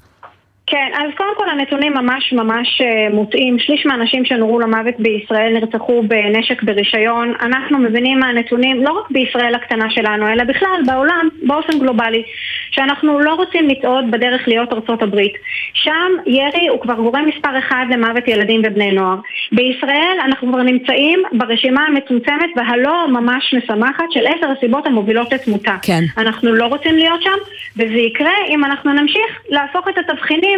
כן, 0.69 0.91
אז 0.93 1.09
קודם 1.17 1.35
כל 1.37 1.49
הנתונים 1.49 1.93
ממש 1.93 2.33
ממש 2.33 2.81
אה, 2.81 3.09
מוטעים. 3.13 3.59
שליש 3.59 3.85
מהאנשים 3.85 4.25
שנורו 4.25 4.59
למוות 4.59 4.95
בישראל 4.99 5.53
נרצחו 5.53 6.03
בנשק 6.07 6.63
ברישיון. 6.63 7.33
אנחנו 7.41 7.79
מבינים 7.79 8.19
מהנתונים, 8.19 8.83
לא 8.83 8.91
רק 8.91 9.11
בישראל 9.11 9.55
הקטנה 9.55 9.89
שלנו, 9.89 10.27
אלא 10.27 10.43
בכלל 10.43 10.81
בעולם, 10.85 11.27
באופן 11.43 11.79
גלובלי, 11.79 12.23
שאנחנו 12.71 13.19
לא 13.19 13.33
רוצים 13.33 13.67
לצעוד 13.67 14.11
בדרך 14.11 14.47
להיות 14.47 14.73
ארצות 14.73 15.01
הברית. 15.01 15.33
שם 15.73 16.11
ירי 16.25 16.67
הוא 16.67 16.81
כבר 16.81 16.93
גורם 16.93 17.25
מספר 17.25 17.59
אחד 17.59 17.85
למוות 17.89 18.27
ילדים 18.27 18.61
ובני 18.65 18.91
נוער. 18.91 19.15
בישראל 19.51 20.17
אנחנו 20.25 20.47
כבר 20.47 20.61
נמצאים 20.61 21.23
ברשימה 21.31 21.85
המצומצמת 21.87 22.49
והלא 22.55 23.07
ממש 23.07 23.53
משמחת 23.57 24.11
של 24.11 24.25
עשר 24.27 24.51
הסיבות 24.57 24.87
המובילות 24.87 25.33
לתמותה. 25.33 25.75
כן. 25.81 26.03
אנחנו 26.17 26.53
לא 26.53 26.65
רוצים 26.65 26.95
להיות 26.95 27.21
שם, 27.21 27.37
וזה 27.75 27.97
יקרה 27.97 28.33
אם 28.49 28.65
אנחנו 28.65 28.93
נמשיך 28.93 29.41
להפוך 29.49 29.87
את 29.87 29.97
התבחינים 29.97 30.56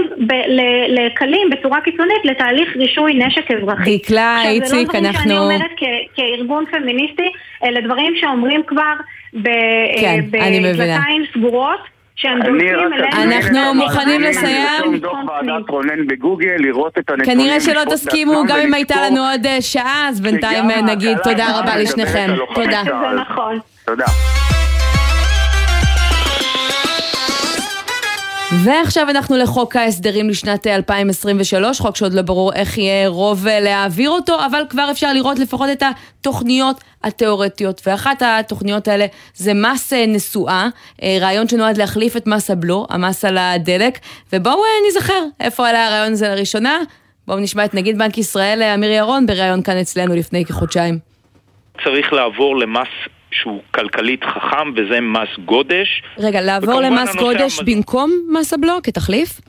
לקלים 0.90 1.50
בצורה 1.50 1.82
קיצונית 1.82 2.26
לתהליך 2.26 2.70
רישוי 2.78 3.14
נשק 3.14 3.52
אזרחי. 3.52 3.98
דקלה, 3.98 4.36
עכשיו, 4.38 4.52
זה 4.54 4.76
לא 4.76 4.80
איציק, 4.80 4.90
דברים 4.90 5.14
שאני 5.14 5.34
אנחנו- 5.34 5.38
אומרת 5.44 5.72
כ- 5.78 6.16
כארגון 6.16 6.66
פמיניסטי, 6.72 7.32
אלה 7.64 7.82
דברים 7.82 8.14
שאומרים 8.22 8.62
כבר 8.68 8.94
ב- 9.34 9.44
כן, 10.02 10.20
אה, 10.36 10.48
אני 10.48 10.60
מבינה. 10.60 10.74
בדלתיים 10.74 11.24
סגורות. 11.34 11.80
שהם 12.16 12.42
אלינו. 12.42 12.82
אנחנו 13.14 13.74
מוכנים 13.76 14.22
לסיים. 14.22 15.02
כנראה 17.26 17.60
שלא 17.60 17.82
תסכימו, 17.90 18.44
גם 18.48 18.58
אם 18.68 18.74
הייתה 18.74 18.96
לנו 19.10 19.22
עוד 19.32 19.46
אה, 19.46 19.62
שעה, 19.62 20.06
אז 20.10 20.22
בינתיים 20.22 20.72
אה, 20.72 20.82
נגיד 20.82 21.18
תודה 21.18 21.60
רבה 21.60 21.78
לשניכם. 21.78 22.28
תודה. 22.56 22.82
צה"ל. 22.86 23.16
זה 23.16 23.22
נכון. 23.22 23.60
תודה. 23.86 24.06
ועכשיו 28.52 29.10
אנחנו 29.10 29.38
לחוק 29.38 29.76
ההסדרים 29.76 30.30
לשנת 30.30 30.68
2023, 30.68 31.82
חוק 31.82 31.96
שעוד 31.96 32.14
לא 32.14 32.22
ברור 32.22 32.54
איך 32.54 32.78
יהיה 32.78 33.08
רוב 33.08 33.48
אה, 33.48 33.60
להעביר 33.60 34.10
אותו, 34.10 34.46
אבל 34.46 34.64
כבר 34.70 34.88
אפשר 34.92 35.14
לראות 35.14 35.40
לפחות 35.40 35.70
את 35.72 35.84
התוכניות 35.84 36.84
התיאורטיות. 37.04 37.82
ואחת 37.86 38.22
התוכניות 38.26 38.88
האלה 38.88 39.06
זה 39.34 39.54
מס 39.54 39.94
אה, 39.94 40.06
נסועה, 40.08 40.68
אה, 41.04 41.18
רעיון 41.22 41.48
שנועד 41.48 41.78
להחליף 41.78 42.18
את 42.18 42.28
מס 42.28 42.52
הבלו, 42.52 42.88
המס 42.90 43.26
על 43.26 43.38
הדלק, 43.38 44.00
ובואו 44.34 44.56
אה, 44.56 44.88
נזכר 44.88 45.24
איפה 45.40 45.70
עלה 45.70 45.88
הרעיון 45.88 46.14
הזה 46.14 46.30
לראשונה. 46.30 46.80
בואו 47.28 47.40
נשמע 47.40 47.66
את 47.66 47.74
נגיד 47.74 47.98
בנק 47.98 48.18
ישראל, 48.18 48.62
אה, 48.62 48.74
אמיר 48.74 48.92
ירון, 48.92 49.26
בריאיון 49.26 49.64
כאן 49.64 49.78
אצלנו 49.78 50.16
לפני 50.16 50.46
כחודשיים. 50.46 51.00
צריך 51.84 52.14
לעבור 52.14 52.58
למס 52.58 52.88
שהוא 53.32 53.62
כלכלית 53.72 54.24
חכם, 54.24 54.72
וזה 54.76 55.00
מס 55.02 55.30
גודש. 55.46 56.02
רגע, 56.18 56.42
לעבור 56.42 56.82
למס 56.82 57.16
גודש 57.16 57.60
המז- 57.60 57.64
במקום 57.66 58.12
מס 58.40 58.54
הבלו 58.54 58.74
כתחליף? 58.84 59.42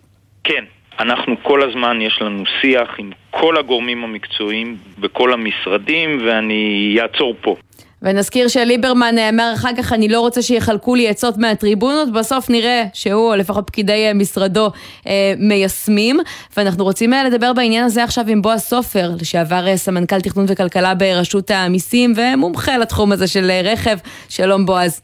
כן, 0.45 0.65
אנחנו 1.01 1.35
כל 1.43 1.63
הזמן, 1.71 2.01
יש 2.01 2.19
לנו 2.23 2.43
שיח 2.61 2.89
עם 2.99 3.11
כל 3.31 3.57
הגורמים 3.59 4.05
המקצועיים 4.05 4.77
בכל 4.99 5.33
המשרדים, 5.33 6.19
ואני 6.27 6.97
אעצור 7.03 7.35
פה. 7.41 7.57
ונזכיר 8.03 8.49
שליברמן 8.49 9.19
אמר 9.19 9.53
אחר 9.55 9.69
כך, 9.79 9.93
אני 9.93 10.09
לא 10.09 10.21
רוצה 10.21 10.43
שיחלקו 10.43 10.95
לי 10.95 11.09
עצות 11.09 11.39
מהטריבונות, 11.39 12.13
בסוף 12.13 12.51
נראה 12.51 12.85
שהוא, 12.93 13.31
או 13.31 13.37
לפחות 13.37 13.67
פקידי 13.67 14.07
אה, 14.07 14.15
משרדו, 14.15 14.71
אה, 15.07 15.33
מיישמים. 15.39 16.21
ואנחנו 16.57 16.85
רוצים 16.85 17.15
אה, 17.15 17.25
לדבר 17.25 17.53
בעניין 17.53 17.85
הזה 17.85 18.05
עכשיו 18.05 18.25
עם 18.29 18.43
בועז 18.43 18.61
סופר, 18.61 19.11
לשעבר 19.21 19.77
סמנכ"ל 19.77 20.21
תכנון 20.21 20.47
וכלכלה 20.49 20.95
ברשות 20.95 21.51
המיסים, 21.51 22.13
ומומחה 22.17 22.79
לתחום 22.79 23.13
הזה 23.13 23.29
של 23.29 23.51
רכב. 23.65 23.97
שלום 24.29 24.67
בועז. 24.67 25.03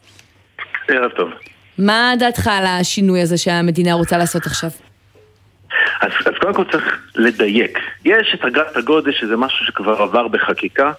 ערב 0.87 1.11
טוב. 1.11 1.29
מה 1.77 2.13
דעתך 2.19 2.47
על 2.47 2.65
השינוי 2.65 3.21
הזה 3.21 3.37
שהמדינה 3.37 3.93
רוצה 3.93 4.17
לעשות 4.17 4.45
עכשיו? 4.45 4.69
אז, 6.01 6.11
אז 6.25 6.33
קודם 6.41 6.53
כל 6.53 6.63
צריך 6.71 6.99
לדייק. 7.15 7.79
יש 8.05 8.35
את 8.39 8.45
אגרת 8.45 8.77
הגודש, 8.77 9.19
שזה 9.19 9.37
משהו 9.37 9.65
שכבר 9.65 10.01
עבר 10.01 10.27
בחקיקה. 10.27 10.91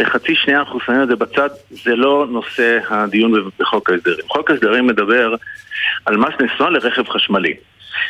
לחצי 0.00 0.34
שנייה 0.34 0.58
אנחנו 0.58 0.80
שמים 0.80 1.02
את 1.02 1.08
זה 1.08 1.16
בצד, 1.16 1.48
זה 1.70 1.96
לא 1.96 2.26
נושא 2.30 2.78
הדיון 2.90 3.50
בחוק 3.58 3.90
ההסדרים. 3.90 4.28
חוק 4.28 4.50
ההסדרים 4.50 4.86
מדבר 4.86 5.34
על 6.04 6.16
מס 6.16 6.34
נסועה 6.40 6.70
לרכב 6.70 7.08
חשמלי. 7.08 7.54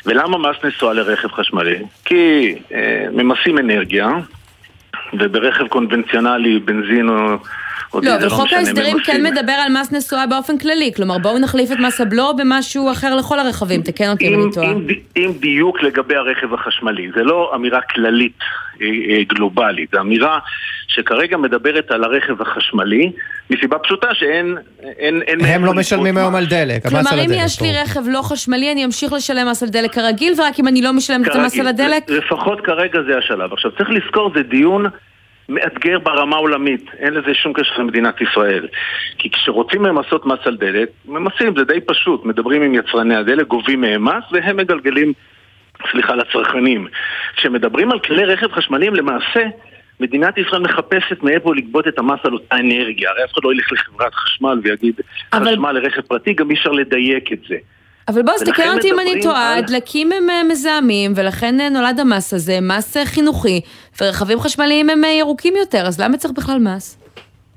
ולמה 0.06 0.38
מס 0.38 0.56
נסועה 0.64 0.94
לרכב 0.94 1.28
חשמלי? 1.28 1.78
כי 2.04 2.54
אה, 2.72 3.06
ממסים 3.12 3.58
אנרגיה, 3.58 4.08
וברכב 5.12 5.66
קונבנציונלי, 5.68 6.58
בנזין 6.58 7.08
או 7.08 7.36
לא, 7.94 8.00
זה 8.00 8.16
אבל 8.16 8.28
חוק 8.28 8.46
משנה 8.46 8.58
ההסדרים. 8.58 8.96
כן 9.04 9.22
מדבר 9.22 9.52
על 9.52 9.72
מס 9.72 9.92
נסועה 9.92 10.26
באופן 10.26 10.58
כללי. 10.58 10.92
כלומר, 10.96 11.18
בואו 11.18 11.38
נחליף 11.38 11.72
את 11.72 11.78
מס 11.78 12.00
הבלו 12.00 12.36
במשהו 12.36 12.92
אחר 12.92 13.14
לכל 13.16 13.38
הרכבים. 13.38 13.82
תקן 13.82 14.10
אותי 14.10 14.28
אם 14.28 14.34
אני 14.34 14.52
טועה. 14.52 14.70
עם, 15.14 15.32
דיוק 15.32 15.82
לגבי 15.82 16.16
הרכב 16.16 16.54
החשמלי, 16.54 17.10
זה 17.16 17.22
לא 17.22 17.52
אמירה 17.54 17.80
כללית 17.80 18.38
אה, 18.80 18.86
אה, 18.86 19.22
גלובלית, 19.24 19.90
זו 19.92 20.00
אמירה 20.00 20.38
שכרגע 20.88 21.36
מדברת 21.36 21.90
על 21.90 22.04
הרכב 22.04 22.42
החשמלי, 22.42 23.12
מסיבה 23.50 23.78
פשוטה 23.78 24.08
שאין... 24.14 24.56
אין, 24.98 25.22
אין 25.26 25.44
הם 25.44 25.64
לא 25.64 25.74
משלמים. 25.74 26.16
היום 26.16 26.34
על 26.34 26.46
דלק, 26.46 26.86
המס 26.86 27.08
כלומר, 27.08 27.24
אם. 27.24 27.30
יש 27.32 27.62
לי. 27.62 27.72
רכב 27.72 28.00
לא 28.06 28.22
חשמלי, 28.22 28.72
אני 28.72 28.84
אמשיך 28.84 29.12
לשלם 29.12 29.48
מס 29.48 29.62
על 29.62 29.68
דלק 29.68 29.92
כרגיל, 29.94 30.32
ורק 30.38 30.60
אם 30.60 30.68
אני 30.68 30.82
לא 30.82 30.92
משלמת 30.92 31.26
את 31.26 31.34
המס 31.34 31.58
על. 31.58 31.66
הדלק, 31.66 32.10
לפחות 32.10 32.60
כרגע 32.60 32.98
זה 33.06 33.18
השלב. 33.18 33.52
עכשיו, 33.52 33.70
צריך 33.70 33.90
לזכור, 33.90 34.32
זה 34.34 34.42
דיון 34.42 34.86
מאתגר 35.48 35.98
ברמה 35.98 36.36
העולמית, 36.36 36.84
אין 36.98 37.14
לזה 37.14 37.34
שום 37.34 37.52
קשר 37.52 37.78
למדינת 37.78 38.20
ישראל. 38.20 38.68
כי 39.18 39.30
כשרוצים 39.30 39.86
למסות 39.86 40.26
מס 40.26 40.38
על 40.44 40.56
דלק, 40.56 40.88
ממסים, 41.04 41.54
זה 41.56 41.64
די 41.64 41.80
פשוט. 41.80 42.24
מדברים 42.24 42.62
עם 42.62 42.74
יצרני 42.74 43.16
הדלק, 43.16 43.46
גובים 43.46 43.80
מהם 43.80 44.04
מס, 44.04 44.24
והם 44.32 44.56
מגלגלים, 44.56 45.12
סליחה, 45.90 46.14
לצרכנים. 46.14 46.86
כשמדברים 47.36 47.92
על 47.92 47.98
כלי 47.98 48.24
רכב 48.24 48.52
חשמליים, 48.52 48.94
למעשה, 48.94 49.44
מדינת 50.00 50.38
ישראל 50.38 50.62
מחפשת 50.62 51.22
מאיפה 51.22 51.54
לגבות 51.54 51.88
את 51.88 51.98
המס 51.98 52.20
על 52.24 52.32
אותה 52.32 52.56
אנרגיה. 52.56 53.10
הרי 53.10 53.24
אף 53.24 53.32
אחד 53.32 53.44
לא 53.44 53.52
ילך 53.52 53.72
לחברת 53.72 54.14
חשמל 54.14 54.60
ויגיד, 54.62 55.00
אבל- 55.32 55.52
חשמל 55.52 55.72
לרכב 55.72 56.00
פרטי, 56.00 56.32
גם 56.32 56.50
אי 56.50 56.54
אפשר 56.54 56.70
לדייק 56.70 57.32
את 57.32 57.40
זה. 57.48 57.56
אבל 58.08 58.22
בוא, 58.22 58.34
אז 58.34 58.42
תקן 58.42 58.68
אותי 58.76 58.90
אם 58.90 59.00
אני 59.00 59.22
טועה, 59.22 59.54
על- 59.54 59.60
דלקים 59.60 60.12
הם 60.12 60.30
אה, 60.30 60.42
מזהמים, 60.44 61.12
ולכן 61.16 61.60
אה, 61.60 61.68
נולד 61.68 62.00
המס 62.00 62.34
הזה, 62.34 62.58
מס 62.62 62.96
אה, 62.96 63.06
חינוכי, 63.06 63.60
ורכבים 64.02 64.40
חשמליים 64.40 64.90
הם 64.90 65.02
ירוקים 65.18 65.54
יותר, 65.56 65.86
אז 65.86 66.00
למה 66.00 66.16
צריך 66.16 66.34
בכלל 66.36 66.58
מס? 66.58 66.98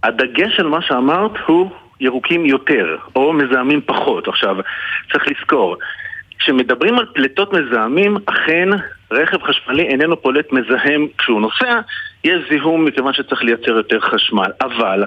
הדגש 0.04 0.60
על 0.60 0.68
מה 0.68 0.82
שאמרת 0.82 1.32
הוא 1.48 1.70
ירוקים 2.00 2.46
יותר, 2.46 2.98
או 3.16 3.34
מזהמים 3.34 3.82
פחות. 3.86 4.28
עכשיו, 4.28 4.56
צריך 5.12 5.24
לזכור, 5.28 5.76
כשמדברים 6.40 7.00
על 7.00 7.06
פליטות 7.14 7.54
מזהמים, 7.54 8.18
אכן 8.26 8.70
רכב 9.12 9.38
חשמלי 9.44 9.84
איננו 9.84 10.22
פולט 10.22 10.52
מזהם 10.52 11.08
כשהוא 11.18 11.42
נוסע, 11.42 11.80
יש 12.24 12.40
זיהום 12.50 12.86
מכיוון 12.86 13.14
שצריך 13.14 13.44
לייצר 13.44 13.72
יותר 13.72 14.00
חשמל. 14.00 14.52
אבל 14.62 15.04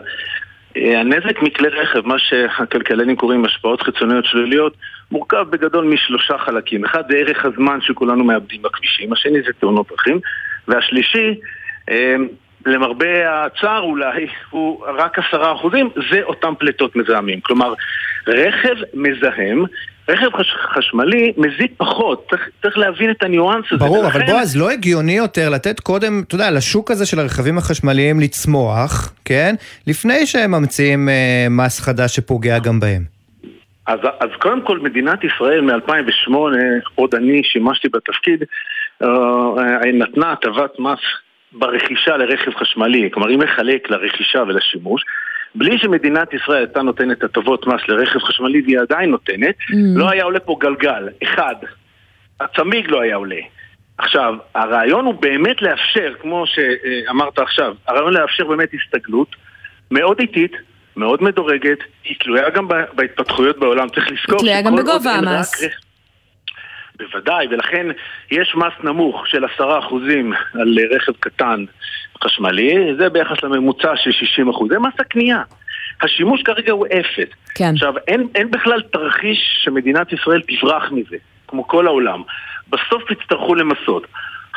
הנזק 0.77 1.43
מכלי 1.43 1.69
רכב, 1.69 2.07
מה 2.07 2.19
שהכלכלנים 2.19 3.17
קוראים 3.17 3.45
השפעות 3.45 3.83
חיצוניות 3.83 4.25
שליליות, 4.25 4.77
מורכב 5.11 5.47
בגדול 5.51 5.85
משלושה 5.85 6.39
חלקים. 6.39 6.85
אחד 6.85 7.03
זה 7.11 7.17
ערך 7.17 7.45
הזמן 7.45 7.79
שכולנו 7.81 8.25
מאבדים 8.25 8.63
בכבישים, 8.63 9.13
השני 9.13 9.43
זה 9.43 9.53
תאונות 9.61 9.89
דרכים, 9.89 10.21
והשלישי, 10.69 11.35
אה, 11.91 12.15
למרבה 12.67 13.45
הצער 13.45 13.81
אולי, 13.81 14.27
הוא 14.51 14.85
רק 14.87 15.19
עשרה 15.19 15.53
אחוזים, 15.53 15.91
זה 16.11 16.23
אותם 16.23 16.55
פליטות 16.59 16.97
מזהמים. 16.97 17.41
כלומר, 17.41 17.75
רכב 18.27 18.75
מזהם, 18.95 19.65
רכב 20.09 20.37
חש, 20.37 20.47
חשמלי 20.75 21.33
מזיק 21.37 21.73
פחות, 21.77 22.27
צריך, 22.31 22.49
צריך 22.63 22.79
להבין 22.79 23.11
את 23.11 23.23
הניואנס 23.23 23.65
הזה. 23.71 23.85
ברור, 23.85 24.07
אבל 24.07 24.21
ולכן- 24.21 24.33
בועז, 24.33 24.57
לא 24.57 24.71
הגיוני 24.71 25.13
יותר 25.13 25.49
לתת 25.49 25.81
קודם, 25.81 26.23
אתה 26.27 26.35
יודע, 26.35 26.51
לשוק 26.51 26.91
הזה 26.91 27.07
של 27.07 27.19
הרכבים 27.19 27.59
החשמליים 27.59 28.21
לצמוח, 28.21 29.15
כן? 29.25 29.55
לפני 29.87 30.27
שהם 30.27 30.51
ממציאים 30.51 31.09
אה, 31.09 31.47
מס 31.51 31.81
חדש 31.81 32.17
שפוגע 32.17 32.59
גם 32.59 32.81
בהם. 32.81 33.03
אז, 33.87 33.99
אז 34.21 34.29
קודם 34.41 34.63
כל 34.67 34.79
מדינת 34.79 35.19
ישראל 35.25 35.61
מ-2008, 35.61 36.33
עוד 36.95 37.15
אני 37.15 37.41
שימשתי 37.45 37.89
בתפקיד, 37.89 38.43
אה, 39.03 39.09
אה, 39.59 39.93
נתנה 39.93 40.33
הטבת 40.33 40.71
מס 40.79 40.99
ברכישה 41.53 42.17
לרכב 42.17 42.51
חשמלי, 42.55 43.09
כלומר 43.13 43.29
היא 43.29 43.39
מחלק 43.39 43.91
לרכישה 43.91 44.43
ולשימוש, 44.43 45.03
בלי 45.55 45.79
שמדינת 45.79 46.33
ישראל 46.35 46.59
הייתה 46.59 46.83
נותנת 46.83 47.25
הטבות 47.25 47.67
מס 47.67 47.81
לרכב 47.89 48.19
חשמלי 48.19 48.63
והיא 48.63 48.79
עדיין 48.81 49.11
נותנת, 49.11 49.55
Mm. 49.61 49.75
לא 49.97 50.11
היה 50.11 50.25
עולה 50.25 50.41
פה 50.41 50.57
גלגל, 50.61 51.09
אחד, 51.23 51.55
הצמיג 52.41 52.91
לא 52.91 53.01
היה 53.01 53.17
עולה. 53.17 53.41
עכשיו, 53.99 54.35
הרעיון 54.55 55.05
הוא 55.05 55.15
באמת 55.15 55.63
לאפשר, 55.63 56.15
כמו 56.21 56.45
שאמרת 56.47 57.39
עכשיו, 57.39 57.75
הרעיון 57.89 58.13
לאפשר 58.13 58.45
באמת 58.45 58.69
הסתגלות 58.75 59.37
מאוד 59.91 60.21
איטית, 60.21 60.53
מאוד 60.97 61.23
מדורגת, 61.23 61.79
היא 62.05 62.17
תלויה 62.21 62.51
גם 62.51 62.69
בהתפתחויות 62.93 63.59
בעולם, 63.59 63.89
צריך 63.89 64.11
לזכור 64.11 64.39
תלויה 64.39 64.63
גם 64.63 64.77
בגובה 64.77 65.13
המס. 65.13 65.65
רק 65.65 65.71
בוודאי, 66.99 67.47
ולכן 67.51 67.87
יש 68.31 68.55
מס 68.55 68.73
נמוך 68.85 69.29
של 69.29 69.45
עשרה 69.45 69.79
אחוזים 69.79 70.33
על 70.55 70.79
רכב 70.91 71.13
קטן 71.21 71.65
חשמלי, 72.25 72.95
זה 72.99 73.09
ביחס 73.09 73.43
לממוצע 73.43 73.97
של 73.97 74.13
60 74.13 74.49
אחוז, 74.49 74.69
זה 74.71 74.79
מס 74.79 74.95
הקנייה. 74.99 75.43
השימוש 76.03 76.43
כרגע 76.43 76.73
הוא 76.73 76.87
אפס. 76.87 77.29
כן. 77.55 77.71
עכשיו, 77.75 77.95
אין, 78.09 78.29
אין 78.35 78.51
בכלל 78.51 78.83
תרחיש 78.93 79.39
שמדינת 79.65 80.13
ישראל 80.13 80.43
תברח 80.49 80.93
מזה, 80.93 81.17
כמו 81.49 81.69
כל 81.69 81.87
העולם. 81.87 82.23
בסוף 82.71 83.11
יצטרכו 83.11 83.55
למסות. 83.55 84.07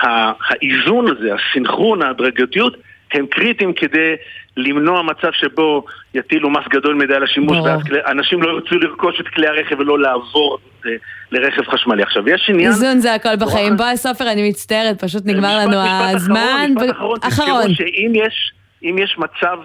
ה- 0.04 0.32
האיזון 0.48 1.08
הזה, 1.08 1.30
הסנכרון, 1.34 2.02
ההדרגתיות, 2.02 2.78
הם 3.14 3.26
קריטיים 3.26 3.74
כדי 3.74 4.16
למנוע 4.58 5.02
מצב 5.02 5.28
שבו 5.32 5.86
יטילו 6.14 6.50
מס 6.50 6.64
גדול 6.70 6.96
מדי 6.96 7.14
על 7.16 7.24
השימוש. 7.24 7.58
ואז 7.66 7.84
כלי- 7.84 8.00
אנשים 8.08 8.44
לא 8.44 8.50
ירצו 8.50 8.76
לרכוש 8.76 9.16
את 9.22 9.28
כלי 9.28 9.48
הרכב 9.48 9.80
ולא 9.80 10.00
לעבור 10.00 10.58
אה, 10.86 10.92
לרכב 11.32 11.62
חשמלי. 11.72 12.04
עכשיו, 12.04 12.30
יש 12.30 12.46
עניין... 12.50 12.72
איזון 12.72 13.00
זה 13.00 13.14
הכל 13.14 13.36
בחיים. 13.36 13.78
בועז 13.78 14.00
סופר, 14.00 14.32
אני 14.32 14.50
מצטערת, 14.50 15.04
פשוט 15.04 15.24
נגמר 15.26 15.58
משפט- 15.60 15.68
לנו 15.74 15.82
משפט 15.84 16.16
הזמן. 16.16 16.36
אחרון, 16.36 16.72
משפט 16.88 16.96
אחרון, 16.96 17.18
אחרון. 17.22 17.62
תזכרו 17.62 17.76
שאם 17.76 18.12
יש, 18.16 18.52
אם 18.84 18.96
יש 19.04 19.16
מצב 19.18 19.58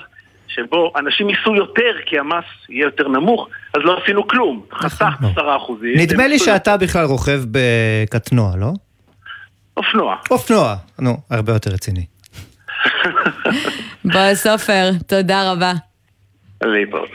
שבו 0.48 0.92
אנשים 0.98 1.30
ייסעו 1.30 1.54
יותר 1.56 1.92
כי 2.06 2.18
המס 2.18 2.44
יהיה 2.68 2.84
יותר 2.84 3.08
נמוך, 3.08 3.48
אז 3.74 3.80
לא 3.84 3.98
עשינו 4.02 4.28
כלום. 4.28 4.62
חסכת 4.74 5.04
עשרה 5.32 5.56
אחוזים. 5.56 5.92
נדמה 5.96 6.26
לי 6.26 6.38
שאתה 6.38 6.76
בכלל 6.76 7.04
רוכב 7.04 7.40
בקטנוע, 7.50 8.52
לא? 8.60 8.72
אופנוע. 9.76 10.16
אופנוע. 10.30 10.74
נו, 10.98 11.16
הרבה 11.30 11.52
יותר 11.52 11.70
רציני. 11.70 12.04
בועז 14.04 14.38
סופר, 14.38 14.90
תודה 15.06 15.52
רבה. 15.52 15.72
להתראות. 16.62 17.08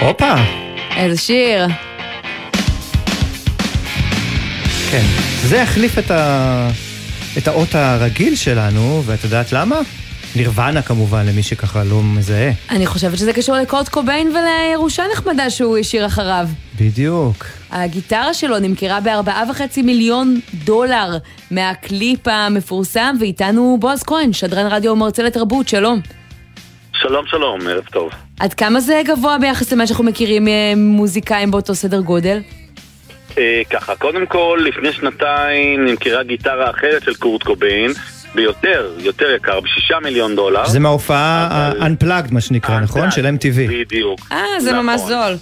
הופה. 0.00 0.34
איזה 0.96 1.20
שיר. 1.20 1.66
כן. 4.90 5.04
זה 5.42 5.56
יחליף 5.56 5.98
את, 5.98 6.10
ה... 6.10 6.68
את 7.38 7.48
האות 7.48 7.74
הרגיל 7.74 8.36
שלנו, 8.36 9.02
ואת 9.06 9.24
יודעת 9.24 9.52
למה? 9.52 9.76
נירוונה 10.36 10.82
כמובן, 10.82 11.26
למי 11.26 11.42
שככה 11.42 11.84
לא 11.84 12.02
מזהה. 12.02 12.50
אני 12.70 12.86
חושבת 12.86 13.18
שזה 13.18 13.32
קשור 13.32 13.56
לקורט 13.56 13.88
קוביין 13.88 14.32
ולירושה 14.36 15.02
נחמדה 15.12 15.50
שהוא 15.50 15.78
השאיר 15.78 16.06
אחריו. 16.06 16.46
בדיוק. 16.80 17.44
הגיטרה 17.70 18.34
שלו 18.34 18.58
נמכרה 18.58 19.00
בארבעה 19.00 19.42
וחצי 19.50 19.82
מיליון 19.82 20.40
דולר 20.54 21.18
מהקליפ 21.50 22.28
המפורסם, 22.28 23.14
ואיתנו 23.20 23.76
בועז 23.80 24.02
כהן, 24.02 24.32
שדרן 24.32 24.66
רדיו 24.66 24.92
ומרצה 24.92 25.22
לתרבות, 25.22 25.68
שלום. 25.68 26.00
שלום 26.92 27.26
שלום, 27.26 27.66
ערב 27.66 27.84
טוב. 27.92 28.10
עד 28.40 28.54
כמה 28.54 28.80
זה 28.80 29.02
גבוה 29.04 29.38
ביחס 29.38 29.72
למה 29.72 29.86
שאנחנו 29.86 30.04
מכירים 30.04 30.48
אה, 30.48 30.72
מוזיקאים 30.76 31.50
באותו 31.50 31.74
סדר 31.74 32.00
גודל? 32.00 32.40
אה, 33.38 33.62
ככה, 33.70 33.96
קודם 33.96 34.26
כל, 34.26 34.60
לפני 34.64 34.92
שנתיים 34.92 35.84
נמכרה 35.84 36.22
גיטרה 36.22 36.70
אחרת 36.70 37.02
של 37.02 37.14
קורט 37.14 37.42
קוביין, 37.42 37.90
ביותר, 38.34 38.92
יותר 38.98 39.30
יקר, 39.30 39.60
בשישה 39.60 39.96
מיליון 40.02 40.36
דולר. 40.36 40.66
זה 40.66 40.80
מההופעה 40.80 41.48
ה-unplugged, 41.50 42.32
מה 42.32 42.40
שנקרא, 42.40 42.80
נכון? 42.80 43.10
של 43.10 43.26
MTV. 43.26 43.70
בדיוק. 43.70 44.20
אה, 44.32 44.60
זה 44.60 44.72
ממש 44.72 45.00
זול. 45.00 45.36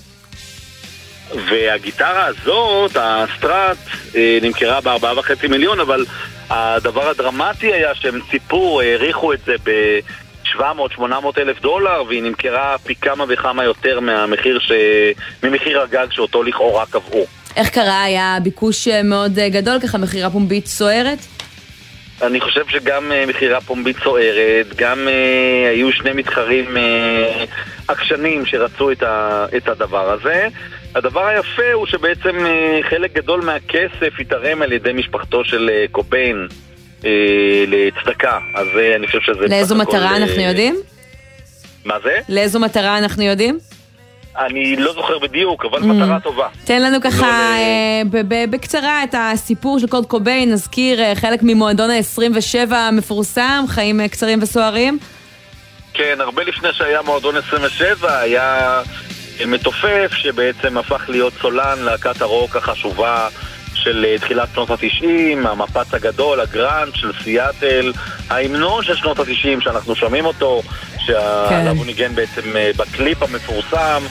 והגיטרה 1.48 2.26
הזאת, 2.26 2.96
הסטראט, 3.00 3.76
אה, 4.16 4.38
נמכרה 4.42 4.80
בארבעה 4.80 5.18
וחצי 5.18 5.46
מיליון, 5.46 5.80
אבל 5.80 6.04
הדבר 6.50 7.08
הדרמטי 7.08 7.72
היה 7.72 7.94
שהם 7.94 8.20
ציפו, 8.30 8.80
העריכו 8.80 9.32
את 9.32 9.38
זה 9.46 9.54
ב-700-800 9.64 11.02
אלף 11.38 11.60
דולר, 11.60 12.02
והיא 12.08 12.22
נמכרה 12.22 12.76
פי 12.84 12.94
כמה 12.94 13.24
וכמה 13.28 13.64
יותר 13.64 14.00
מהמחיר 14.00 14.58
ש... 14.58 14.72
ממחיר 15.42 15.80
הגג 15.80 16.06
שאותו 16.10 16.42
לכאורה 16.42 16.86
קבעו. 16.86 17.26
איך 17.56 17.68
קרה? 17.68 18.02
היה 18.02 18.38
ביקוש 18.42 18.88
אה, 18.88 19.02
מאוד 19.02 19.38
אה, 19.38 19.48
גדול, 19.48 19.80
ככה 19.80 19.98
מכירה 19.98 20.30
פומבית 20.30 20.66
סוערת? 20.66 21.18
אני 22.22 22.40
חושב 22.40 22.68
שגם 22.68 23.12
אה, 23.12 23.24
מכירה 23.26 23.60
פומבית 23.60 23.96
סוערת, 24.04 24.66
גם 24.76 25.08
אה, 25.08 25.70
היו 25.70 25.92
שני 25.92 26.12
מתחרים 26.12 26.76
אה, 26.76 27.44
עקשנים 27.88 28.46
שרצו 28.46 28.90
את, 28.90 29.02
ה, 29.02 29.46
את 29.56 29.68
הדבר 29.68 30.12
הזה. 30.12 30.48
הדבר 30.94 31.26
היפה 31.26 31.72
הוא 31.72 31.86
שבעצם 31.86 32.38
חלק 32.82 33.12
גדול 33.12 33.40
מהכסף 33.40 34.20
התערם 34.20 34.62
על 34.62 34.72
ידי 34.72 34.92
משפחתו 34.92 35.44
של 35.44 35.70
קוביין 35.90 36.48
לצדקה. 37.66 38.38
אז 38.54 38.66
אני 38.96 39.06
חושב 39.06 39.20
שזה... 39.20 39.46
לאיזו 39.48 39.74
הכל, 39.74 39.82
מטרה 39.82 40.10
אה, 40.10 40.16
אנחנו 40.16 40.42
יודעים? 40.42 40.76
מה 41.84 41.94
זה? 42.04 42.18
לאיזו 42.28 42.60
מטרה 42.60 42.98
אנחנו 42.98 43.22
יודעים? 43.22 43.58
אני 44.38 44.76
לא 44.76 44.92
זוכר 44.92 45.18
בדיוק, 45.18 45.64
אבל 45.64 45.78
Mm. 45.78 45.86
מטרה 45.86 46.20
טובה. 46.20 46.48
תן 46.64 46.82
לנו 46.82 47.00
ככה 47.00 47.26
לא 47.26 48.28
אה, 48.30 48.46
בקצרה 48.50 49.04
את 49.04 49.14
הסיפור 49.18 49.78
של 49.78 49.86
קוד 49.86 50.06
קוביין, 50.06 50.52
נזכיר 50.52 51.00
אה, 51.00 51.12
חלק 51.14 51.40
ממועדון 51.42 51.90
ה-27 51.90 52.74
המפורסם, 52.74 53.64
חיים 53.68 54.00
אה, 54.00 54.08
קצרים 54.08 54.38
וסוערים. 54.42 54.98
כן, 55.94 56.16
הרבה 56.20 56.42
לפני 56.44 56.68
שהיה 56.72 57.02
מועדון 57.02 57.36
27, 57.36 58.18
היה 58.18 58.80
מתופף 59.46 60.12
שבעצם 60.12 60.78
הפך 60.78 61.04
להיות 61.08 61.32
סולן 61.40 61.78
להקת 61.78 62.20
הרוק 62.22 62.56
החשובה 62.56 63.28
של 63.82 64.06
אה, 64.08 64.18
תחילת 64.18 64.48
שנות 64.54 64.70
ה-90, 64.70 65.48
המפץ 65.48 65.94
הגדול, 65.94 66.40
הגראנט 66.40 66.94
של 66.94 67.10
סיאטל, 67.24 67.92
ההמנון 68.30 68.84
של 68.84 68.96
שנות 68.96 69.18
ה-90 69.18 69.60
שאנחנו 69.64 69.94
שומעים 69.96 70.24
אותו, 70.24 70.62
שעליו 70.98 71.76
הוא 71.76 71.86
ניגן 71.86 72.14
בעצם 72.14 72.56
אה, 72.56 72.70
בקליפ 72.76 73.22
המפורסם, 73.22 74.02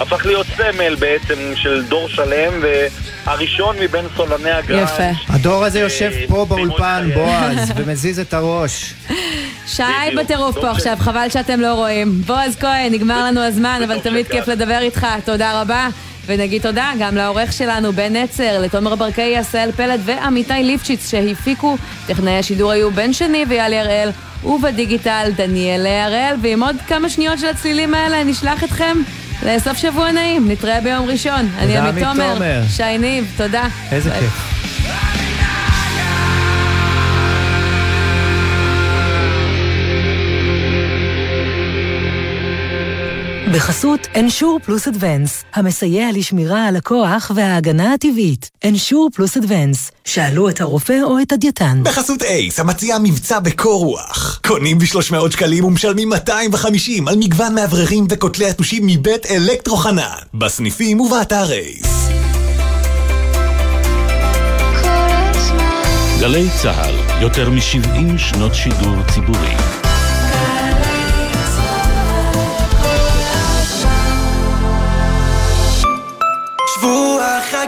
הפך 0.00 0.26
להיות 0.26 0.46
סמל 0.56 0.94
בעצם 0.94 1.34
של 1.54 1.84
דור 1.88 2.08
שלם 2.08 2.52
והראשון 2.62 3.76
מבין 3.80 4.04
סולני 4.16 4.50
הגראנט. 4.50 4.88
יפה. 4.90 5.10
הדור 5.28 5.64
הזה 5.64 5.80
יושב 5.80 6.12
פה 6.28 6.46
באולפן, 6.48 7.10
בועז, 7.14 7.72
ומזיז 7.76 8.20
את 8.20 8.34
הראש. 8.34 8.94
שי 9.66 9.82
בטירוף 10.16 10.58
פה 10.58 10.70
עכשיו, 10.70 10.96
חבל 11.00 11.28
שאתם 11.28 11.60
לא 11.60 11.74
רואים. 11.74 12.22
בועז 12.26 12.56
כהן, 12.56 12.92
נגמר 12.92 13.24
לנו 13.24 13.40
הזמן, 13.40 13.80
אבל 13.84 13.98
תמיד 13.98 14.28
כיף 14.28 14.48
לדבר 14.48 14.78
איתך, 14.78 15.06
תודה 15.24 15.60
רבה. 15.60 15.88
ונגיד 16.30 16.62
תודה 16.62 16.90
גם 16.98 17.16
לעורך 17.16 17.52
שלנו 17.52 17.92
בן 17.92 18.16
נצר, 18.16 18.58
לתומר 18.60 18.94
ברקאי, 18.94 19.36
עשהאל 19.36 19.72
פלד 19.72 20.00
ועמיתי 20.04 20.52
ליפשיץ 20.62 21.10
שהפיקו. 21.10 21.76
טכנאי 22.06 22.38
השידור 22.38 22.70
היו 22.70 22.90
בן 22.90 23.12
שני 23.12 23.44
ויאלי 23.48 23.78
הראל, 23.78 24.10
ובדיגיטל 24.44 25.30
דניאל 25.36 25.86
הראל. 25.86 26.34
ועם 26.42 26.62
עוד 26.62 26.76
כמה 26.86 27.08
שניות 27.08 27.38
של 27.38 27.46
הצלילים 27.46 27.94
האלה 27.94 28.24
נשלח 28.24 28.64
אתכם 28.64 28.96
לסוף 29.46 29.78
שבוע 29.78 30.12
נעים. 30.12 30.48
נתראה 30.50 30.80
ביום 30.80 31.08
ראשון. 31.08 31.48
אני 31.58 31.76
עמית 31.76 32.04
תומר. 32.04 32.62
שי 32.76 32.98
ניב, 32.98 33.32
תודה. 33.36 33.68
איזה. 33.92 34.10
כיף. 34.10 35.29
בחסות 43.54 44.00
אנשור 44.16 44.58
פלוס 44.64 44.88
אדוונס, 44.88 45.44
המסייע 45.54 46.08
לשמירה 46.12 46.66
על 46.66 46.76
הכוח 46.76 47.30
וההגנה 47.34 47.94
הטבעית. 47.94 48.50
אנשור 48.64 49.10
פלוס 49.14 49.36
אדוונס, 49.36 49.90
שאלו 50.04 50.48
את 50.48 50.60
הרופא 50.60 50.98
או 51.02 51.18
את 51.22 51.32
הדייתן. 51.32 51.80
בחסות 51.84 52.22
אייס, 52.22 52.60
המציעה 52.60 52.98
מבצע 52.98 53.38
בקור 53.38 53.84
רוח. 53.84 54.40
קונים 54.46 54.78
ב-300 54.78 55.30
שקלים 55.30 55.64
ומשלמים 55.64 56.08
250 56.08 57.08
על 57.08 57.16
מגוון 57.16 57.54
מאווררים 57.54 58.06
וכותלי 58.10 58.48
יתושים 58.48 58.86
מבית 58.86 59.26
אלקטרו 59.26 59.76
חנן. 59.76 60.04
בסניפים 60.34 61.00
ובאתר 61.00 61.52
אייס. 61.52 62.08
גלי 66.20 66.48
צה"ל, 66.62 67.22
יותר 67.22 67.50
מ-70 67.50 68.18
שנות 68.18 68.54
שידור 68.54 68.96
ציבורי. 69.14 69.79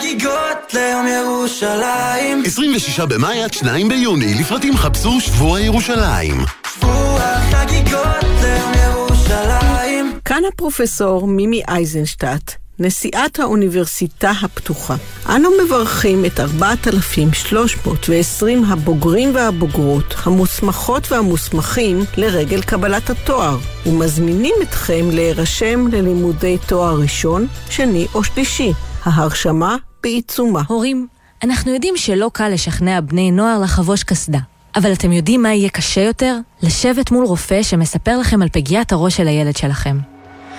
חגיגות 0.02 0.74
ליום 0.74 1.06
ירושלים 1.06 2.42
26 2.46 3.00
במאי 3.00 3.42
עד 3.42 3.52
2 3.52 3.88
ביוני, 3.88 4.34
לפרטים 4.40 4.76
חפשו 4.76 5.20
שבוע 5.20 5.60
ירושלים. 5.60 6.36
שבוע 6.74 7.20
חגיגות 7.50 8.24
ליום 8.42 8.72
ירושלים 8.84 10.18
כאן 10.24 10.42
הפרופסור 10.48 11.26
מימי 11.26 11.62
אייזנשטט, 11.68 12.52
נשיאת 12.78 13.40
האוניברסיטה 13.40 14.32
הפתוחה. 14.42 14.94
אנו 15.28 15.50
מברכים 15.64 16.24
את 16.24 16.40
4,320 16.40 18.64
הבוגרים 18.64 19.34
והבוגרות, 19.34 20.14
המוסמכות 20.22 21.12
והמוסמכים 21.12 22.04
לרגל 22.16 22.62
קבלת 22.62 23.10
התואר, 23.10 23.58
ומזמינים 23.86 24.54
אתכם 24.62 25.10
להירשם 25.10 25.86
ללימודי 25.92 26.58
תואר 26.66 27.00
ראשון, 27.00 27.46
שני 27.70 28.06
או 28.14 28.24
שלישי. 28.24 28.72
ההרשמה 29.04 29.76
בעיצומה. 30.02 30.62
הורים, 30.68 31.06
אנחנו 31.42 31.72
יודעים 31.72 31.94
שלא 31.96 32.30
קל 32.32 32.48
לשכנע 32.48 33.00
בני 33.00 33.30
נוער 33.30 33.58
לחבוש 33.58 34.02
קסדה. 34.02 34.38
אבל 34.76 34.92
אתם 34.92 35.12
יודעים 35.12 35.42
מה 35.42 35.54
יהיה 35.54 35.68
קשה 35.68 36.00
יותר? 36.00 36.36
לשבת 36.62 37.10
מול 37.10 37.24
רופא 37.24 37.62
שמספר 37.62 38.18
לכם 38.18 38.42
על 38.42 38.48
פגיעת 38.52 38.92
הראש 38.92 39.16
של 39.16 39.28
הילד 39.28 39.56
שלכם. 39.56 39.98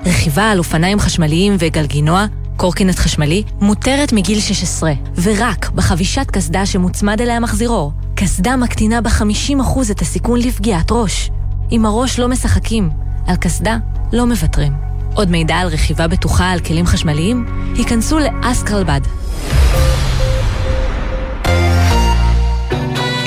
רכיבה 0.05 0.51
על 0.51 0.57
אופניים 0.57 0.99
חשמליים 0.99 1.55
וגלגינוע, 1.59 2.25
קורקינט 2.57 2.95
חשמלי, 2.95 3.43
מותרת 3.61 4.13
מגיל 4.13 4.39
16, 4.39 4.93
ורק 5.21 5.69
בחבישת 5.69 6.31
קסדה 6.31 6.65
שמוצמד 6.65 7.21
אליה 7.21 7.39
מחזירור. 7.39 7.91
קסדה 8.15 8.55
מקטינה 8.55 9.01
ב-50% 9.01 9.91
את 9.91 10.01
הסיכון 10.01 10.39
לפגיעת 10.39 10.91
ראש. 10.91 11.29
עם 11.69 11.85
הראש 11.85 12.19
לא 12.19 12.27
משחקים, 12.27 12.89
על 13.27 13.35
קסדה 13.35 13.77
לא 14.13 14.25
מוותרים. 14.25 14.73
עוד 15.13 15.31
מידע 15.31 15.55
על 15.55 15.67
רכיבה 15.67 16.07
בטוחה 16.07 16.51
על 16.51 16.59
כלים 16.59 16.85
חשמליים? 16.85 17.45
היכנסו 17.75 18.19
לאסקרלבד. 18.19 19.01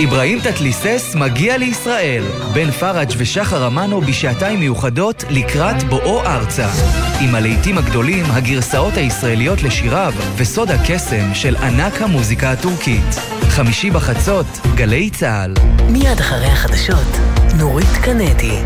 אברהים 0.04 0.40
תתליסס 0.40 1.14
מגיע 1.14 1.58
לישראל. 1.58 2.24
בן 2.54 2.70
פראג' 2.70 3.10
ושחר 3.16 3.66
אמנו 3.66 4.00
בשעתיים 4.00 4.60
מיוחדות 4.60 5.24
לקראת 5.30 5.82
בואו 5.82 6.20
ארצה. 6.20 6.68
עם 7.20 7.34
הלהיטים 7.34 7.78
הגדולים, 7.78 8.24
הגרסאות 8.28 8.96
הישראליות 8.96 9.62
לשיריו, 9.62 10.12
וסוד 10.36 10.70
הקסם 10.70 11.34
של 11.34 11.56
ענק 11.56 12.02
המוזיקה 12.02 12.50
הטורקית. 12.52 13.14
חמישי 13.48 13.90
בחצות, 13.90 14.46
גלי 14.74 15.10
צה"ל. 15.10 15.54
מיד 15.88 16.20
אחרי 16.20 16.46
החדשות, 16.46 17.16
נורית 17.58 17.96
קנדי. 18.02 18.62